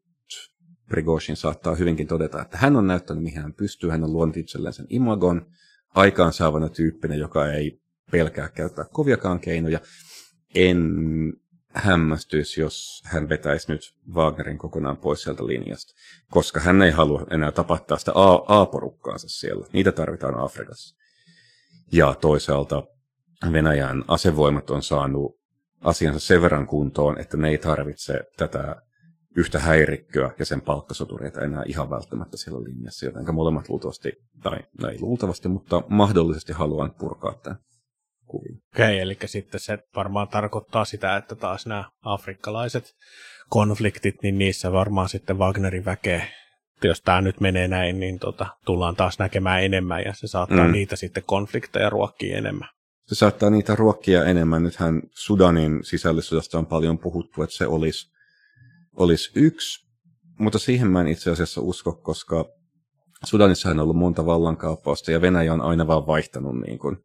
Prigozhin 0.88 1.36
saattaa 1.36 1.74
hyvinkin 1.74 2.06
todeta, 2.06 2.42
että 2.42 2.56
hän 2.56 2.76
on 2.76 2.86
näyttänyt, 2.86 3.22
mihin 3.22 3.42
hän 3.42 3.54
pystyy. 3.54 3.90
Hän 3.90 4.04
on 4.04 4.12
luonut 4.12 4.36
itselleen 4.36 4.72
sen 4.72 4.86
imagon 4.88 5.46
aikaansaavana 5.94 6.68
tyyppinä, 6.68 7.14
joka 7.14 7.52
ei 7.52 7.80
pelkää 8.10 8.48
käyttää 8.48 8.84
koviakaan 8.92 9.40
keinoja. 9.40 9.80
En 10.54 10.92
hämmästyisi, 11.74 12.60
jos 12.60 13.02
hän 13.04 13.28
vetäisi 13.28 13.72
nyt 13.72 13.80
Wagnerin 14.14 14.58
kokonaan 14.58 14.96
pois 14.96 15.22
sieltä 15.22 15.46
linjasta, 15.46 15.92
koska 16.30 16.60
hän 16.60 16.82
ei 16.82 16.90
halua 16.90 17.26
enää 17.30 17.52
tapattaa 17.52 17.98
sitä 17.98 18.12
A-porukkaansa 18.46 19.28
siellä. 19.28 19.66
Niitä 19.72 19.92
tarvitaan 19.92 20.38
Afrikassa. 20.38 20.96
Ja 21.92 22.14
toisaalta 22.14 22.82
Venäjän 23.52 24.04
asevoimat 24.08 24.70
on 24.70 24.82
saanut 24.82 25.37
asiansa 25.80 26.20
sen 26.20 26.42
verran 26.42 26.66
kuntoon, 26.66 27.20
että 27.20 27.36
ne 27.36 27.48
ei 27.48 27.58
tarvitse 27.58 28.20
tätä 28.36 28.76
yhtä 29.36 29.58
häirikköä 29.58 30.30
ja 30.38 30.44
sen 30.44 30.60
palkkasotureita 30.60 31.40
enää 31.40 31.62
ihan 31.66 31.90
välttämättä 31.90 32.36
siellä 32.36 32.64
linjassa, 32.64 33.06
joten 33.06 33.34
molemmat 33.34 33.68
luultavasti, 33.68 34.12
tai 34.42 34.58
no 34.80 34.88
ei 34.88 35.00
luultavasti, 35.00 35.48
mutta 35.48 35.82
mahdollisesti 35.88 36.52
haluan 36.52 36.94
purkaa 36.98 37.34
tämän 37.42 37.58
kuvin. 38.26 38.56
Okei, 38.74 38.86
okay, 38.86 38.98
eli 38.98 39.16
sitten 39.24 39.60
se 39.60 39.78
varmaan 39.96 40.28
tarkoittaa 40.28 40.84
sitä, 40.84 41.16
että 41.16 41.34
taas 41.34 41.66
nämä 41.66 41.84
afrikkalaiset 42.02 42.94
konfliktit, 43.48 44.14
niin 44.22 44.38
niissä 44.38 44.72
varmaan 44.72 45.08
sitten 45.08 45.38
Wagnerin 45.38 45.84
väkeä, 45.84 46.26
jos 46.84 47.02
tämä 47.02 47.20
nyt 47.20 47.40
menee 47.40 47.68
näin, 47.68 48.00
niin 48.00 48.18
tota, 48.18 48.46
tullaan 48.64 48.96
taas 48.96 49.18
näkemään 49.18 49.64
enemmän 49.64 50.02
ja 50.04 50.12
se 50.14 50.26
saattaa 50.26 50.66
mm. 50.66 50.72
niitä 50.72 50.96
sitten 50.96 51.22
konflikteja 51.26 51.90
ruokkia 51.90 52.38
enemmän. 52.38 52.68
Se 53.08 53.14
saattaa 53.14 53.50
niitä 53.50 53.74
ruokkia 53.74 54.24
enemmän. 54.24 54.62
Nythän 54.62 55.02
Sudanin 55.10 55.84
sisällissodasta 55.84 56.58
on 56.58 56.66
paljon 56.66 56.98
puhuttu, 56.98 57.42
että 57.42 57.56
se 57.56 57.66
olisi, 57.66 58.12
olisi 58.96 59.30
yksi, 59.34 59.88
mutta 60.38 60.58
siihen 60.58 60.90
mä 60.90 61.00
en 61.00 61.08
itse 61.08 61.30
asiassa 61.30 61.60
usko, 61.60 61.92
koska 61.92 62.44
Sudanissa 63.24 63.70
on 63.70 63.80
ollut 63.80 63.96
monta 63.96 64.26
vallankaappausta 64.26 65.12
ja 65.12 65.20
Venäjä 65.20 65.52
on 65.52 65.60
aina 65.60 65.86
vaan 65.86 66.06
vaihtanut 66.06 66.60
niin 66.60 66.78
kuin 66.78 66.96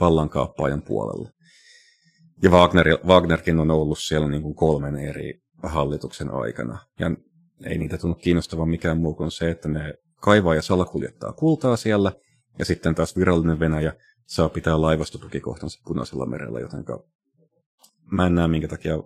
vallankaappaajan 0.00 0.82
puolelle. 0.82 1.30
Ja 2.42 2.50
Wagner, 2.50 2.86
Wagnerkin 3.06 3.60
on 3.60 3.70
ollut 3.70 3.98
siellä 3.98 4.28
niin 4.28 4.42
kuin 4.42 4.54
kolmen 4.54 4.96
eri 4.96 5.40
hallituksen 5.62 6.30
aikana. 6.30 6.78
Ja 7.00 7.10
ei 7.64 7.78
niitä 7.78 7.98
tunnu 7.98 8.14
kiinnostavan 8.14 8.68
mikään 8.68 8.98
muu 8.98 9.14
kuin 9.14 9.30
se, 9.30 9.50
että 9.50 9.68
ne 9.68 9.94
kaivaa 10.20 10.54
ja 10.54 10.62
salakuljettaa 10.62 11.32
kultaa 11.32 11.76
siellä. 11.76 12.12
Ja 12.58 12.64
sitten 12.64 12.94
taas 12.94 13.16
virallinen 13.16 13.60
Venäjä 13.60 13.92
saa 14.26 14.48
pitää 14.48 14.80
laivastotukikohtansa 14.80 15.80
punaisella 15.84 16.26
merellä, 16.26 16.60
joten 16.60 16.84
mä 18.10 18.26
en 18.26 18.34
näe 18.34 18.48
minkä 18.48 18.68
takia 18.68 18.98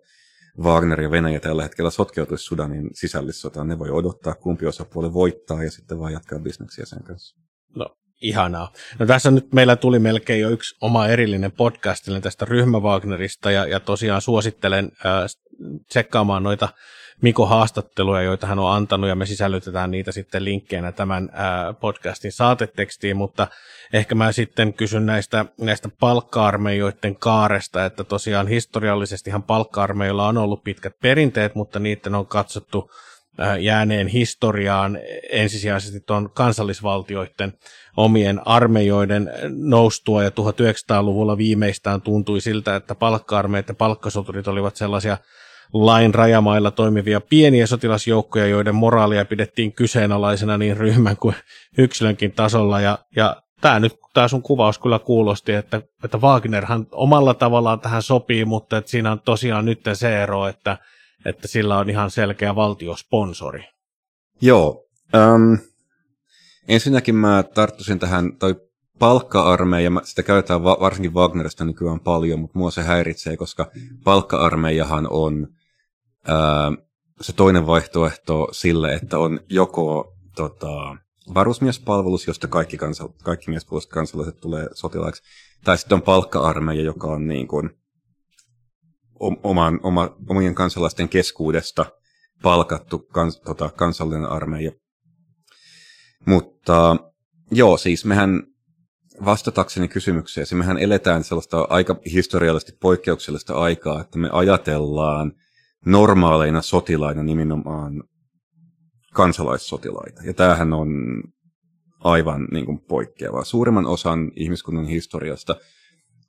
Wagner 0.62 1.00
ja 1.00 1.10
Venäjä 1.10 1.40
tällä 1.40 1.62
hetkellä 1.62 1.90
sotkeutuisi 1.90 2.44
Sudanin 2.44 2.90
sisällissotaan. 2.94 3.68
Ne 3.68 3.78
voi 3.78 3.90
odottaa, 3.90 4.34
kumpi 4.34 4.66
osapuoli 4.66 5.12
voittaa 5.12 5.64
ja 5.64 5.70
sitten 5.70 5.98
vaan 5.98 6.12
jatkaa 6.12 6.38
bisneksiä 6.38 6.84
sen 6.84 7.02
kanssa. 7.02 7.36
No, 7.76 7.96
ihanaa. 8.22 8.72
No 8.98 9.06
tässä 9.06 9.30
nyt 9.30 9.52
meillä 9.52 9.76
tuli 9.76 9.98
melkein 9.98 10.40
jo 10.40 10.50
yksi 10.50 10.76
oma 10.80 11.06
erillinen 11.06 11.52
podcastille 11.52 12.20
tästä 12.20 12.44
ryhmä 12.44 12.78
Wagnerista 12.78 13.50
ja, 13.50 13.66
ja 13.66 13.80
tosiaan 13.80 14.20
suosittelen 14.20 14.84
äh, 15.06 15.24
tsekkaamaan 15.88 16.42
noita 16.42 16.68
Miko 17.22 17.46
haastatteluja, 17.46 18.22
joita 18.22 18.46
hän 18.46 18.58
on 18.58 18.72
antanut, 18.72 19.08
ja 19.08 19.14
me 19.14 19.26
sisällytetään 19.26 19.90
niitä 19.90 20.12
sitten 20.12 20.44
linkkeinä 20.44 20.92
tämän 20.92 21.30
podcastin 21.80 22.32
saatetekstiin, 22.32 23.16
mutta 23.16 23.46
ehkä 23.92 24.14
mä 24.14 24.32
sitten 24.32 24.74
kysyn 24.74 25.06
näistä, 25.06 25.44
näistä 25.60 25.88
palkka-armeijoiden 26.00 27.16
kaaresta, 27.16 27.84
että 27.84 28.04
tosiaan 28.04 28.48
historiallisestihan 28.48 29.42
palkka-armeijoilla 29.42 30.28
on 30.28 30.38
ollut 30.38 30.64
pitkät 30.64 31.00
perinteet, 31.00 31.54
mutta 31.54 31.78
niiden 31.78 32.14
on 32.14 32.26
katsottu 32.26 32.90
jääneen 33.60 34.06
historiaan 34.06 34.98
ensisijaisesti 35.30 36.00
tuon 36.00 36.30
kansallisvaltioiden 36.30 37.52
omien 37.96 38.40
armeijoiden 38.44 39.30
noustua 39.48 40.22
ja 40.22 40.30
1900-luvulla 40.30 41.38
viimeistään 41.38 42.02
tuntui 42.02 42.40
siltä, 42.40 42.76
että 42.76 42.94
palkka-armeijat 42.94 43.68
ja 43.68 43.74
palkkasoturit 43.74 44.48
olivat 44.48 44.76
sellaisia 44.76 45.16
lain 45.72 46.14
rajamailla 46.14 46.70
toimivia 46.70 47.20
pieniä 47.20 47.66
sotilasjoukkoja, 47.66 48.46
joiden 48.46 48.74
moraalia 48.74 49.24
pidettiin 49.24 49.72
kyseenalaisena 49.72 50.58
niin 50.58 50.76
ryhmän 50.76 51.16
kuin 51.16 51.34
yksilönkin 51.78 52.32
tasolla. 52.32 52.80
Ja, 52.80 52.98
ja 53.16 53.42
tämä 53.60 53.80
nyt, 53.80 53.92
tämä 54.14 54.28
sun 54.28 54.42
kuvaus 54.42 54.78
kyllä 54.78 54.98
kuulosti, 54.98 55.52
että, 55.52 55.82
että 56.04 56.18
Wagnerhan 56.18 56.86
omalla 56.92 57.34
tavallaan 57.34 57.80
tähän 57.80 58.02
sopii, 58.02 58.44
mutta 58.44 58.76
että 58.76 58.90
siinä 58.90 59.12
on 59.12 59.20
tosiaan 59.20 59.64
nyt 59.64 59.80
se 59.92 60.22
ero, 60.22 60.46
että, 60.46 60.78
että 61.24 61.48
sillä 61.48 61.78
on 61.78 61.90
ihan 61.90 62.10
selkeä 62.10 62.54
valtiosponsori. 62.54 63.64
Joo. 64.40 64.84
Um, 65.16 65.58
ensinnäkin 66.68 67.14
mä 67.14 67.44
tarttuisin 67.54 67.98
tähän, 67.98 68.36
toi 68.38 68.54
palkka-armeija, 68.98 69.90
sitä 70.04 70.22
käytetään 70.22 70.62
varsinkin 70.62 71.14
Wagnerista 71.14 71.64
nykyään 71.64 72.00
paljon, 72.00 72.40
mutta 72.40 72.58
mua 72.58 72.70
se 72.70 72.82
häiritsee, 72.82 73.36
koska 73.36 73.70
palkka-armeijahan 74.04 75.06
on 75.10 75.48
se 77.20 77.32
toinen 77.32 77.66
vaihtoehto 77.66 78.48
sille, 78.52 78.94
että 78.94 79.18
on 79.18 79.40
joko 79.48 80.16
tota, 80.36 80.96
varusmiespalvelus, 81.34 82.26
josta 82.26 82.48
kaikki, 82.48 82.76
kansa, 82.76 83.08
kaikki 83.22 83.50
miespalveluset 83.50 83.90
kansalaiset 83.90 84.40
tulee 84.40 84.68
sotilaiksi, 84.74 85.22
tai 85.64 85.78
sitten 85.78 85.96
on 85.96 86.02
palkka-armeija, 86.02 86.82
joka 86.82 87.06
on 87.06 87.28
niin 87.28 87.48
kuin 87.48 87.70
oman, 89.42 89.80
oma, 89.82 90.16
omien 90.28 90.54
kansalaisten 90.54 91.08
keskuudesta 91.08 91.86
palkattu 92.42 92.98
kans, 92.98 93.40
tota, 93.40 93.70
kansallinen 93.76 94.30
armeija. 94.30 94.72
Mutta 96.26 96.96
joo, 97.50 97.76
siis 97.76 98.04
mehän 98.04 98.42
vastatakseni 99.24 99.88
kysymykseen, 99.88 100.46
mehän 100.52 100.78
eletään 100.78 101.24
sellaista 101.24 101.66
aika 101.70 101.96
historiallisesti 102.12 102.72
poikkeuksellista 102.80 103.54
aikaa, 103.54 104.00
että 104.00 104.18
me 104.18 104.28
ajatellaan– 104.32 105.32
normaaleina 105.86 106.62
sotilaina 106.62 107.22
nimenomaan 107.22 108.02
kansalaissotilaita. 109.12 110.22
Ja 110.24 110.34
tämähän 110.34 110.72
on 110.72 110.88
aivan 112.00 112.48
niin 112.52 112.66
kuin 112.66 112.78
poikkeavaa. 112.78 113.44
Suurimman 113.44 113.86
osan 113.86 114.32
ihmiskunnan 114.36 114.86
historiasta 114.86 115.56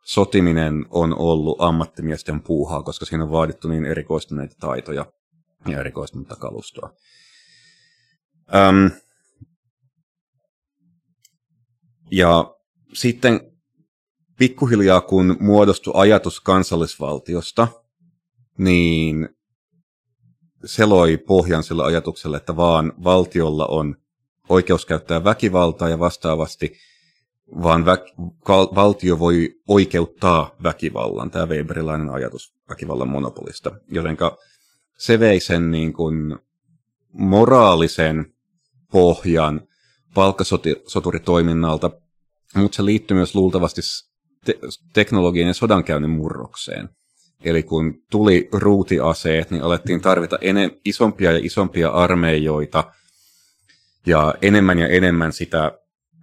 sotiminen 0.03 0.85
on 0.89 1.19
ollut 1.19 1.61
ammattimiesten 1.61 2.41
puuhaa, 2.41 2.83
koska 2.83 3.05
siinä 3.05 3.23
on 3.23 3.31
vaadittu 3.31 3.67
niin 3.67 3.85
erikoistuneita 3.85 4.55
taitoja 4.59 5.05
ja 5.67 5.79
erikoistunutta 5.79 6.35
kalustoa. 6.35 6.93
Öm, 8.55 8.91
ja 12.11 12.55
sitten 12.93 13.51
pikkuhiljaa, 14.37 15.01
kun 15.01 15.37
muodostui 15.39 15.93
ajatus 15.95 16.41
kansallisvaltiosta, 16.41 17.67
niin 18.57 19.29
se 20.65 20.85
loi 20.85 21.17
pohjan 21.17 21.63
sillä 21.63 21.83
ajatuksella, 21.83 22.37
että 22.37 22.55
vaan 22.55 22.93
valtiolla 23.03 23.65
on 23.65 23.95
oikeus 24.49 24.85
käyttää 24.85 25.23
väkivaltaa 25.23 25.89
ja 25.89 25.99
vastaavasti 25.99 26.73
vaan 27.63 27.85
vä- 27.85 28.75
valtio 28.75 29.19
voi 29.19 29.55
oikeuttaa 29.67 30.55
väkivallan, 30.63 31.31
tämä 31.31 31.45
Weberilainen 31.45 32.09
ajatus 32.09 32.53
väkivallan 32.69 33.09
monopolista. 33.09 33.71
Jotenka 33.91 34.37
se 34.97 35.19
vei 35.19 35.39
sen 35.39 35.71
niin 35.71 35.93
kuin 35.93 36.39
moraalisen 37.13 38.33
pohjan 38.91 39.61
palkkasoturitoiminnalta, 40.13 41.91
mutta 42.55 42.75
se 42.75 42.85
liittyy 42.85 43.17
myös 43.17 43.35
luultavasti 43.35 43.81
te- 44.45 44.59
teknologian 44.93 45.47
ja 45.47 45.53
sodankäynnin 45.53 46.11
murrokseen. 46.11 46.89
Eli 47.43 47.63
kun 47.63 47.93
tuli 48.11 48.49
ruutiaseet, 48.51 49.51
niin 49.51 49.63
alettiin 49.63 50.01
tarvita 50.01 50.37
enem, 50.41 50.71
isompia 50.85 51.31
ja 51.31 51.39
isompia 51.43 51.89
armeijoita 51.89 52.83
ja 54.05 54.33
enemmän 54.41 54.79
ja 54.79 54.87
enemmän 54.87 55.33
sitä 55.33 55.71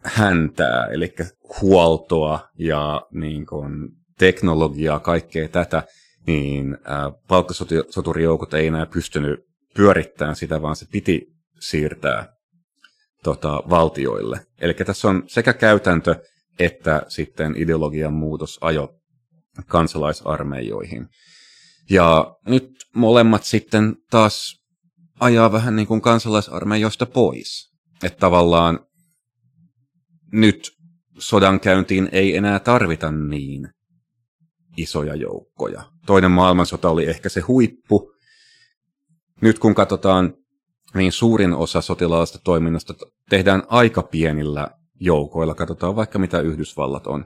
häntää, 0.05 0.87
eli 0.87 1.15
huoltoa 1.63 2.49
ja 2.59 3.07
niin 3.11 3.47
kun, 3.47 3.89
teknologiaa, 4.19 4.99
kaikkea 4.99 5.49
tätä, 5.49 5.83
niin 6.27 6.75
äh, 6.75 7.13
palkkasoturijoukot 7.29 8.55
ei 8.55 8.67
enää 8.67 8.87
pystynyt 8.87 9.41
pyörittämään 9.75 10.37
sitä, 10.37 10.63
vaan 10.63 10.77
se 10.77 10.87
piti 10.93 11.27
siirtää 11.61 12.33
tota, 13.23 13.63
valtioille. 13.71 14.41
Eli 14.61 14.75
tässä 14.75 15.09
on 15.09 15.23
sekä 15.27 15.53
käytäntö 15.53 16.15
että 16.59 17.03
sitten 17.09 17.55
ideologian 17.57 18.13
muutos 18.13 18.59
ajo 18.61 18.95
kansalaisarmeijoihin. 19.67 21.09
Ja 21.91 22.37
nyt 22.49 22.71
molemmat 22.95 23.45
sitten 23.45 23.97
taas 24.11 24.55
ajaa 25.21 25.53
vähän 25.53 25.77
niin 25.77 25.89
kuin 25.89 26.01
kansalaisarmeijoista 26.01 27.07
pois. 27.07 27.71
Että 28.03 28.19
tavallaan 28.19 28.81
nyt 30.33 30.71
sodankäyntiin 31.19 32.09
ei 32.13 32.37
enää 32.37 32.59
tarvita 32.59 33.11
niin 33.11 33.69
isoja 34.77 35.15
joukkoja. 35.15 35.83
Toinen 36.07 36.31
maailmansota 36.31 36.91
oli 36.91 37.07
ehkä 37.07 37.29
se 37.29 37.41
huippu. 37.41 38.13
Nyt 39.41 39.59
kun 39.59 39.75
katsotaan, 39.75 40.35
niin 40.95 41.13
suurin 41.13 41.53
osa 41.53 41.81
sotilaallisesta 41.81 42.39
toiminnasta 42.45 42.95
tehdään 43.31 43.63
aika 43.69 44.03
pienillä 44.03 44.71
joukoilla. 45.01 45.55
Katsotaan 45.55 45.97
vaikka 45.97 46.19
mitä 46.19 46.41
Yhdysvallat 46.41 47.07
on, 47.07 47.25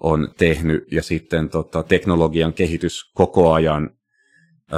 on 0.00 0.28
tehnyt 0.38 0.92
ja 0.92 1.02
sitten 1.02 1.48
tota, 1.48 1.82
teknologian 1.82 2.52
kehitys 2.52 3.10
koko 3.14 3.52
ajan 3.52 3.90
ö, 4.72 4.76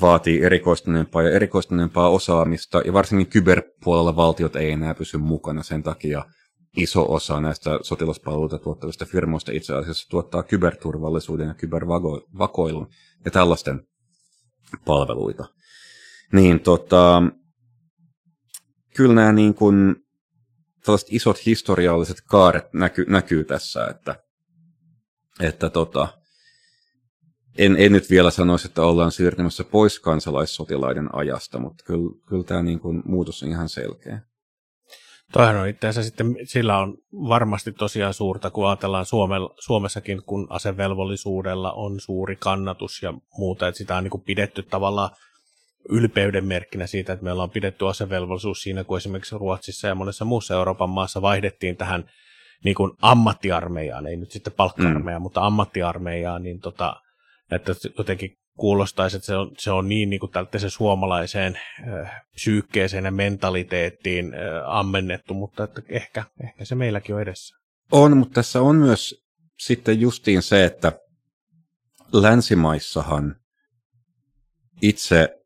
vaatii 0.00 0.42
erikoistuneempaa 0.42 1.22
ja 1.22 1.30
erikoistuneempaa 1.30 2.08
osaamista 2.08 2.82
ja 2.84 2.92
varsinkin 2.92 3.26
kyberpuolella 3.26 4.16
valtiot 4.16 4.56
ei 4.56 4.70
enää 4.70 4.94
pysy 4.94 5.18
mukana 5.18 5.62
sen 5.62 5.82
takia– 5.82 6.24
iso 6.76 7.12
osa 7.14 7.40
näistä 7.40 7.78
sotilaspalveluita 7.82 8.58
tuottavista 8.58 9.06
firmoista 9.06 9.52
itse 9.52 9.74
asiassa 9.74 10.08
tuottaa 10.08 10.42
kyberturvallisuuden 10.42 11.48
ja 11.48 11.54
kybervakoilun 11.54 12.88
ja 13.24 13.30
tällaisten 13.30 13.86
palveluita. 14.84 15.44
Niin 16.32 16.60
tota, 16.60 17.22
kyllä 18.96 19.14
nämä 19.14 19.32
niin 19.32 19.54
kuin, 19.54 19.96
tällaiset 20.84 21.08
isot 21.10 21.46
historialliset 21.46 22.20
kaaret 22.20 22.72
näky, 22.72 23.04
näkyy 23.08 23.44
tässä, 23.44 23.86
että, 23.86 24.22
että 25.40 25.70
tota, 25.70 26.08
en, 27.58 27.76
en 27.78 27.92
nyt 27.92 28.10
vielä 28.10 28.30
sanoisi, 28.30 28.68
että 28.68 28.82
ollaan 28.82 29.12
siirtymässä 29.12 29.64
pois 29.64 30.00
kansalaissotilaiden 30.00 31.14
ajasta, 31.14 31.58
mutta 31.58 31.84
kyllä, 31.84 32.10
kyllä 32.28 32.44
tämä 32.44 32.62
niin 32.62 32.80
kuin 32.80 33.02
muutos 33.04 33.42
on 33.42 33.48
ihan 33.48 33.68
selkeä. 33.68 34.20
Toihan 35.32 35.56
on 35.56 35.68
itse 35.68 35.88
asiassa 35.88 36.08
sitten, 36.08 36.36
sillä 36.44 36.78
on 36.78 36.98
varmasti 37.12 37.72
tosiaan 37.72 38.14
suurta, 38.14 38.50
kun 38.50 38.68
ajatellaan 38.68 39.06
Suomella, 39.06 39.54
Suomessakin, 39.58 40.22
kun 40.22 40.46
asevelvollisuudella 40.50 41.72
on 41.72 42.00
suuri 42.00 42.36
kannatus 42.36 43.02
ja 43.02 43.14
muuta, 43.38 43.68
että 43.68 43.78
sitä 43.78 43.96
on 43.96 44.04
niin 44.04 44.10
kuin 44.10 44.22
pidetty 44.22 44.62
tavallaan 44.62 45.10
ylpeyden 45.88 46.44
merkkinä 46.44 46.86
siitä, 46.86 47.12
että 47.12 47.24
meillä 47.24 47.42
on 47.42 47.50
pidetty 47.50 47.88
asevelvollisuus 47.88 48.62
siinä, 48.62 48.84
kun 48.84 48.98
esimerkiksi 48.98 49.38
Ruotsissa 49.38 49.88
ja 49.88 49.94
monessa 49.94 50.24
muussa 50.24 50.54
Euroopan 50.54 50.90
maassa 50.90 51.22
vaihdettiin 51.22 51.76
tähän 51.76 52.10
niin 52.64 52.74
kuin 52.74 52.92
ammattiarmeijaan, 53.02 54.06
ei 54.06 54.16
nyt 54.16 54.30
sitten 54.30 54.52
palkka-armeijaan, 54.52 55.22
mm. 55.22 55.24
mutta 55.24 55.46
ammattiarmeijaan, 55.46 56.42
niin 56.42 56.60
tota, 56.60 56.96
että 57.50 57.72
jotenkin 57.98 58.36
kuulostaisi, 58.58 59.16
että 59.16 59.26
se 59.26 59.36
on, 59.36 59.50
se 59.58 59.70
on 59.70 59.88
niin, 59.88 60.10
niin 60.10 60.20
kuin 60.20 60.32
se 60.56 60.70
suomalaiseen 60.70 61.58
äh, 61.88 62.24
psyykkeeseen 62.34 63.04
ja 63.04 63.10
mentaliteettiin 63.10 64.34
äh, 64.34 64.40
ammennettu, 64.66 65.34
mutta 65.34 65.64
että 65.64 65.82
ehkä, 65.88 66.24
ehkä 66.44 66.64
se 66.64 66.74
meilläkin 66.74 67.14
on 67.14 67.22
edessä. 67.22 67.56
On, 67.92 68.16
mutta 68.16 68.34
tässä 68.34 68.62
on 68.62 68.76
myös 68.76 69.24
sitten 69.58 70.00
justiin 70.00 70.42
se, 70.42 70.64
että 70.64 70.92
länsimaissahan 72.12 73.36
itse 74.82 75.38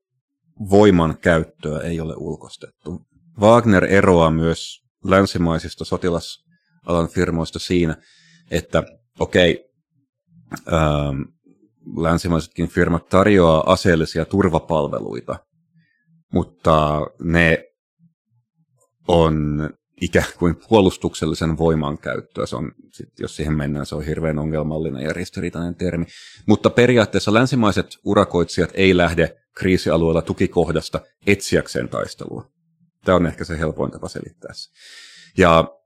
voiman 0.70 1.18
käyttöä 1.18 1.80
ei 1.80 2.00
ole 2.00 2.14
ulkostettu. 2.16 3.02
Wagner 3.40 3.84
eroaa 3.84 4.30
myös 4.30 4.82
länsimaisista 5.04 5.84
sotilasalan 6.82 7.08
firmoista 7.08 7.58
siinä, 7.58 7.96
että 8.50 8.82
okei, 9.20 9.52
okay, 9.52 10.78
ähm, 10.80 11.22
länsimaisetkin 11.96 12.68
firmat 12.68 13.08
tarjoaa 13.08 13.72
aseellisia 13.72 14.24
turvapalveluita, 14.24 15.38
mutta 16.32 17.00
ne 17.22 17.64
on 19.08 19.70
ikään 20.00 20.26
kuin 20.38 20.56
puolustuksellisen 20.68 21.58
voiman 21.58 21.98
käyttöä. 21.98 22.46
Se 22.46 22.56
on, 22.56 22.72
sit, 22.92 23.08
jos 23.20 23.36
siihen 23.36 23.54
mennään, 23.56 23.86
se 23.86 23.94
on 23.94 24.04
hirveän 24.04 24.38
ongelmallinen 24.38 25.02
ja 25.02 25.12
ristiriitainen 25.12 25.74
termi. 25.74 26.04
Mutta 26.46 26.70
periaatteessa 26.70 27.34
länsimaiset 27.34 27.86
urakoitsijat 28.04 28.70
ei 28.74 28.96
lähde 28.96 29.36
kriisialueella 29.56 30.22
tukikohdasta 30.22 31.00
etsiäkseen 31.26 31.88
taistelua. 31.88 32.46
Tämä 33.04 33.16
on 33.16 33.26
ehkä 33.26 33.44
se 33.44 33.58
helpoin 33.58 33.90
tapa 33.90 34.08
selittää 34.08 34.52
se. 34.54 34.70
Ja 35.38 35.81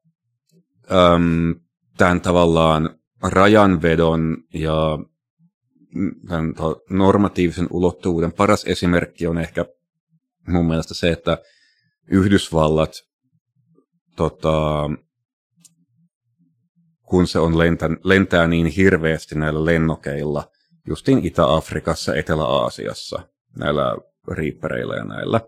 äm, 0.93 1.55
tämän 1.97 2.21
tavallaan 2.21 2.99
rajanvedon 3.23 4.37
ja 4.55 4.99
tämän 6.29 6.55
normatiivisen 6.91 7.67
ulottuvuuden 7.71 8.33
paras 8.33 8.65
esimerkki 8.65 9.27
on 9.27 9.39
ehkä 9.39 9.65
mun 10.49 10.69
mielestä 10.69 10.95
se, 10.95 11.11
että 11.11 11.39
Yhdysvallat, 12.11 12.93
tota, 14.17 14.91
kun 17.03 17.27
se 17.27 17.39
on 17.39 17.59
lentää, 17.59 17.89
lentää 18.05 18.47
niin 18.47 18.67
hirveästi 18.67 19.35
näillä 19.35 19.65
lennokeilla, 19.65 20.51
justiin 20.87 21.27
Itä-Afrikassa, 21.27 22.15
Etelä-Aasiassa, 22.15 23.29
näillä 23.59 23.97
riippereillä 24.31 24.97
ja 24.97 25.05
näillä, 25.05 25.41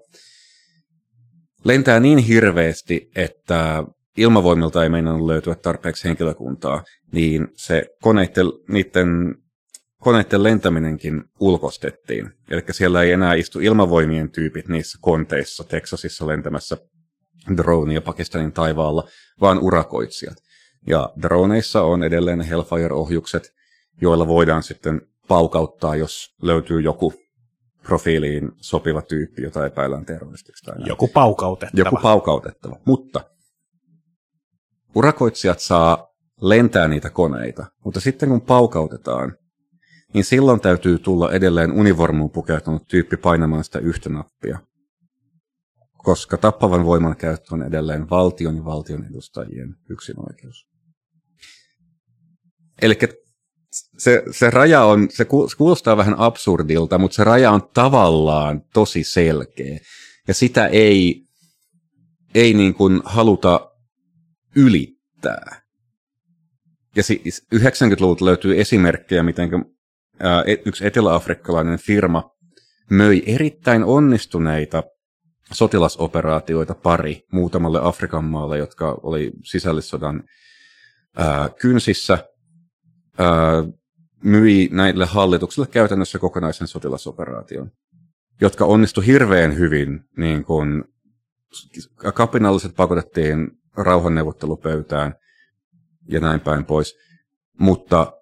lentää 1.64 2.00
niin 2.00 2.18
hirveästi, 2.18 3.10
että 3.16 3.84
ilmavoimilta 4.18 4.82
ei 4.82 4.88
meinannut 4.88 5.26
löytyä 5.26 5.54
tarpeeksi 5.54 6.08
henkilökuntaa, 6.08 6.84
niin 7.12 7.48
se 7.54 7.84
koneiden, 8.02 8.46
niiden 8.68 9.34
koneiden 9.98 10.42
lentäminenkin 10.42 11.24
ulkostettiin. 11.40 12.30
Eli 12.50 12.62
siellä 12.70 13.02
ei 13.02 13.12
enää 13.12 13.34
istu 13.34 13.60
ilmavoimien 13.60 14.30
tyypit 14.30 14.68
niissä 14.68 14.98
konteissa 15.00 15.64
Texasissa 15.64 16.26
lentämässä 16.26 16.76
dronea 17.56 18.00
Pakistanin 18.00 18.52
taivaalla, 18.52 19.08
vaan 19.40 19.58
urakoitsijat. 19.58 20.36
Ja 20.86 21.12
droneissa 21.22 21.82
on 21.82 22.02
edelleen 22.02 22.40
Hellfire-ohjukset, 22.40 23.52
joilla 24.00 24.26
voidaan 24.26 24.62
sitten 24.62 25.00
paukauttaa, 25.28 25.96
jos 25.96 26.34
löytyy 26.42 26.80
joku 26.80 27.14
profiiliin 27.82 28.52
sopiva 28.56 29.02
tyyppi, 29.02 29.42
jota 29.42 29.66
epäillään 29.66 30.04
terroristiksi. 30.04 30.64
Tai 30.64 30.74
joku 30.86 31.08
paukautettava. 31.08 31.80
Joku 31.80 31.96
paukautettava. 32.02 32.76
Mutta 32.84 33.20
urakoitsijat 34.94 35.60
saa 35.60 36.08
lentää 36.40 36.88
niitä 36.88 37.10
koneita, 37.10 37.66
mutta 37.84 38.00
sitten 38.00 38.28
kun 38.28 38.40
paukautetaan, 38.40 39.36
niin 40.14 40.24
silloin 40.24 40.60
täytyy 40.60 40.98
tulla 40.98 41.32
edelleen 41.32 41.72
univormuun 41.72 42.30
pukeutunut 42.30 42.88
tyyppi 42.88 43.16
painamaan 43.16 43.64
sitä 43.64 43.78
yhtä 43.78 44.08
nappia. 44.08 44.58
Koska 45.96 46.36
tappavan 46.36 46.84
voiman 46.84 47.16
käyttö 47.16 47.54
on 47.54 47.62
edelleen 47.62 48.10
valtion 48.10 48.56
ja 48.56 48.64
valtion 48.64 49.04
edustajien 49.10 49.76
yksinoikeus. 49.90 50.66
Eli 52.82 52.98
se, 53.98 54.22
se 54.30 54.50
raja 54.50 54.84
on, 54.84 55.08
se 55.10 55.26
kuulostaa 55.58 55.96
vähän 55.96 56.18
absurdilta, 56.18 56.98
mutta 56.98 57.14
se 57.14 57.24
raja 57.24 57.50
on 57.50 57.62
tavallaan 57.74 58.62
tosi 58.72 59.04
selkeä. 59.04 59.78
Ja 60.28 60.34
sitä 60.34 60.66
ei, 60.66 61.26
ei 62.34 62.54
niin 62.54 62.74
kuin 62.74 63.00
haluta 63.04 63.67
ylittää. 64.56 65.62
Ja 66.96 67.02
90-luvulta 67.54 68.24
löytyy 68.24 68.60
esimerkkejä, 68.60 69.22
miten 69.22 69.50
yksi 70.66 70.86
eteläafrikkalainen 70.86 71.78
firma 71.78 72.30
möi 72.90 73.22
erittäin 73.26 73.84
onnistuneita 73.84 74.82
sotilasoperaatioita 75.52 76.74
pari 76.74 77.22
muutamalle 77.32 77.80
Afrikan 77.82 78.24
maalle, 78.24 78.58
jotka 78.58 79.00
oli 79.02 79.32
sisällissodan 79.44 80.22
kynsissä, 81.60 82.28
myi 84.24 84.68
näille 84.72 85.06
hallituksille 85.06 85.66
käytännössä 85.66 86.18
kokonaisen 86.18 86.66
sotilasoperaation, 86.66 87.70
jotka 88.40 88.64
onnistu 88.64 89.00
hirveän 89.00 89.58
hyvin, 89.58 90.00
niin 90.16 90.44
kun 90.44 90.84
kapinalliset 92.14 92.76
pakotettiin 92.76 93.50
rauhanneuvottelupöytään 93.78 95.14
ja 96.08 96.20
näin 96.20 96.40
päin 96.40 96.64
pois, 96.64 96.94
mutta 97.60 98.12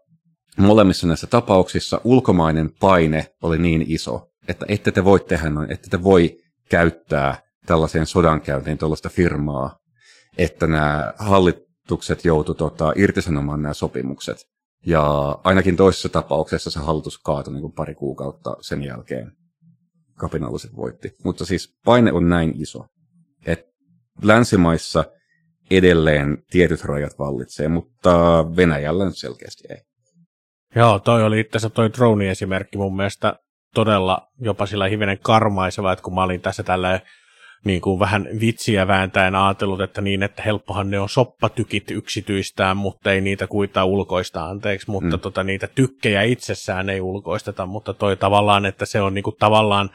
molemmissa 0.59 1.07
näissä 1.07 1.27
tapauksissa 1.27 2.01
ulkomainen 2.05 2.71
paine 2.81 3.27
oli 3.43 3.59
niin 3.59 3.85
iso, 3.89 4.31
että 4.49 4.67
ette 4.69 4.93
te 4.93 5.05
voi 5.05 5.21
tehdä 5.21 5.51
noin, 5.51 5.73
ette 5.73 5.91
te 5.91 6.03
voi 6.03 6.37
käyttää 6.71 7.43
tällaiseen 7.67 8.07
sodankäyntiin 8.07 8.79
tuollaista 8.79 9.09
firmaa, 9.09 9.79
että 10.39 10.67
nämä 10.67 11.15
hallitukset 11.19 12.25
joutu 12.25 12.55
tota, 12.55 12.93
irtisanomaan 12.97 13.63
nämä 13.63 13.75
sopimukset. 13.75 14.39
Ja 14.87 15.03
ainakin 15.45 15.77
toisessa 15.77 16.09
tapauksessa 16.09 16.71
se 16.71 16.79
hallitus 16.81 17.19
kaatui 17.19 17.53
niin 17.53 17.61
kuin 17.61 17.73
pari 17.73 17.95
kuukautta 17.95 18.57
sen 18.61 18.83
jälkeen. 18.83 19.33
Kapinalliset 20.15 20.77
voitti. 20.77 21.13
Mutta 21.25 21.45
siis 21.45 21.79
paine 21.85 22.13
on 22.13 22.29
näin 22.29 22.63
iso, 22.63 22.87
että 23.47 23.73
länsimaissa 24.23 25.05
edelleen 25.71 26.39
tietyt 26.51 26.85
rajat 26.85 27.19
vallitsee, 27.19 27.69
mutta 27.69 28.11
Venäjällä 28.57 29.05
nyt 29.05 29.19
selkeästi 29.19 29.64
ei. 29.71 29.81
Joo, 30.75 30.99
toi 30.99 31.25
oli 31.25 31.41
itse 31.41 31.57
asiassa 31.57 31.75
toi 31.75 31.93
drone-esimerkki 31.93 32.79
mun 32.79 32.97
mielestä 32.97 33.35
todella 33.75 34.29
jopa 34.41 34.67
sillä 34.67 34.89
hivenen 34.89 35.19
karmaiseva, 35.19 35.93
että 35.93 36.03
kun 36.03 36.14
mä 36.14 36.23
olin 36.23 36.41
tässä 36.41 36.62
tällä 36.62 37.01
niin 37.64 37.81
kuin 37.81 38.01
vähän 38.01 38.29
vitsiä 38.41 38.87
vääntäen 38.87 39.35
ajatellut, 39.35 39.81
että 39.81 40.01
niin, 40.01 40.23
että 40.23 40.43
helppohan 40.43 40.91
ne 40.91 41.01
on 41.01 41.09
soppatykit 41.09 41.91
yksityistään, 41.91 42.77
mutta 42.77 43.12
ei 43.12 43.21
niitä 43.21 43.47
kuita 43.47 43.85
ulkoista, 43.85 44.45
anteeksi, 44.45 44.91
mutta 44.91 45.17
mm. 45.17 45.21
tota, 45.21 45.45
niitä 45.45 45.69
tykkejä 45.75 46.23
itsessään 46.23 46.91
ei 46.91 47.01
ulkoisteta, 47.01 47.67
mutta 47.67 47.95
toi 47.95 48.17
tavallaan, 48.17 48.67
että 48.67 48.87
se 48.87 49.01
on 49.01 49.14
niin 49.14 49.23
kuin, 49.23 49.37
tavallaan 49.39 49.91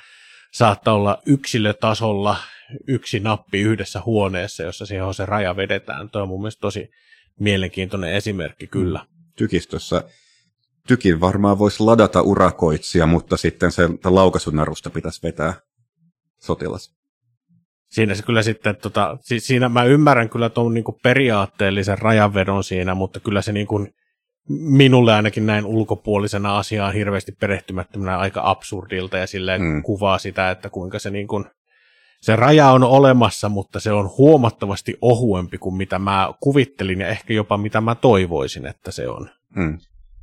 saattaa 0.53 0.93
olla 0.93 1.17
yksilötasolla 1.25 2.35
yksi 2.87 3.19
nappi 3.19 3.61
yhdessä 3.61 4.01
huoneessa, 4.05 4.63
jossa 4.63 4.85
siihen 4.85 5.05
on 5.05 5.13
se 5.13 5.25
raja 5.25 5.55
vedetään. 5.55 6.09
Tuo 6.09 6.21
on 6.21 6.27
mun 6.27 6.41
mielestä 6.41 6.61
tosi 6.61 6.89
mielenkiintoinen 7.39 8.13
esimerkki 8.13 8.67
kyllä. 8.67 9.05
Tykistössä 9.37 10.03
tykin 10.87 11.19
varmaan 11.19 11.59
voisi 11.59 11.83
ladata 11.83 12.21
urakoitsija, 12.21 13.05
mutta 13.05 13.37
sitten 13.37 13.71
se 13.71 13.89
laukasunarusta 14.03 14.89
pitäisi 14.89 15.23
vetää 15.23 15.53
sotilas. 16.41 16.95
Siinä 17.91 18.15
se 18.15 18.23
kyllä 18.23 18.43
sitten, 18.43 18.75
tota, 18.75 19.17
siinä 19.37 19.69
mä 19.69 19.83
ymmärrän 19.83 20.29
kyllä 20.29 20.49
tuon 20.49 20.73
niin 20.73 20.83
periaatteellisen 21.03 21.97
rajanvedon 21.97 22.63
siinä, 22.63 22.95
mutta 22.95 23.19
kyllä 23.19 23.41
se 23.41 23.51
niin 23.51 23.67
kuin, 23.67 23.93
minulle 24.49 25.13
ainakin 25.13 25.45
näin 25.45 25.65
ulkopuolisena 25.65 26.57
asiaan 26.57 26.93
hirveästi 26.93 27.31
perehtymättömänä 27.31 28.17
aika 28.17 28.41
absurdilta 28.43 29.17
ja 29.17 29.27
silleen 29.27 29.61
mm. 29.61 29.83
kuvaa 29.83 30.17
sitä, 30.17 30.51
että 30.51 30.69
kuinka 30.69 30.99
se 30.99 31.09
niin 31.09 31.27
kuin, 31.27 31.45
se 32.21 32.35
raja 32.35 32.71
on 32.71 32.83
olemassa, 32.83 33.49
mutta 33.49 33.79
se 33.79 33.91
on 33.91 34.09
huomattavasti 34.17 34.97
ohuempi 35.01 35.57
kuin 35.57 35.75
mitä 35.75 35.99
mä 35.99 36.33
kuvittelin 36.39 37.01
ja 37.01 37.07
ehkä 37.07 37.33
jopa 37.33 37.57
mitä 37.57 37.81
mä 37.81 37.95
toivoisin, 37.95 38.65
että 38.65 38.91
se 38.91 39.07
on. 39.07 39.29
Mm. 39.55 39.79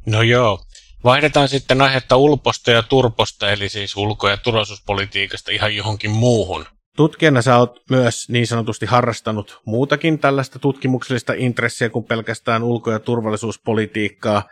No 0.07 0.23
joo. 0.23 0.61
Vaihdetaan 1.05 1.49
sitten 1.49 1.83
aihetta 1.83 2.17
ulposta 2.17 2.71
ja 2.71 2.83
turposta, 2.83 3.51
eli 3.51 3.69
siis 3.69 3.97
ulko- 3.97 4.29
ja 4.29 4.37
turvallisuuspolitiikasta 4.37 5.51
ihan 5.51 5.77
johonkin 5.77 6.11
muuhun. 6.11 6.65
Tutkijana 6.97 7.43
sä 7.43 7.59
oot 7.59 7.83
myös 7.91 8.29
niin 8.29 8.47
sanotusti 8.47 8.87
harrastanut 8.87 9.61
muutakin 9.65 10.19
tällaista 10.19 10.59
tutkimuksellista 10.59 11.33
intressiä 11.37 11.89
kuin 11.89 12.05
pelkästään 12.05 12.63
ulko- 12.63 12.91
ja 12.91 12.99
turvallisuuspolitiikkaa. 12.99 14.43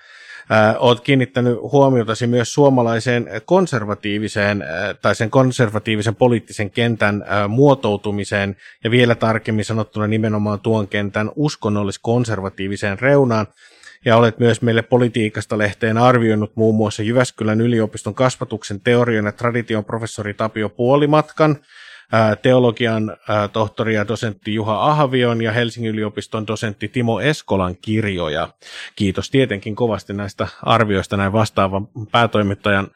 Oot 0.79 1.01
kiinnittänyt 1.01 1.59
huomiotasi 1.61 2.27
myös 2.27 2.55
suomalaiseen 2.55 3.27
konservatiiviseen 3.45 4.65
tai 5.03 5.15
sen 5.15 5.31
konservatiivisen 5.31 6.15
poliittisen 6.15 6.71
kentän 6.71 7.25
muotoutumiseen. 7.49 8.57
Ja 8.85 8.91
vielä 8.91 9.15
tarkemmin 9.15 9.65
sanottuna 9.65 10.07
nimenomaan 10.07 10.61
tuon 10.61 10.89
kentän 10.89 11.31
uskonnollis-konservatiiviseen 11.37 12.99
reunaan. 13.01 13.47
Ja 14.05 14.17
olet 14.17 14.39
myös 14.39 14.63
meille 14.63 14.83
politiikasta 14.83 15.59
lehteen 15.59 15.99
arvioinut 15.99 16.57
muun 16.57 16.75
muassa 16.75 17.03
Jyväskylän 17.03 17.61
yliopiston 17.61 18.15
kasvatuksen 18.15 18.81
teorian 18.81 19.25
ja 19.25 19.33
tradition 19.33 19.85
professori 19.85 20.35
Tapio 20.35 20.69
Puolimatkan, 20.69 21.57
teologian 22.43 23.17
tohtori 23.53 23.95
ja 23.95 24.09
dosentti 24.09 24.55
Juha 24.55 24.91
Ahvion 24.91 25.43
ja 25.43 25.53
Helsingin 25.53 25.93
yliopiston 25.93 26.47
dosentti 26.47 26.89
Timo 26.89 27.21
Eskolan 27.21 27.77
kirjoja. 27.77 28.49
Kiitos 28.97 29.31
tietenkin 29.31 29.77
kovasti 29.77 30.13
näistä 30.13 30.49
arvioista 30.63 31.17
näin 31.17 31.33
vastaavan 31.33 31.89
päätoimittajan 32.13 32.89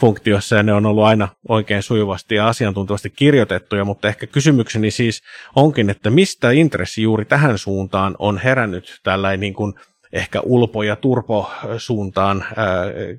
funktiossa 0.00 0.56
ja 0.56 0.62
ne 0.62 0.72
on 0.72 0.86
ollut 0.86 1.04
aina 1.04 1.28
oikein 1.48 1.82
sujuvasti 1.82 2.34
ja 2.34 2.48
asiantuntevasti 2.48 3.10
kirjoitettuja, 3.10 3.84
mutta 3.84 4.08
ehkä 4.08 4.26
kysymykseni 4.26 4.90
siis 4.90 5.22
onkin, 5.56 5.90
että 5.90 6.10
mistä 6.10 6.50
intressi 6.50 7.02
juuri 7.02 7.24
tähän 7.24 7.58
suuntaan 7.58 8.16
on 8.18 8.38
herännyt 8.38 9.00
tällainen 9.02 9.40
niin 9.40 9.54
kuin 9.54 9.74
ehkä 10.12 10.40
ulpo- 10.40 10.82
ja 10.82 10.96
turpo-suuntaan 10.96 12.44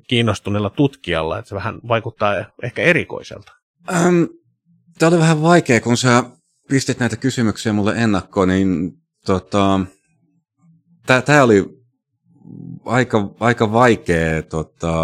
kiinnostuneella 0.08 0.70
tutkijalla, 0.70 1.38
että 1.38 1.48
se 1.48 1.54
vähän 1.54 1.78
vaikuttaa 1.88 2.34
ehkä 2.62 2.82
erikoiselta. 2.82 3.52
Ähm, 3.94 4.22
Tämä 4.98 5.08
oli 5.08 5.18
vähän 5.18 5.42
vaikea, 5.42 5.80
kun 5.80 5.96
sä 5.96 6.24
pistit 6.68 7.00
näitä 7.00 7.16
kysymyksiä 7.16 7.72
mulle 7.72 7.94
ennakkoon, 7.96 8.48
niin 8.48 8.92
tota, 9.26 9.80
tämä 11.06 11.42
oli 11.42 11.64
aika, 12.84 13.34
aika 13.40 13.72
vaikea 13.72 14.42
tota, 14.42 14.94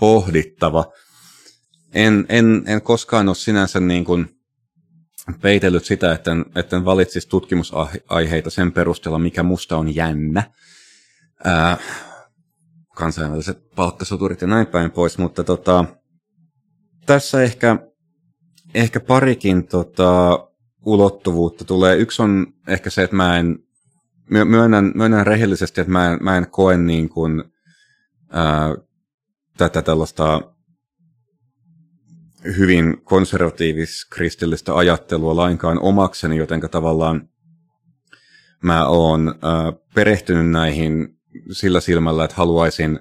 pohdittava. 0.00 0.92
En, 1.94 2.26
en, 2.28 2.64
en 2.66 2.82
koskaan 2.82 3.28
ole 3.28 3.34
sinänsä 3.34 3.80
niin 3.80 4.04
kuin 4.04 4.28
peitellyt 5.40 5.84
sitä, 5.84 6.12
että 6.12 6.32
en, 6.32 6.44
että 6.54 6.76
en 6.76 6.84
valitsisi 6.84 7.28
tutkimusaiheita 7.28 8.50
sen 8.50 8.72
perusteella, 8.72 9.18
mikä 9.18 9.42
musta 9.42 9.76
on 9.76 9.94
jännä. 9.94 10.50
Ää, 11.44 11.78
kansainväliset 12.96 13.58
palkkasoturit 13.76 14.40
ja 14.40 14.46
näin 14.46 14.66
päin 14.66 14.90
pois, 14.90 15.18
mutta 15.18 15.44
tota, 15.44 15.84
tässä 17.06 17.42
ehkä 17.42 17.78
ehkä 18.74 19.00
parikin 19.00 19.66
tota, 19.66 20.38
ulottuvuutta 20.84 21.64
tulee. 21.64 21.96
Yksi 21.96 22.22
on 22.22 22.46
ehkä 22.68 22.90
se, 22.90 23.02
että 23.02 23.16
mä 23.16 23.38
en, 23.38 23.58
myönnän, 24.30 24.92
myönnän 24.94 25.26
rehellisesti, 25.26 25.80
että 25.80 25.92
mä 25.92 26.12
en, 26.12 26.18
mä 26.22 26.36
en 26.36 26.50
koe 26.50 26.76
niin 26.76 27.08
kuin, 27.08 27.44
ää, 28.30 28.74
tätä 29.56 29.82
tällaista 29.82 30.40
hyvin 32.44 33.02
konservatiivis-kristillistä 33.04 34.76
ajattelua 34.76 35.36
lainkaan 35.36 35.78
omakseni, 35.82 36.36
joten 36.36 36.60
tavallaan 36.70 37.28
mä 38.62 38.86
oon 38.86 39.34
ää, 39.42 39.72
perehtynyt 39.94 40.50
näihin 40.50 41.08
sillä 41.52 41.80
silmällä, 41.80 42.24
että 42.24 42.36
haluaisin 42.36 42.98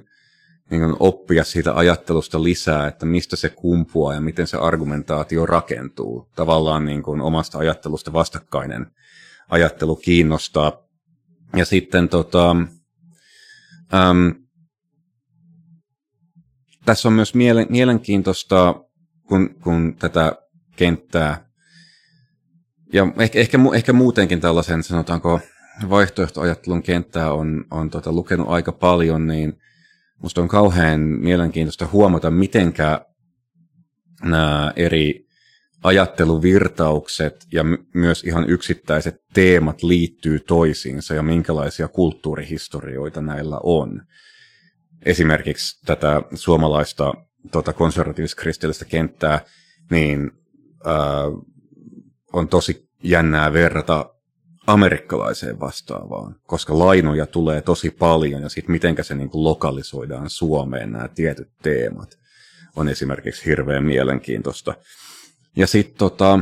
niin 0.70 0.96
oppia 1.00 1.44
siitä 1.44 1.76
ajattelusta 1.76 2.44
lisää, 2.44 2.88
että 2.88 3.06
mistä 3.06 3.36
se 3.36 3.50
kumpuaa 3.50 4.14
ja 4.14 4.22
miten 4.22 4.48
se 4.48 4.58
argumentaatio 4.58 5.46
rakentuu. 5.46 6.30
Tavallaan 6.36 6.86
niin 6.86 7.04
kuin 7.04 7.22
omasta 7.22 7.58
ajattelusta 7.58 8.14
vastakkainen 8.14 8.88
ajattelu 9.50 9.96
kiinnostaa. 9.96 10.86
Ja 11.56 11.66
sitten 11.66 12.10
tota, 12.10 12.52
äm, 13.94 14.36
tässä 16.86 17.08
on 17.08 17.14
myös 17.14 17.34
mielenkiintoista, 17.70 18.76
kun, 19.28 19.56
kun 19.64 19.96
tätä 20.00 20.36
kenttää, 20.76 21.46
ja 22.94 23.08
ehkä, 23.20 23.40
ehkä, 23.40 23.58
ehkä 23.76 23.94
muutenkin 23.94 24.42
tällaisen, 24.42 24.84
sanotaanko, 24.84 25.40
vaihtoehtoajattelun 25.90 26.84
kenttää 26.84 27.34
on, 27.34 27.66
on 27.72 27.90
tota, 27.90 28.12
lukenut 28.12 28.50
aika 28.50 28.72
paljon, 28.72 29.28
niin– 29.28 29.54
Musta 30.22 30.42
on 30.42 30.48
kauhean 30.48 31.00
mielenkiintoista 31.02 31.88
huomata, 31.92 32.32
mitenkä 32.32 33.06
nämä 34.24 34.74
eri 34.76 35.26
ajatteluvirtaukset 35.84 37.46
ja 37.52 37.64
myös 37.94 38.24
ihan 38.24 38.50
yksittäiset 38.50 39.16
teemat 39.34 39.84
liittyy 39.84 40.40
toisiinsa 40.40 41.14
ja 41.14 41.24
minkälaisia 41.24 41.88
kulttuurihistorioita 41.88 43.22
näillä 43.22 43.60
on. 43.64 44.02
Esimerkiksi 45.06 45.86
tätä 45.86 46.22
suomalaista 46.34 47.14
tota, 47.52 47.74
konservatiivis-kristillistä 47.74 48.86
kenttää, 48.86 49.42
niin 49.92 50.32
äh, 50.88 50.94
on 52.34 52.48
tosi 52.48 52.90
jännää 53.04 53.54
verrata 53.54 54.15
amerikkalaiseen 54.68 55.60
vastaavaan, 55.60 56.36
koska 56.48 56.80
lainoja 56.80 57.26
tulee 57.26 57.62
tosi 57.62 57.90
paljon 57.90 58.42
ja 58.42 58.50
sitten 58.50 58.72
mitenkä 58.72 59.04
se 59.04 59.16
niin 59.16 59.30
kuin 59.30 59.44
lokalisoidaan 59.44 60.30
Suomeen 60.30 60.92
nämä 60.92 61.08
tietyt 61.08 61.50
teemat 61.62 62.18
on 62.76 62.90
esimerkiksi 62.90 63.46
hirveän 63.46 63.84
mielenkiintoista. 63.84 64.74
Ja 65.56 65.68
sitten 65.68 65.98
tota, 65.98 66.40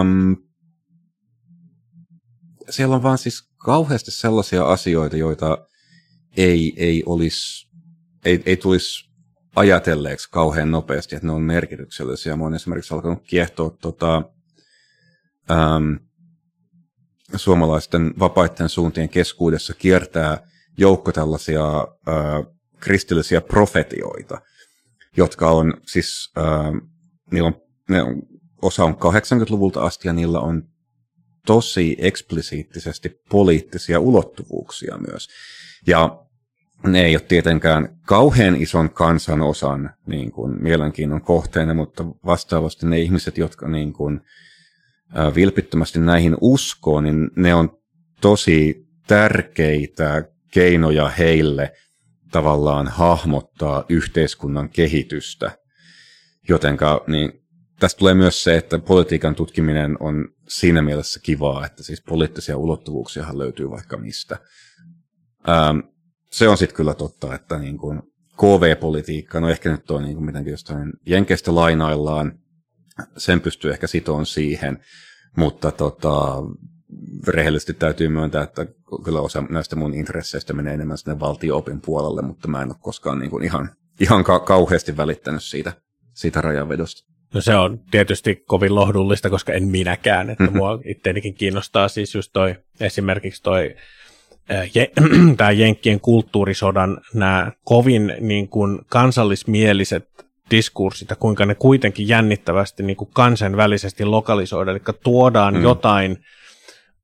um, 0.00 0.36
siellä 2.70 2.96
on 2.96 3.02
vaan 3.02 3.18
siis 3.18 3.42
kauheasti 3.56 4.10
sellaisia 4.10 4.64
asioita, 4.64 5.16
joita 5.16 5.66
ei, 6.36 6.72
ei 6.76 7.02
olisi, 7.06 7.68
ei, 8.24 8.42
ei 8.46 8.56
tulisi 8.56 9.10
ajatelleeksi 9.56 10.30
kauhean 10.30 10.70
nopeasti, 10.70 11.16
että 11.16 11.26
ne 11.26 11.32
on 11.32 11.42
merkityksellisiä. 11.42 12.36
Mä 12.36 12.44
oon 12.44 12.54
esimerkiksi 12.54 12.94
alkanut 12.94 13.22
kiehtoa 13.22 13.70
tota, 13.70 14.22
ähm, 15.50 15.94
suomalaisten 17.36 18.14
vapaiden 18.18 18.68
suuntien 18.68 19.08
keskuudessa 19.08 19.74
kiertää 19.74 20.38
joukko 20.78 21.12
tällaisia 21.12 21.64
äh, 21.78 22.54
kristillisiä 22.80 23.40
profetioita, 23.40 24.40
jotka 25.16 25.50
on 25.50 25.74
siis, 25.86 26.32
äh, 26.38 26.88
niillä 27.30 27.46
on, 27.46 27.62
ne 27.88 28.02
on, 28.02 28.22
osa 28.62 28.84
on 28.84 28.94
80-luvulta 28.94 29.80
asti 29.82 30.08
ja 30.08 30.12
niillä 30.12 30.40
on 30.40 30.62
tosi 31.46 31.96
eksplisiittisesti 31.98 33.20
poliittisia 33.30 34.00
ulottuvuuksia 34.00 34.98
myös. 34.98 35.28
Ja 35.86 36.26
ne 36.86 37.02
ei 37.04 37.14
ole 37.16 37.24
tietenkään 37.28 37.98
kauhean 38.06 38.56
ison 38.56 38.90
kansanosan 38.90 39.90
niin 40.06 40.32
kuin, 40.32 40.62
mielenkiinnon 40.62 41.22
kohteena, 41.22 41.74
mutta 41.74 42.04
vastaavasti 42.26 42.86
ne 42.86 42.98
ihmiset, 42.98 43.38
jotka 43.38 43.68
niin 43.68 43.92
kuin, 43.92 44.20
vilpittömästi 45.34 45.98
näihin 45.98 46.36
uskoo, 46.40 47.00
niin 47.00 47.30
ne 47.36 47.54
on 47.54 47.78
tosi 48.20 48.86
tärkeitä 49.06 50.24
keinoja 50.52 51.08
heille 51.08 51.72
tavallaan 52.32 52.88
hahmottaa 52.88 53.84
yhteiskunnan 53.88 54.70
kehitystä. 54.70 55.58
Jotenka 56.48 57.04
niin 57.06 57.32
tästä 57.80 57.98
tulee 57.98 58.14
myös 58.14 58.44
se, 58.44 58.56
että 58.56 58.78
politiikan 58.78 59.34
tutkiminen 59.34 59.96
on 60.00 60.28
siinä 60.48 60.82
mielessä 60.82 61.20
kivaa, 61.22 61.66
että 61.66 61.82
siis 61.82 62.02
poliittisia 62.08 62.56
ulottuvuuksia 62.56 63.26
löytyy 63.32 63.70
vaikka 63.70 63.96
mistä. 63.96 64.38
Ähm, 65.48 65.78
se 66.30 66.48
on 66.48 66.58
sitten 66.58 66.76
kyllä 66.76 66.94
totta, 66.94 67.34
että 67.34 67.58
niin 67.58 67.78
kuin 67.78 68.02
KV-politiikka, 68.36 69.40
no 69.40 69.48
ehkä 69.48 69.70
nyt 69.70 69.90
on 69.90 70.02
niin 70.02 70.24
mitenkin 70.24 70.50
jostain 70.50 70.92
Jenkeistä 71.06 71.54
lainaillaan, 71.54 72.32
sen 73.16 73.40
pystyy 73.40 73.70
ehkä 73.70 73.86
sitoon 73.86 74.26
siihen, 74.26 74.78
mutta 75.36 75.70
tota, 75.70 76.42
rehellisesti 77.28 77.74
täytyy 77.74 78.08
myöntää, 78.08 78.42
että 78.42 78.66
kyllä 79.04 79.20
osa 79.20 79.44
näistä 79.50 79.76
mun 79.76 79.94
intresseistä 79.94 80.52
menee 80.52 80.74
enemmän 80.74 80.98
sinne 80.98 81.20
valtio-opin 81.20 81.80
puolelle, 81.80 82.22
mutta 82.22 82.48
mä 82.48 82.62
en 82.62 82.68
ole 82.68 82.76
koskaan 82.80 83.18
niin 83.18 83.30
kuin 83.30 83.44
ihan, 83.44 83.70
ihan 84.00 84.24
ka- 84.24 84.40
kauheasti 84.40 84.96
välittänyt 84.96 85.42
siitä, 85.42 85.72
siitä 86.14 86.40
rajanvedosta. 86.40 87.10
No 87.34 87.40
se 87.40 87.56
on 87.56 87.80
tietysti 87.90 88.42
kovin 88.46 88.74
lohdullista, 88.74 89.30
koska 89.30 89.52
en 89.52 89.64
minäkään, 89.64 90.30
että 90.30 90.44
mm-hmm. 90.44 90.56
mua 90.56 90.78
itteenikin 90.84 91.34
kiinnostaa 91.34 91.88
siis 91.88 92.14
just 92.14 92.30
toi, 92.32 92.54
esimerkiksi 92.80 93.42
toi 93.42 93.74
je, 94.74 94.90
tämä 95.36 95.50
Jenkkien 95.50 96.00
kulttuurisodan 96.00 97.00
nämä 97.14 97.52
kovin 97.64 98.16
niin 98.20 98.48
kuin 98.48 98.78
kansallismieliset 98.86 100.08
diskurssit 100.50 101.10
ja 101.10 101.16
kuinka 101.16 101.46
ne 101.46 101.54
kuitenkin 101.54 102.08
jännittävästi 102.08 102.82
niin 102.82 102.96
kuin 102.96 103.10
kansainvälisesti 103.14 104.04
lokalisoidaan, 104.04 104.76
eli 104.76 104.84
tuodaan 105.02 105.54
mm. 105.54 105.62
jotain 105.62 106.18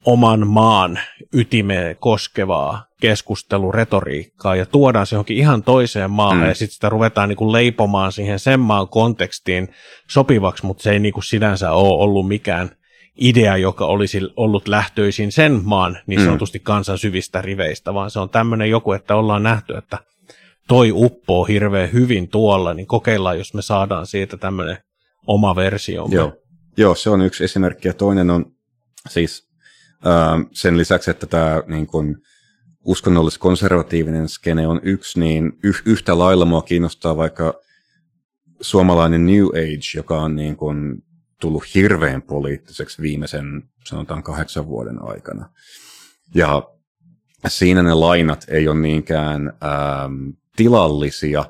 oman 0.04 0.46
maan 0.46 0.98
ytimeen 1.32 1.96
koskevaa 1.96 2.86
keskusteluretoriikkaa 3.00 4.56
ja 4.56 4.66
tuodaan 4.66 5.06
se 5.06 5.14
johonkin 5.16 5.36
ihan 5.36 5.62
toiseen 5.62 6.10
maahan 6.10 6.38
mm. 6.38 6.48
ja 6.48 6.54
sitten 6.54 6.74
sitä 6.74 6.88
ruvetaan 6.88 7.28
niin 7.28 7.36
kuin 7.36 7.52
leipomaan 7.52 8.12
siihen 8.12 8.38
sen 8.38 8.60
maan 8.60 8.88
kontekstiin 8.88 9.68
sopivaksi, 10.08 10.66
mutta 10.66 10.82
se 10.82 10.90
ei 10.90 10.98
niin 10.98 11.14
kuin 11.14 11.24
sinänsä 11.24 11.72
ole 11.72 12.02
ollut 12.02 12.28
mikään 12.28 12.70
idea, 13.16 13.56
joka 13.56 13.86
olisi 13.86 14.20
ollut 14.36 14.68
lähtöisin 14.68 15.32
sen 15.32 15.60
maan 15.64 15.98
niin 16.06 16.20
mm. 16.20 16.24
sanotusti 16.24 16.60
kansan 16.60 16.98
syvistä 16.98 17.42
riveistä, 17.42 17.94
vaan 17.94 18.10
se 18.10 18.20
on 18.20 18.30
tämmöinen 18.30 18.70
joku, 18.70 18.92
että 18.92 19.16
ollaan 19.16 19.42
nähty, 19.42 19.76
että 19.76 19.98
toi 20.68 20.92
uppoo 20.94 21.44
hirveän 21.44 21.92
hyvin 21.92 22.28
tuolla, 22.28 22.74
niin 22.74 22.86
kokeillaan, 22.86 23.38
jos 23.38 23.54
me 23.54 23.62
saadaan 23.62 24.06
siitä 24.06 24.36
tämmöinen 24.36 24.78
oma 25.26 25.56
versio. 25.56 26.08
Joo. 26.10 26.32
Joo, 26.76 26.94
se 26.94 27.10
on 27.10 27.20
yksi 27.20 27.44
esimerkki. 27.44 27.88
Ja 27.88 27.94
toinen 27.94 28.30
on 28.30 28.52
siis 29.08 29.48
äh, 30.06 30.46
sen 30.52 30.78
lisäksi, 30.78 31.10
että 31.10 31.26
tämä 31.26 31.62
niin 31.66 31.86
kun, 31.86 32.16
uskonnollis-konservatiivinen 32.84 34.28
skene 34.28 34.66
on 34.66 34.80
yksi, 34.82 35.20
niin 35.20 35.52
yh, 35.64 35.82
yhtä 35.86 36.18
lailla 36.18 36.44
mua 36.44 36.62
kiinnostaa 36.62 37.16
vaikka 37.16 37.54
suomalainen 38.60 39.26
New 39.26 39.46
Age, 39.46 39.96
joka 39.96 40.20
on 40.20 40.36
niin 40.36 40.56
kun, 40.56 41.02
tullut 41.40 41.74
hirveän 41.74 42.22
poliittiseksi 42.22 43.02
viimeisen, 43.02 43.62
sanotaan 43.86 44.22
kahdeksan 44.22 44.66
vuoden 44.66 45.02
aikana. 45.02 45.50
Ja 46.34 46.62
siinä 47.48 47.82
ne 47.82 47.94
lainat 47.94 48.44
ei 48.48 48.68
ole 48.68 48.78
niinkään 48.78 49.46
ähm, 49.48 50.28
tilallisia, 50.56 51.44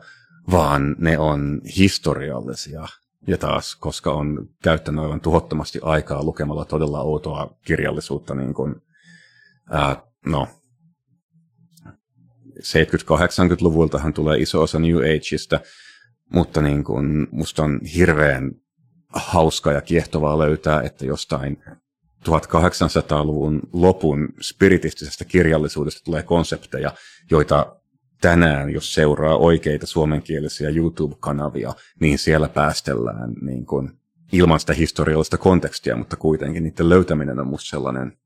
vaan 0.50 0.96
ne 0.98 1.18
on 1.18 1.60
historiallisia. 1.76 2.88
Ja 3.26 3.38
taas, 3.38 3.76
koska 3.76 4.12
on 4.12 4.48
käyttänyt 4.62 5.04
aivan 5.04 5.20
tuhottomasti 5.20 5.78
aikaa 5.82 6.22
lukemalla 6.22 6.64
todella 6.64 7.00
outoa 7.00 7.56
kirjallisuutta, 7.64 8.34
niin 8.34 8.54
kuin, 8.54 8.74
ää, 9.70 10.02
no, 10.26 10.48
70-80-luvultahan 12.58 14.12
tulee 14.12 14.38
iso 14.38 14.62
osa 14.62 14.78
New 14.78 14.96
Ageista, 14.96 15.60
mutta 16.32 16.62
niin 16.62 16.84
kuin, 16.84 17.28
musta 17.30 17.62
on 17.62 17.80
hirveän 17.94 18.52
hauska 19.08 19.72
ja 19.72 19.80
kiehtovaa 19.80 20.38
löytää, 20.38 20.82
että 20.82 21.06
jostain 21.06 21.62
1800-luvun 22.28 23.60
lopun 23.72 24.28
spiritistisestä 24.40 25.24
kirjallisuudesta 25.24 26.04
tulee 26.04 26.22
konsepteja, 26.22 26.92
joita 27.30 27.75
tänään, 28.20 28.70
jos 28.70 28.94
seuraa 28.94 29.36
oikeita 29.36 29.86
suomenkielisiä 29.86 30.68
YouTube-kanavia, 30.68 31.74
niin 32.00 32.18
siellä 32.18 32.48
päästellään 32.48 33.32
niin 33.40 33.66
kuin, 33.66 33.90
ilman 34.32 34.60
sitä 34.60 34.72
historiallista 34.72 35.38
kontekstia, 35.38 35.96
mutta 35.96 36.16
kuitenkin 36.16 36.62
niiden 36.62 36.88
löytäminen 36.88 37.40
on 37.40 37.46
musta 37.46 37.70
sellainen, 37.70 38.18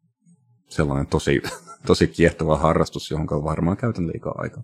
sellainen 0.68 1.06
tosi, 1.06 1.42
tosi 1.86 2.06
kiehtova 2.06 2.58
harrastus, 2.58 3.10
johon 3.10 3.26
varmaan 3.26 3.76
käytän 3.76 4.06
liikaa 4.06 4.34
aikaa. 4.36 4.62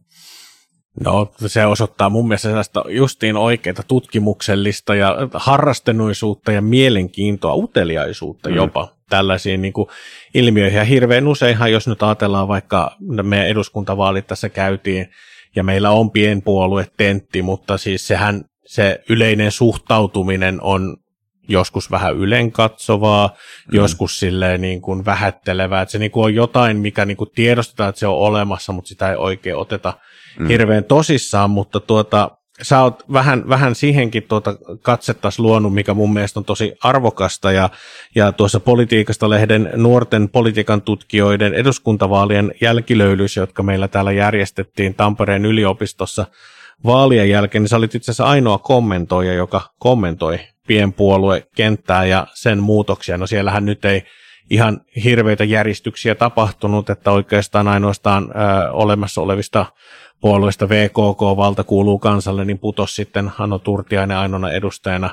No 1.04 1.32
se 1.46 1.66
osoittaa 1.66 2.10
mun 2.10 2.28
mielestä 2.28 2.48
sellaista 2.48 2.84
justiin 2.88 3.36
oikeita 3.36 3.82
tutkimuksellista 3.88 4.94
ja 4.94 5.16
harrastenuisuutta 5.34 6.52
ja 6.52 6.62
mielenkiintoa, 6.62 7.54
uteliaisuutta 7.54 8.48
mm. 8.48 8.56
jopa 8.56 8.88
tällaisiin 9.08 9.62
niin 9.62 9.72
kuin 9.72 9.88
ilmiöihin. 10.34 10.78
Ja 10.78 10.84
hirveän 10.84 11.28
useinhan, 11.28 11.72
jos 11.72 11.88
nyt 11.88 12.02
ajatellaan 12.02 12.48
vaikka 12.48 12.96
meidän 13.22 13.48
eduskuntavaalit 13.48 14.26
tässä 14.26 14.48
käytiin 14.48 15.08
ja 15.56 15.62
meillä 15.62 15.90
on 15.90 16.10
pienpuolue 16.10 16.86
tentti, 16.96 17.42
mutta 17.42 17.78
siis 17.78 18.06
sehän 18.06 18.44
se 18.66 19.00
yleinen 19.08 19.52
suhtautuminen 19.52 20.62
on 20.62 20.96
joskus 21.48 21.90
vähän 21.90 22.16
ylenkatsovaa, 22.16 23.28
mm. 23.28 23.76
joskus 23.76 24.18
silleen 24.18 24.60
niin 24.60 24.80
kuin 24.80 25.04
vähättelevää, 25.04 25.82
että 25.82 25.92
se 25.92 25.98
niin 25.98 26.10
kuin 26.10 26.24
on 26.24 26.34
jotain, 26.34 26.76
mikä 26.76 27.04
niin 27.04 27.16
kuin 27.16 27.30
tiedostetaan, 27.34 27.88
että 27.88 27.98
se 27.98 28.06
on 28.06 28.18
olemassa, 28.18 28.72
mutta 28.72 28.88
sitä 28.88 29.10
ei 29.10 29.16
oikein 29.16 29.56
oteta 29.56 29.94
mm. 30.38 30.46
hirveän 30.46 30.84
tosissaan, 30.84 31.50
mutta 31.50 31.80
tuota, 31.80 32.30
sä 32.62 32.82
oot 32.82 33.02
vähän, 33.12 33.48
vähän 33.48 33.74
siihenkin 33.74 34.22
tuota 34.22 34.56
katsettas 34.82 35.38
luonut, 35.38 35.74
mikä 35.74 35.94
mun 35.94 36.12
mielestä 36.12 36.40
on 36.40 36.44
tosi 36.44 36.74
arvokasta 36.82 37.52
ja, 37.52 37.70
ja 38.14 38.32
tuossa 38.32 38.60
politiikasta 38.60 39.30
lehden 39.30 39.70
nuorten 39.74 40.28
politiikan 40.28 40.82
tutkijoiden 40.82 41.54
eduskuntavaalien 41.54 42.54
jälkilöylyissä, 42.60 43.40
jotka 43.40 43.62
meillä 43.62 43.88
täällä 43.88 44.12
järjestettiin 44.12 44.94
Tampereen 44.94 45.46
yliopistossa 45.46 46.26
vaalien 46.84 47.30
jälkeen, 47.30 47.62
niin 47.62 47.68
sä 47.68 47.76
olit 47.76 47.94
itse 47.94 48.10
asiassa 48.10 48.24
ainoa 48.24 48.58
kommentoija, 48.58 49.34
joka 49.34 49.60
kommentoi 49.78 50.38
pienpuoluekenttää 50.66 52.06
ja 52.06 52.26
sen 52.34 52.62
muutoksia. 52.62 53.18
No 53.18 53.26
siellähän 53.26 53.64
nyt 53.64 53.84
ei 53.84 54.02
ihan 54.50 54.80
hirveitä 55.04 55.44
järjestyksiä 55.44 56.14
tapahtunut, 56.14 56.90
että 56.90 57.10
oikeastaan 57.10 57.68
ainoastaan 57.68 58.24
ö, 58.24 58.70
olemassa 58.70 59.20
olevista 59.20 59.66
puolueesta 60.20 60.68
VKK 60.68 61.20
valta 61.36 61.64
kuuluu 61.64 61.98
kansalle, 61.98 62.44
niin 62.44 62.58
putos 62.58 62.96
sitten 62.96 63.28
Hanno 63.28 63.58
Turtiainen 63.58 64.16
ainoana 64.16 64.50
edustajana. 64.50 65.10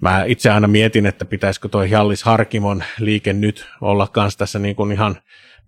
Mä 0.00 0.24
itse 0.24 0.50
aina 0.50 0.68
mietin, 0.68 1.06
että 1.06 1.24
pitäisikö 1.24 1.68
toi 1.68 1.90
Jallis 1.90 2.22
Harkimon 2.22 2.84
liike 3.00 3.32
nyt 3.32 3.66
olla 3.80 4.06
kanssa 4.06 4.38
tässä 4.38 4.58
niin 4.58 4.76
kuin 4.76 4.92
ihan 4.92 5.16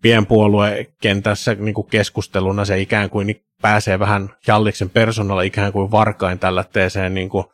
pienpuoluekentässä 0.03 1.55
niin 1.55 1.75
kuin 1.75 1.87
keskusteluna. 1.87 2.65
Se 2.65 2.81
ikään 2.81 3.11
kuin 3.11 3.45
pääsee 3.63 3.99
vähän 3.99 4.31
Jalliksen 4.47 4.91
persoonalla 4.91 5.43
ikään 5.43 5.73
kuin 5.73 5.91
varkain 5.91 6.39
tällä 6.39 6.65
teeseen 6.73 7.15
niin 7.15 7.29
kuin 7.29 7.45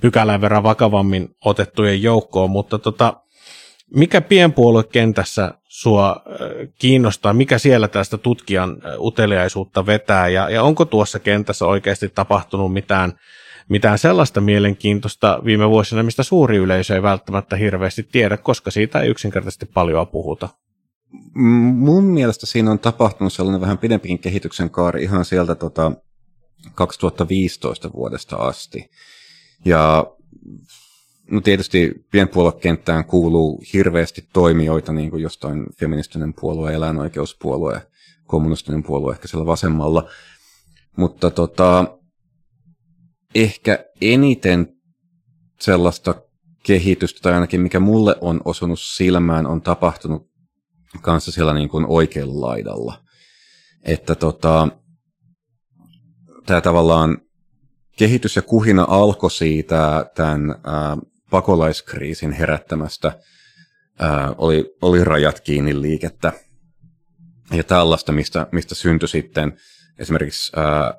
pykälän 0.00 0.40
verran 0.40 0.62
vakavammin 0.62 1.28
otettujen 1.44 2.02
joukkoon, 2.02 2.50
mutta 2.50 2.78
tota, 2.78 3.14
mikä 3.96 4.20
pienpuoluekentässä 4.20 5.54
sua 5.68 6.22
kiinnostaa, 6.78 7.32
mikä 7.32 7.58
siellä 7.58 7.88
tästä 7.88 8.18
tutkijan 8.18 8.82
uteliaisuutta 8.98 9.86
vetää 9.86 10.28
ja, 10.28 10.50
ja 10.50 10.62
onko 10.62 10.84
tuossa 10.84 11.18
kentässä 11.18 11.66
oikeasti 11.66 12.08
tapahtunut 12.08 12.72
mitään, 12.72 13.12
mitään 13.68 13.98
sellaista 13.98 14.40
mielenkiintoista 14.40 15.40
viime 15.44 15.70
vuosina, 15.70 16.02
mistä 16.02 16.22
suuri 16.22 16.56
yleisö 16.56 16.94
ei 16.94 17.02
välttämättä 17.02 17.56
hirveästi 17.56 18.02
tiedä, 18.02 18.36
koska 18.36 18.70
siitä 18.70 19.00
ei 19.00 19.10
yksinkertaisesti 19.10 19.66
paljon 19.66 20.08
puhuta? 20.08 20.48
Mun 21.74 22.04
mielestä 22.04 22.46
siinä 22.46 22.70
on 22.70 22.78
tapahtunut 22.78 23.32
sellainen 23.32 23.60
vähän 23.60 23.78
pidempikin 23.78 24.18
kehityksen 24.18 24.70
kaari 24.70 25.02
ihan 25.02 25.24
sieltä 25.24 25.54
tota 25.54 25.92
2015 26.74 27.92
vuodesta 27.92 28.36
asti. 28.36 28.90
Ja 29.64 30.06
No 31.30 31.40
tietysti 31.40 32.06
pienpuoluekenttään 32.10 33.04
kuuluu 33.04 33.62
hirveästi 33.72 34.28
toimijoita, 34.32 34.92
niin 34.92 35.10
kuin 35.10 35.22
jostain 35.22 35.66
feministinen 35.78 36.34
puolue, 36.34 36.74
eläinoikeuspuolue, 36.74 37.86
kommunistinen 38.26 38.82
puolue 38.82 39.12
ehkä 39.12 39.28
siellä 39.28 39.46
vasemmalla. 39.46 40.08
Mutta 40.96 41.30
tota, 41.30 41.98
ehkä 43.34 43.84
eniten 44.00 44.76
sellaista 45.60 46.14
kehitystä, 46.62 47.20
tai 47.22 47.32
ainakin 47.32 47.60
mikä 47.60 47.80
mulle 47.80 48.16
on 48.20 48.40
osunut 48.44 48.80
silmään, 48.80 49.46
on 49.46 49.62
tapahtunut 49.62 50.30
kanssa 51.00 51.32
siellä 51.32 51.54
niin 51.54 51.68
kuin 51.68 51.86
oikealla 51.88 52.46
laidalla. 52.48 53.02
Että 53.82 54.14
tota, 54.14 54.68
tämä 56.46 56.60
tavallaan 56.60 57.18
kehitys 57.96 58.36
ja 58.36 58.42
kuhina 58.42 58.86
alkoi 58.88 59.30
siitä 59.30 60.10
tämän 60.14 60.54
ää, 60.64 60.96
pakolaiskriisin 61.30 62.32
herättämästä 62.32 63.12
ää, 63.98 64.34
oli, 64.38 64.76
oli 64.82 65.04
rajat 65.04 65.40
kiinni 65.40 65.82
liikettä. 65.82 66.32
ja 67.52 67.64
tällaista, 67.64 68.12
mistä, 68.12 68.46
mistä 68.52 68.74
syntyi 68.74 69.08
sitten 69.08 69.52
esimerkiksi 69.98 70.52
ää, 70.56 70.94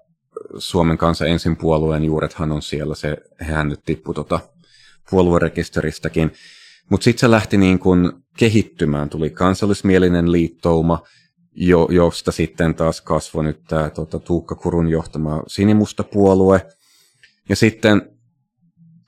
Suomen 0.58 0.98
kanssa 0.98 1.26
ensin 1.26 1.58
puolueen 1.58 2.04
juurethan 2.04 2.52
on 2.52 2.62
siellä, 2.62 2.96
se, 2.96 3.18
hän 3.40 3.70
nyt 3.70 3.80
tippui 3.86 4.16
tota 4.16 4.40
puoluerekisteristäkin. 5.10 6.32
Mutta 6.90 7.04
sitten 7.04 7.20
se 7.20 7.32
lähti 7.32 7.58
niin 7.58 7.80
kun 7.80 8.24
kehittymään, 8.38 9.10
tuli 9.10 9.30
kansallismielinen 9.30 10.32
liittouma, 10.32 11.04
jo, 11.52 11.88
josta 11.92 12.32
sitten 12.32 12.76
taas 12.76 13.02
kasvoi 13.02 13.44
nyt 13.44 13.64
tämä 13.68 13.90
tota, 13.90 14.20
Tuukka 14.20 14.56
Kurun 14.56 14.90
johtama 14.90 15.44
sinimusta 15.48 16.04
puolue. 16.04 16.66
Ja 17.50 17.56
sitten 17.56 18.02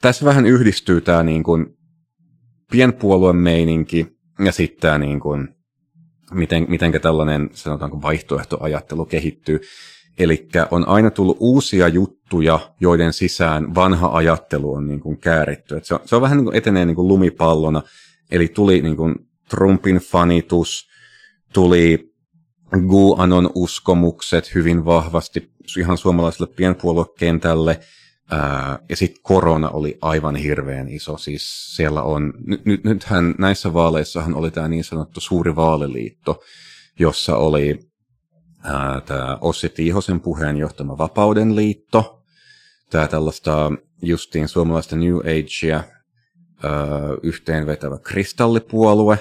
tässä 0.04 0.26
vähän 0.26 0.46
yhdistyy 0.46 1.02
tämä 1.02 1.24
niin 1.24 1.44
kun 1.44 1.78
pienpuolueen 2.72 3.36
meininki 3.36 4.08
ja 4.46 4.52
sitten 4.52 4.82
tämä 4.82 4.98
niin 4.98 5.20
kun, 5.20 5.50
miten, 6.32 6.66
mitenkä 6.70 7.00
tällainen 7.00 7.50
sanotaanko 7.54 8.02
vaihtoehtoajattelu 8.02 9.06
kehittyy. 9.06 9.60
Eli 10.20 10.48
on 10.72 10.88
aina 10.88 11.12
tullut 11.12 11.38
uusia 11.40 11.88
juttuja, 11.88 12.60
joiden 12.80 13.14
sisään 13.14 13.76
vanha 13.76 14.08
ajattelu 14.08 14.74
on 14.74 14.88
niin 14.88 15.00
kuin 15.00 15.18
kääritty. 15.18 15.78
Et 15.78 15.86
se, 15.86 15.94
on, 15.94 16.00
se 16.06 16.16
on 16.16 16.22
vähän 16.22 16.38
niin 16.38 16.46
kuin 16.46 16.56
etenee 16.56 16.86
niin 16.86 16.96
kuin 16.96 17.08
lumipallona. 17.08 17.82
Eli 18.32 18.48
tuli 18.48 18.82
niin 18.82 18.98
kuin 18.98 19.16
Trumpin 19.50 19.98
fanitus, 19.98 20.88
tuli 21.54 22.14
GUANON 22.88 23.50
uskomukset 23.56 24.56
hyvin 24.56 24.86
vahvasti 24.86 25.52
ihan 25.80 25.98
suomalaiselle 25.98 26.54
pienpuoluekentälle. 26.56 27.80
Ja 28.90 28.96
sitten 28.96 29.24
korona 29.24 29.70
oli 29.70 29.98
aivan 30.02 30.36
hirveän 30.36 30.90
iso. 30.90 31.18
Siis 31.18 31.76
siellä 31.76 32.02
on, 32.02 32.34
nyt, 32.46 32.84
nythän 32.84 33.36
näissä 33.38 33.74
vaaleissahan 33.74 34.36
oli 34.36 34.52
tämä 34.52 34.68
niin 34.68 34.84
sanottu 34.84 35.20
suuri 35.20 35.56
vaaliliitto, 35.56 36.42
jossa 37.00 37.36
oli 37.36 37.80
tämä 39.06 39.38
Ossi 39.42 39.70
Tiihosen 39.70 40.20
puheenjohtama 40.20 40.98
Vapauden 40.98 41.56
liitto, 41.56 42.24
tämä 42.90 43.08
tällaista 43.08 43.72
justiin 44.02 44.48
suomalaista 44.48 44.96
New 44.96 45.18
Agea 45.18 45.84
yhteenvetävä 47.24 47.98
kristallipuolue, 48.00 49.20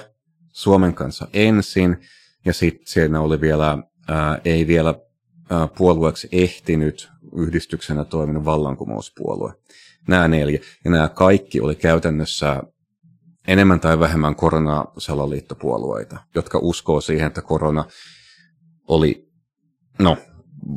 Suomen 0.51 0.93
kanssa 0.93 1.27
ensin, 1.33 1.97
ja 2.45 2.53
sitten 2.53 2.87
siinä 2.87 3.21
oli 3.21 3.41
vielä, 3.41 3.77
ää, 4.07 4.41
ei 4.45 4.67
vielä 4.67 4.95
ää, 5.49 5.67
puolueeksi 5.67 6.29
ehtinyt 6.31 7.12
yhdistyksenä 7.35 8.05
toiminut 8.05 8.45
vallankumouspuolue. 8.45 9.53
Nämä 10.07 10.27
neljä. 10.27 10.59
Ja 10.85 10.91
nämä 10.91 11.09
kaikki 11.09 11.61
oli 11.61 11.75
käytännössä 11.75 12.63
enemmän 13.47 13.79
tai 13.79 13.99
vähemmän 13.99 14.35
koronasalaliittopuolueita, 14.35 16.17
jotka 16.35 16.59
uskoo 16.61 17.01
siihen, 17.01 17.27
että 17.27 17.41
korona 17.41 17.85
oli 18.87 19.33
No, 19.99 20.17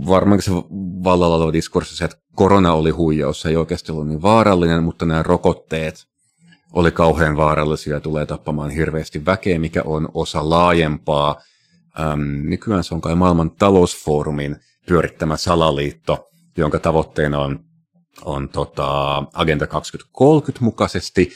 varmaankin 0.07 0.45
se 0.45 0.51
vallalla 1.05 1.37
oleva 1.37 1.53
diskurssi 1.53 1.97
se, 1.97 2.05
että 2.05 2.17
korona 2.35 2.73
oli 2.73 2.91
huijaus, 2.91 3.41
se 3.41 3.49
ei 3.49 3.57
oikeasti 3.57 3.93
ollut 3.93 4.09
niin 4.09 4.23
vaarallinen, 4.23 4.85
mutta 4.85 5.07
nämä 5.07 5.23
rokotteet 5.23 6.07
oli 6.73 6.91
kauhean 6.91 7.37
vaarallisia 7.37 7.95
ja 7.95 8.01
tulee 8.01 8.27
tappamaan 8.27 8.71
hirveästi 8.71 9.27
väkeä, 9.27 9.59
mikä 9.59 9.83
on 9.85 10.09
osa 10.15 10.51
laajempaa. 10.51 11.41
Äm, 12.01 12.21
nykyään 12.45 12.85
se 12.85 12.95
on 12.95 13.01
kai 13.01 13.15
maailman 13.15 13.51
talousfoorumin 13.51 14.57
pyörittämä 14.89 15.37
salaliitto, 15.37 16.29
jonka 16.57 16.79
tavoitteena 16.79 17.39
on, 17.39 17.65
on 18.25 18.49
tota, 18.49 19.17
Agenda 19.33 19.67
2030 19.67 20.65
mukaisesti 20.65 21.33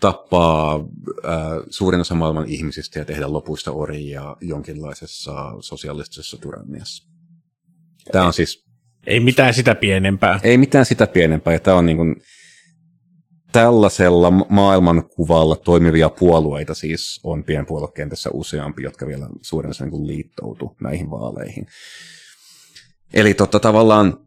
tappaa 0.00 0.74
äh, 0.74 1.32
suurin 1.70 2.00
osa 2.00 2.14
maailman 2.14 2.48
ihmisistä 2.48 2.98
ja 2.98 3.04
tehdä 3.04 3.32
lopuista 3.32 3.72
orjia 3.72 4.36
jonkinlaisessa 4.40 5.52
sosialistisessa 5.60 6.36
tyranniassa. 6.36 7.08
Tämä 8.12 8.26
on 8.26 8.32
siis... 8.32 8.64
Ei 9.06 9.20
mitään 9.20 9.54
sitä 9.54 9.74
pienempää. 9.74 10.40
Ei 10.42 10.58
mitään 10.58 10.86
sitä 10.86 11.06
pienempää. 11.06 11.52
Ja 11.52 11.60
tämä 11.60 11.76
on 11.76 11.86
niin 11.86 11.96
kuin, 11.96 12.16
tällaisella 13.54 14.30
maailmankuvalla 14.30 15.56
toimivia 15.56 16.08
puolueita 16.08 16.74
siis 16.74 17.20
on 17.24 17.44
pienpuoluekentässä 17.44 18.30
useampi, 18.32 18.82
jotka 18.82 19.06
vielä 19.06 19.28
suurin 19.42 19.70
osa 19.70 19.86
niin 19.86 20.06
liittoutu 20.06 20.76
näihin 20.80 21.10
vaaleihin. 21.10 21.66
Eli 23.14 23.34
totta 23.34 23.60
tavallaan 23.60 24.23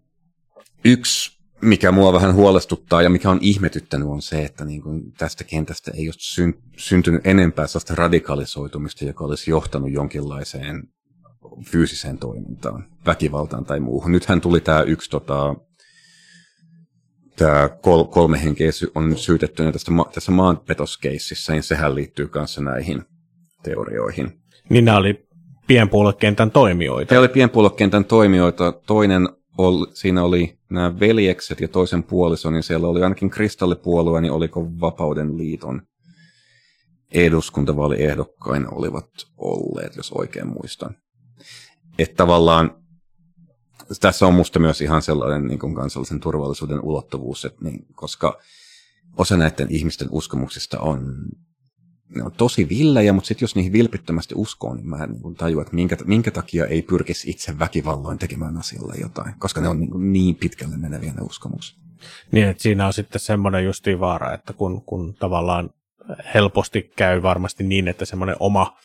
yksi, 0.85 1.37
mikä 1.61 1.91
mua 1.91 2.13
vähän 2.13 2.33
huolestuttaa 2.33 3.01
ja 3.01 3.09
mikä 3.09 3.29
on 3.29 3.39
ihmetyttänyt, 3.41 4.07
on 4.07 4.21
se, 4.21 4.43
että 4.43 4.65
niin 4.65 4.81
kuin 4.81 5.11
tästä 5.17 5.43
kentästä 5.43 5.91
ei 5.95 6.07
ole 6.07 6.53
syntynyt 6.77 7.27
enempää 7.27 7.67
sellaista 7.67 7.95
radikalisoitumista, 7.95 9.05
joka 9.05 9.23
olisi 9.23 9.51
johtanut 9.51 9.91
jonkinlaiseen 9.91 10.83
fyysiseen 11.65 12.17
toimintaan, 12.17 12.85
väkivaltaan 13.05 13.65
tai 13.65 13.79
muuhun. 13.79 14.11
Nythän 14.11 14.41
tuli 14.41 14.59
tämä 14.59 14.81
yksi 14.81 15.09
tota, 15.09 15.55
tämä 17.35 17.69
kol, 17.81 18.03
kolme 18.03 18.43
henkeä 18.43 18.71
on 18.95 19.17
syytettynä 19.17 19.71
tästä, 19.71 19.91
tässä 20.13 20.31
maanpetoskeississä, 20.31 21.53
niin 21.53 21.63
sehän 21.63 21.95
liittyy 21.95 22.27
kanssa 22.27 22.61
näihin 22.61 23.03
teorioihin. 23.63 24.39
Niin 24.69 24.85
nämä 24.85 24.97
oli 24.97 25.27
pienpuoluekentän 25.67 26.51
toimijoita. 26.51 27.15
He 27.15 27.19
oli 27.19 27.27
pienpuoluekentän 27.27 28.05
toimijoita. 28.05 28.71
Toinen 28.71 29.29
oli, 29.57 29.87
siinä 29.93 30.23
oli 30.23 30.59
nämä 30.69 30.99
veljekset 30.99 31.61
ja 31.61 31.67
toisen 31.67 32.03
puolison, 32.03 32.53
niin 32.53 32.63
siellä 32.63 32.87
oli 32.87 33.03
ainakin 33.03 33.29
kristallipuolue, 33.29 34.21
niin 34.21 34.31
oliko 34.31 34.67
Vapauden 34.79 35.37
liiton 35.37 35.81
eduskuntavaaliehdokkain 37.11 38.73
olivat 38.73 39.09
olleet, 39.37 39.95
jos 39.95 40.11
oikein 40.11 40.47
muistan. 40.47 40.95
Että 41.99 42.15
tavallaan 42.15 42.83
tässä 44.01 44.27
on 44.27 44.33
musta 44.33 44.59
myös 44.59 44.81
ihan 44.81 45.01
sellainen 45.01 45.47
niin 45.47 45.59
kuin 45.59 45.75
kansallisen 45.75 46.19
turvallisuuden 46.19 46.83
ulottuvuus, 46.83 47.45
että 47.45 47.65
niin, 47.65 47.85
koska 47.95 48.39
osa 49.17 49.37
näiden 49.37 49.67
ihmisten 49.69 50.07
uskomuksista 50.11 50.79
on, 50.79 51.15
ne 52.15 52.23
on 52.23 52.31
tosi 52.31 52.69
villejä, 52.69 53.13
mutta 53.13 53.27
sitten 53.27 53.43
jos 53.43 53.55
niihin 53.55 53.73
vilpittömästi 53.73 54.35
uskoo, 54.37 54.73
niin 54.73 54.89
mä 54.89 55.07
niin 55.07 55.35
tajuan, 55.35 55.61
että 55.61 55.75
minkä, 55.75 55.97
minkä 56.05 56.31
takia 56.31 56.65
ei 56.65 56.81
pyrkisi 56.81 57.29
itse 57.29 57.59
väkivalloin 57.59 58.17
tekemään 58.17 58.57
asialle 58.57 58.93
jotain, 59.01 59.33
koska 59.39 59.61
ne 59.61 59.67
on 59.67 59.79
niin, 59.79 60.13
niin 60.13 60.35
pitkälle 60.35 60.77
meneviä 60.77 61.13
ne 61.13 61.21
uskomukset. 61.21 61.77
Niin, 62.31 62.47
että 62.47 62.63
siinä 62.63 62.87
on 62.87 62.93
sitten 62.93 63.19
semmoinen 63.19 63.65
justiin 63.65 63.99
vaara, 63.99 64.33
että 64.33 64.53
kun, 64.53 64.81
kun 64.81 65.13
tavallaan 65.13 65.69
helposti 66.33 66.91
käy 66.95 67.21
varmasti 67.21 67.63
niin, 67.63 67.87
että 67.87 68.05
semmoinen 68.05 68.35
oma 68.39 68.77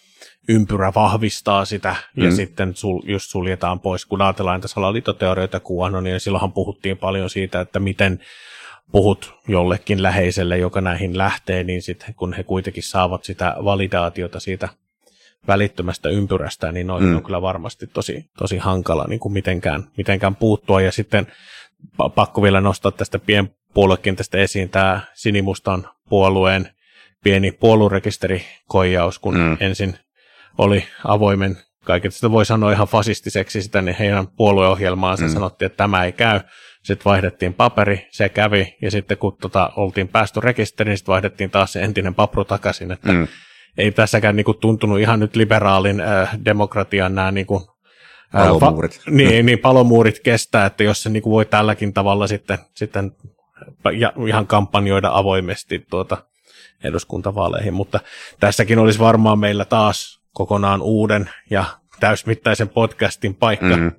ympyrä 0.49 0.93
vahvistaa 0.95 1.65
sitä 1.65 1.97
ja 2.17 2.31
mm. 2.31 2.37
sitten 2.37 2.77
sul, 2.77 3.03
just 3.05 3.31
suljetaan 3.31 3.81
pois. 3.81 4.07
Kun 4.07 4.23
ajatellaan 4.23 4.61
tässä 4.61 4.75
salaliittoteorioita 4.75 5.61
QAnon, 5.61 6.05
niin 6.05 6.21
silloinhan 6.21 6.53
puhuttiin 6.53 6.99
paljon 6.99 7.31
siitä, 7.31 7.61
että 7.61 7.81
miten 7.81 8.21
puhut 8.93 9.35
jollekin 9.49 10.03
läheiselle, 10.03 10.59
joka 10.59 10.81
näihin 10.81 11.19
lähtee, 11.19 11.65
niin 11.65 11.83
sitten 11.83 12.15
kun 12.15 12.33
he 12.33 12.43
kuitenkin 12.43 12.83
saavat 12.83 13.25
sitä 13.25 13.57
validaatiota 13.65 14.41
siitä 14.41 14.69
välittömästä 15.49 16.09
ympyrästä, 16.09 16.73
niin 16.73 16.87
noin 16.87 17.05
mm. 17.05 17.17
on 17.17 17.23
kyllä 17.23 17.43
varmasti 17.43 17.87
tosi, 17.87 18.31
tosi 18.39 18.59
hankala 18.59 19.05
niin 19.09 19.21
kuin 19.21 19.33
mitenkään, 19.33 19.85
mitenkään 19.97 20.37
puuttua. 20.37 20.81
Ja 20.81 20.93
sitten 20.93 21.27
pakko 22.15 22.43
vielä 22.43 22.61
nostaa 22.61 22.93
tästä 22.93 23.19
pienpuoluekentästä 23.19 24.39
esiin 24.39 24.69
tämä 24.69 25.01
sinimustan 25.15 25.89
puolueen 26.09 26.69
pieni 27.25 27.53
puoluerekisterikoijaus, 27.53 29.19
kun 29.19 29.35
mm. 29.35 29.57
ensin 29.61 29.99
oli 30.59 30.85
avoimen, 31.05 31.57
kaiket 31.85 32.15
sitä 32.15 32.31
voi 32.31 32.47
sanoa 32.47 32.73
ihan 32.73 32.89
fasistiseksi 32.89 33.63
sitä, 33.63 33.83
niin 33.83 33.97
heidän 33.97 34.27
puolueohjelmaansa 34.29 35.25
mm. 35.25 35.31
sanottiin, 35.31 35.67
että 35.67 35.77
tämä 35.77 36.05
ei 36.05 36.13
käy. 36.13 36.41
Sitten 36.83 37.05
vaihdettiin 37.05 37.55
paperi, 37.55 38.07
se 38.11 38.29
kävi, 38.29 38.77
ja 38.83 38.91
sitten 38.91 39.19
kun 39.19 39.37
tota, 39.41 39.73
oltiin 39.77 40.09
päästy 40.09 40.41
rekisteriin, 40.41 40.91
niin 40.91 40.99
sitten 40.99 41.13
vaihdettiin 41.13 41.51
taas 41.51 41.73
se 41.73 41.83
entinen 41.83 42.15
papru 42.15 42.45
takaisin, 42.45 42.93
että 42.93 43.13
mm. 43.13 43.29
ei 43.79 43.93
tässäkään 43.93 44.37
niinku 44.37 44.55
tuntunut 44.55 45.01
ihan 45.01 45.21
nyt 45.21 45.37
liberaalin 45.37 46.01
äh, 46.01 46.39
demokratian 46.45 47.15
nämä 47.15 47.31
niinku, 47.31 47.71
äh, 48.35 48.49
palomuurit. 48.49 48.93
Pa- 48.93 49.11
niin, 49.17 49.47
niin, 49.47 49.59
palomuurit 49.59 50.19
kestää, 50.19 50.67
että 50.67 50.85
jos 50.85 51.03
se 51.03 51.11
niinku 51.11 51.31
voi 51.31 51.45
tälläkin 51.45 51.93
tavalla 51.93 52.27
sitten, 52.27 52.59
sitten 52.75 53.13
ja, 53.99 54.13
ihan 54.29 54.47
kampanjoida 54.47 55.11
avoimesti 55.13 55.87
tuota 55.91 56.17
eduskuntavaaleihin, 56.85 57.75
mutta 57.75 58.01
tässäkin 58.41 58.79
olisi 58.79 58.99
varmaan 58.99 59.39
meillä 59.39 59.65
taas 59.65 60.21
kokonaan 60.33 60.83
uuden 60.83 61.31
ja 61.51 61.65
täysmittaisen 62.01 62.69
podcastin 62.69 63.35
paikka. 63.35 63.77
Mm. 63.77 63.93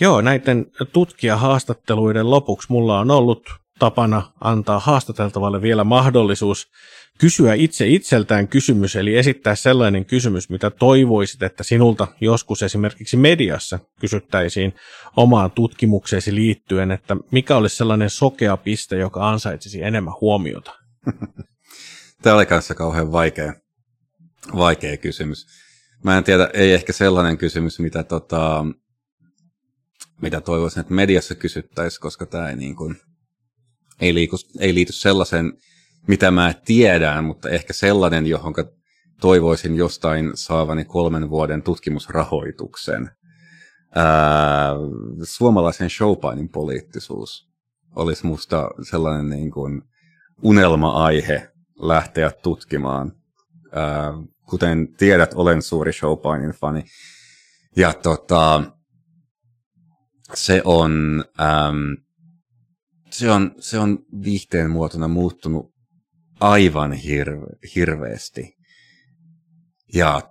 Joo, 0.00 0.20
näiden 0.20 0.66
tutkijahaastatteluiden 0.92 2.30
lopuksi 2.30 2.66
mulla 2.70 3.00
on 3.00 3.10
ollut 3.10 3.42
tapana 3.78 4.32
antaa 4.40 4.78
haastateltavalle 4.78 5.62
vielä 5.62 5.84
mahdollisuus 5.84 6.66
kysyä 7.18 7.54
itse 7.54 7.86
itseltään 7.86 8.48
kysymys, 8.48 8.96
eli 8.96 9.16
esittää 9.16 9.54
sellainen 9.54 10.04
kysymys, 10.04 10.50
mitä 10.50 10.70
toivoisit, 10.70 11.42
että 11.42 11.62
sinulta 11.62 12.08
joskus 12.20 12.62
esimerkiksi 12.62 13.16
mediassa 13.16 13.78
kysyttäisiin 14.00 14.74
omaan 15.16 15.50
tutkimukseesi 15.50 16.34
liittyen, 16.34 16.90
että 16.90 17.16
mikä 17.30 17.56
olisi 17.56 17.76
sellainen 17.76 18.10
sokea 18.10 18.56
piste, 18.56 18.96
joka 18.96 19.30
ansaitsisi 19.30 19.82
enemmän 19.82 20.14
huomiota? 20.20 20.74
Tämä 22.22 22.36
oli 22.36 22.46
kanssa 22.46 22.74
kauhean 22.74 23.12
vaikea 23.12 23.52
vaikea 24.56 24.96
kysymys. 24.96 25.46
Mä 26.04 26.18
en 26.18 26.24
tiedä, 26.24 26.50
ei 26.54 26.72
ehkä 26.72 26.92
sellainen 26.92 27.38
kysymys, 27.38 27.78
mitä, 27.78 28.02
tota, 28.02 28.64
mitä 30.22 30.40
toivoisin, 30.40 30.80
että 30.80 30.94
mediassa 30.94 31.34
kysyttäisiin, 31.34 32.00
koska 32.00 32.26
tämä 32.26 32.48
ei, 32.48 32.56
niin 32.56 32.76
kuin, 32.76 32.96
ei, 34.00 34.14
liiku, 34.14 34.36
ei 34.58 34.74
liity 34.74 34.92
sellaisen, 34.92 35.52
mitä 36.06 36.30
mä 36.30 36.54
tiedän, 36.64 37.24
mutta 37.24 37.48
ehkä 37.48 37.72
sellainen, 37.72 38.26
johon 38.26 38.54
toivoisin 39.20 39.76
jostain 39.76 40.30
saavani 40.34 40.84
kolmen 40.84 41.30
vuoden 41.30 41.62
tutkimusrahoituksen. 41.62 43.10
Ää, 43.94 44.70
suomalaisen 45.22 45.90
showpainin 45.90 46.48
poliittisuus 46.48 47.48
olisi 47.96 48.26
musta 48.26 48.70
sellainen 48.90 49.28
niin 49.28 49.50
kuin 49.50 49.82
unelma-aihe 50.42 51.48
lähteä 51.78 52.30
tutkimaan. 52.42 53.12
Ää, 53.72 54.12
kuten 54.46 54.94
tiedät, 54.94 55.34
olen 55.34 55.62
suuri 55.62 55.92
showpainin 55.92 56.50
fani. 56.50 56.84
Ja 57.76 57.92
tota, 57.92 58.62
se 60.34 60.62
on, 60.64 61.24
äm, 61.40 61.96
se 63.10 63.30
on, 63.30 63.54
se 63.58 63.78
on 63.78 63.98
viihteen 64.24 64.70
muotona 64.70 65.08
muuttunut 65.08 65.74
aivan 66.40 66.92
hirve, 66.92 67.46
hirveästi. 67.74 68.56
Ja 69.94 70.22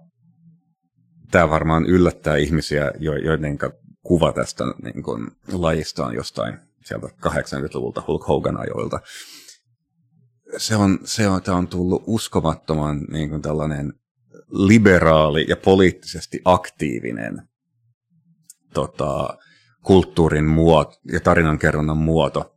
tämä 1.31 1.49
varmaan 1.49 1.85
yllättää 1.85 2.37
ihmisiä, 2.37 2.91
joiden 2.99 3.57
kuva 4.03 4.33
tästä 4.33 4.63
niin 4.83 5.03
kun, 5.03 5.31
lajista 5.51 6.05
on 6.05 6.15
jostain 6.15 6.59
sieltä 6.85 7.07
80-luvulta 7.07 8.03
Hulk 8.07 8.27
Hogan 8.27 8.59
ajoilta. 8.59 8.99
Se 10.57 10.75
on, 10.75 10.99
se 11.03 11.27
on, 11.27 11.41
tämä 11.41 11.57
on 11.57 11.67
tullut 11.67 12.03
uskomattoman 12.07 12.99
niin 13.11 13.29
kuin 13.29 13.41
tällainen 13.41 13.93
liberaali 14.51 15.45
ja 15.47 15.57
poliittisesti 15.57 16.41
aktiivinen 16.45 17.49
tota, 18.73 19.37
kulttuurin 19.83 20.45
muoto 20.45 20.99
ja 21.11 21.19
tarinankerronnan 21.19 21.97
muoto. 21.97 22.55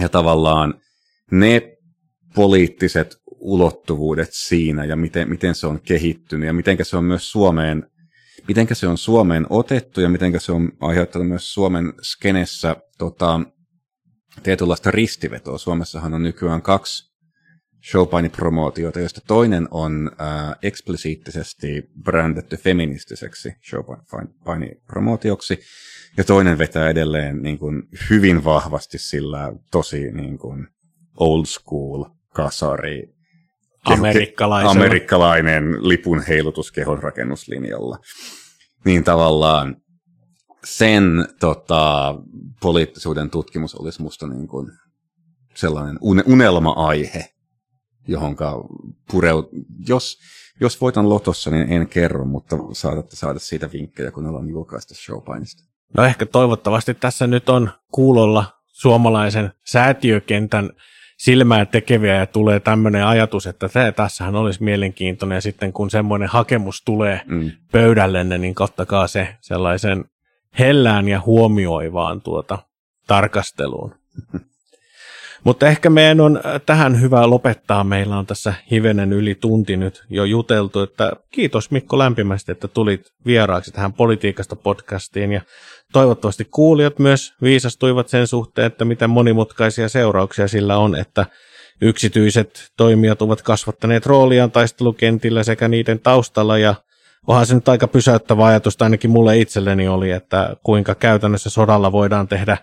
Ja 0.00 0.08
tavallaan 0.08 0.74
ne 1.30 1.76
poliittiset 2.34 3.16
ulottuvuudet 3.26 4.28
siinä 4.32 4.84
ja 4.84 4.96
miten, 4.96 5.28
miten 5.28 5.54
se 5.54 5.66
on 5.66 5.80
kehittynyt 5.80 6.46
ja 6.46 6.52
miten 6.52 6.78
se 6.82 6.96
on 6.96 7.04
myös 7.04 7.32
Suomeen, 7.32 7.86
miten 8.48 8.66
se 8.72 8.86
on 8.86 8.98
Suomeen 8.98 9.46
otettu 9.50 10.00
ja 10.00 10.08
miten 10.08 10.40
se 10.40 10.52
on 10.52 10.72
aiheuttanut 10.80 11.28
myös 11.28 11.54
Suomen 11.54 11.92
skenessä 12.02 12.76
tota, 12.98 13.40
tietynlaista 14.42 14.90
ristivetoa. 14.90 15.58
Suomessahan 15.58 16.14
on 16.14 16.22
nykyään 16.22 16.62
kaksi 16.62 17.10
showpaini-promootiota, 17.90 19.00
joista 19.00 19.20
toinen 19.26 19.68
on 19.70 20.10
äh, 20.20 20.54
eksplisiittisesti 20.62 21.90
brändetty 22.02 22.56
feministiseksi 22.56 23.52
showpaini-promootioksi, 23.70 25.60
ja 26.16 26.24
toinen 26.24 26.58
vetää 26.58 26.90
edelleen 26.90 27.42
niin 27.42 27.58
kuin, 27.58 27.82
hyvin 28.10 28.44
vahvasti 28.44 28.98
sillä 28.98 29.52
tosi 29.70 30.12
niin 30.12 30.38
kuin, 30.38 30.68
old 31.16 31.44
school 31.44 32.04
kasari 32.28 33.14
amerikkalainen 34.64 35.88
lipun 35.88 36.22
heilutus 36.22 36.72
kehon 36.72 37.02
rakennuslinjalla. 37.02 37.98
Niin 38.84 39.04
tavallaan 39.04 39.76
sen 40.64 41.04
tota, 41.40 42.14
poliittisuuden 42.60 43.30
tutkimus 43.30 43.74
olisi 43.74 44.02
musta 44.02 44.26
niin 44.26 44.48
kuin 44.48 44.72
sellainen 45.54 45.98
unelma-aihe, 46.26 47.24
johonka 48.08 48.64
pureut... 49.10 49.48
Jos, 49.88 50.18
jos 50.60 50.80
voitan 50.80 51.08
lotossa, 51.08 51.50
niin 51.50 51.72
en 51.72 51.88
kerro, 51.88 52.24
mutta 52.24 52.56
saatatte 52.72 53.16
saada 53.16 53.38
siitä 53.38 53.72
vinkkejä, 53.72 54.10
kun 54.10 54.26
ollaan 54.26 54.48
julkaista 54.48 54.94
showpainista. 54.94 55.69
No 55.96 56.04
ehkä 56.04 56.26
toivottavasti 56.26 56.94
tässä 56.94 57.26
nyt 57.26 57.48
on 57.48 57.70
kuulolla 57.92 58.44
suomalaisen 58.66 59.52
säätiökentän 59.66 60.70
silmää 61.18 61.66
tekeviä 61.66 62.16
ja 62.16 62.26
tulee 62.26 62.60
tämmöinen 62.60 63.06
ajatus, 63.06 63.46
että 63.46 63.68
tämä 63.68 63.92
tässähän 63.92 64.36
olisi 64.36 64.62
mielenkiintoinen 64.62 65.36
ja 65.36 65.40
sitten 65.40 65.72
kun 65.72 65.90
semmoinen 65.90 66.28
hakemus 66.28 66.82
tulee 66.82 67.20
mm. 67.26 67.50
pöydällenne, 67.72 68.38
niin 68.38 68.54
kattakaa 68.54 69.06
se 69.06 69.28
sellaisen 69.40 70.04
hellään 70.58 71.08
ja 71.08 71.20
huomioivaan 71.26 72.20
tuota 72.20 72.58
tarkasteluun. 73.06 73.94
Mutta 75.44 75.68
ehkä 75.68 75.90
meidän 75.90 76.20
on 76.20 76.36
äh, 76.36 76.60
tähän 76.66 77.00
hyvä 77.00 77.30
lopettaa. 77.30 77.84
Meillä 77.84 78.18
on 78.18 78.26
tässä 78.26 78.54
hivenen 78.70 79.12
yli 79.12 79.34
tunti 79.34 79.76
nyt 79.76 80.04
jo 80.10 80.24
juteltu, 80.24 80.80
että 80.80 81.12
kiitos 81.30 81.70
Mikko 81.70 81.98
lämpimästi, 81.98 82.52
että 82.52 82.68
tulit 82.68 83.12
vieraaksi 83.26 83.72
tähän 83.72 83.92
politiikasta 83.92 84.56
podcastiin 84.56 85.32
ja 85.32 85.40
toivottavasti 85.92 86.44
kuulijat 86.44 86.98
myös 86.98 87.34
viisastuivat 87.42 88.08
sen 88.08 88.26
suhteen, 88.26 88.66
että 88.66 88.84
miten 88.84 89.10
monimutkaisia 89.10 89.88
seurauksia 89.88 90.48
sillä 90.48 90.78
on, 90.78 90.96
että 90.96 91.26
yksityiset 91.80 92.72
toimijat 92.76 93.22
ovat 93.22 93.42
kasvattaneet 93.42 94.06
rooliaan 94.06 94.50
taistelukentillä 94.50 95.42
sekä 95.42 95.68
niiden 95.68 96.00
taustalla 96.00 96.58
ja 96.58 96.74
onhan 97.26 97.46
se 97.46 97.54
nyt 97.54 97.68
aika 97.68 97.88
pysäyttävä 97.88 98.46
ajatus, 98.46 98.82
ainakin 98.82 99.10
mulle 99.10 99.38
itselleni 99.38 99.88
oli, 99.88 100.10
että 100.10 100.56
kuinka 100.62 100.94
käytännössä 100.94 101.50
sodalla 101.50 101.92
voidaan 101.92 102.28
tehdä 102.28 102.58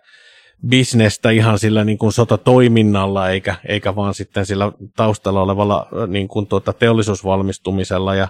bisnestä 0.67 1.29
ihan 1.29 1.59
sillä 1.59 1.83
niin 1.83 1.97
kuin 1.97 2.11
sotatoiminnalla, 2.11 3.29
eikä, 3.29 3.55
eikä 3.67 3.95
vaan 3.95 4.13
sitten 4.13 4.45
sillä 4.45 4.71
taustalla 4.95 5.41
olevalla 5.41 5.87
niin 6.07 6.27
kuin 6.27 6.47
tuota 6.47 6.73
teollisuusvalmistumisella. 6.73 8.15
Ja 8.15 8.27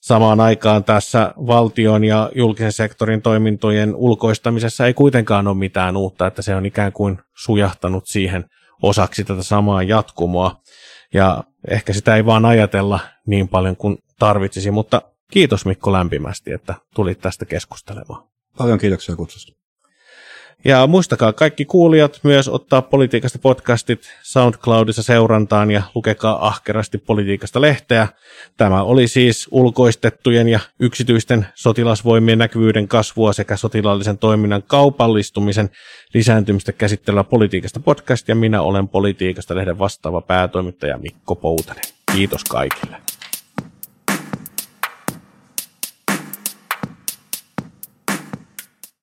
samaan 0.00 0.40
aikaan 0.40 0.84
tässä 0.84 1.34
valtion 1.36 2.04
ja 2.04 2.30
julkisen 2.34 2.72
sektorin 2.72 3.22
toimintojen 3.22 3.94
ulkoistamisessa 3.94 4.86
ei 4.86 4.94
kuitenkaan 4.94 5.46
ole 5.46 5.56
mitään 5.56 5.96
uutta, 5.96 6.26
että 6.26 6.42
se 6.42 6.54
on 6.54 6.66
ikään 6.66 6.92
kuin 6.92 7.18
sujahtanut 7.36 8.06
siihen 8.06 8.44
osaksi 8.82 9.24
tätä 9.24 9.42
samaa 9.42 9.82
jatkumoa. 9.82 10.60
Ja 11.14 11.44
ehkä 11.70 11.92
sitä 11.92 12.16
ei 12.16 12.26
vaan 12.26 12.44
ajatella 12.44 13.00
niin 13.26 13.48
paljon 13.48 13.76
kuin 13.76 13.98
tarvitsisi, 14.18 14.70
mutta 14.70 15.02
kiitos 15.32 15.66
Mikko 15.66 15.92
lämpimästi, 15.92 16.52
että 16.52 16.74
tulit 16.94 17.20
tästä 17.20 17.44
keskustelemaan. 17.44 18.28
Paljon 18.58 18.78
kiitoksia 18.78 19.16
kutsusta. 19.16 19.57
Ja 20.64 20.86
muistakaa 20.86 21.32
kaikki 21.32 21.64
kuulijat 21.64 22.20
myös 22.22 22.48
ottaa 22.48 22.82
politiikasta 22.82 23.38
podcastit 23.38 24.00
SoundCloudissa 24.22 25.02
seurantaan 25.02 25.70
ja 25.70 25.82
lukekaa 25.94 26.46
ahkerasti 26.46 26.98
politiikasta 26.98 27.60
lehteä. 27.60 28.08
Tämä 28.56 28.82
oli 28.82 29.08
siis 29.08 29.48
ulkoistettujen 29.50 30.48
ja 30.48 30.60
yksityisten 30.80 31.46
sotilasvoimien 31.54 32.38
näkyvyyden 32.38 32.88
kasvua 32.88 33.32
sekä 33.32 33.56
sotilaallisen 33.56 34.18
toiminnan 34.18 34.62
kaupallistumisen 34.66 35.70
lisääntymistä 36.14 36.72
käsittelevä 36.72 37.24
politiikasta 37.24 37.80
podcast 37.80 38.28
ja 38.28 38.34
minä 38.34 38.62
olen 38.62 38.88
politiikasta 38.88 39.56
lehden 39.56 39.78
vastaava 39.78 40.20
päätoimittaja 40.20 40.98
Mikko 40.98 41.36
Poutanen. 41.36 41.82
Kiitos 42.12 42.44
kaikille. 42.44 42.96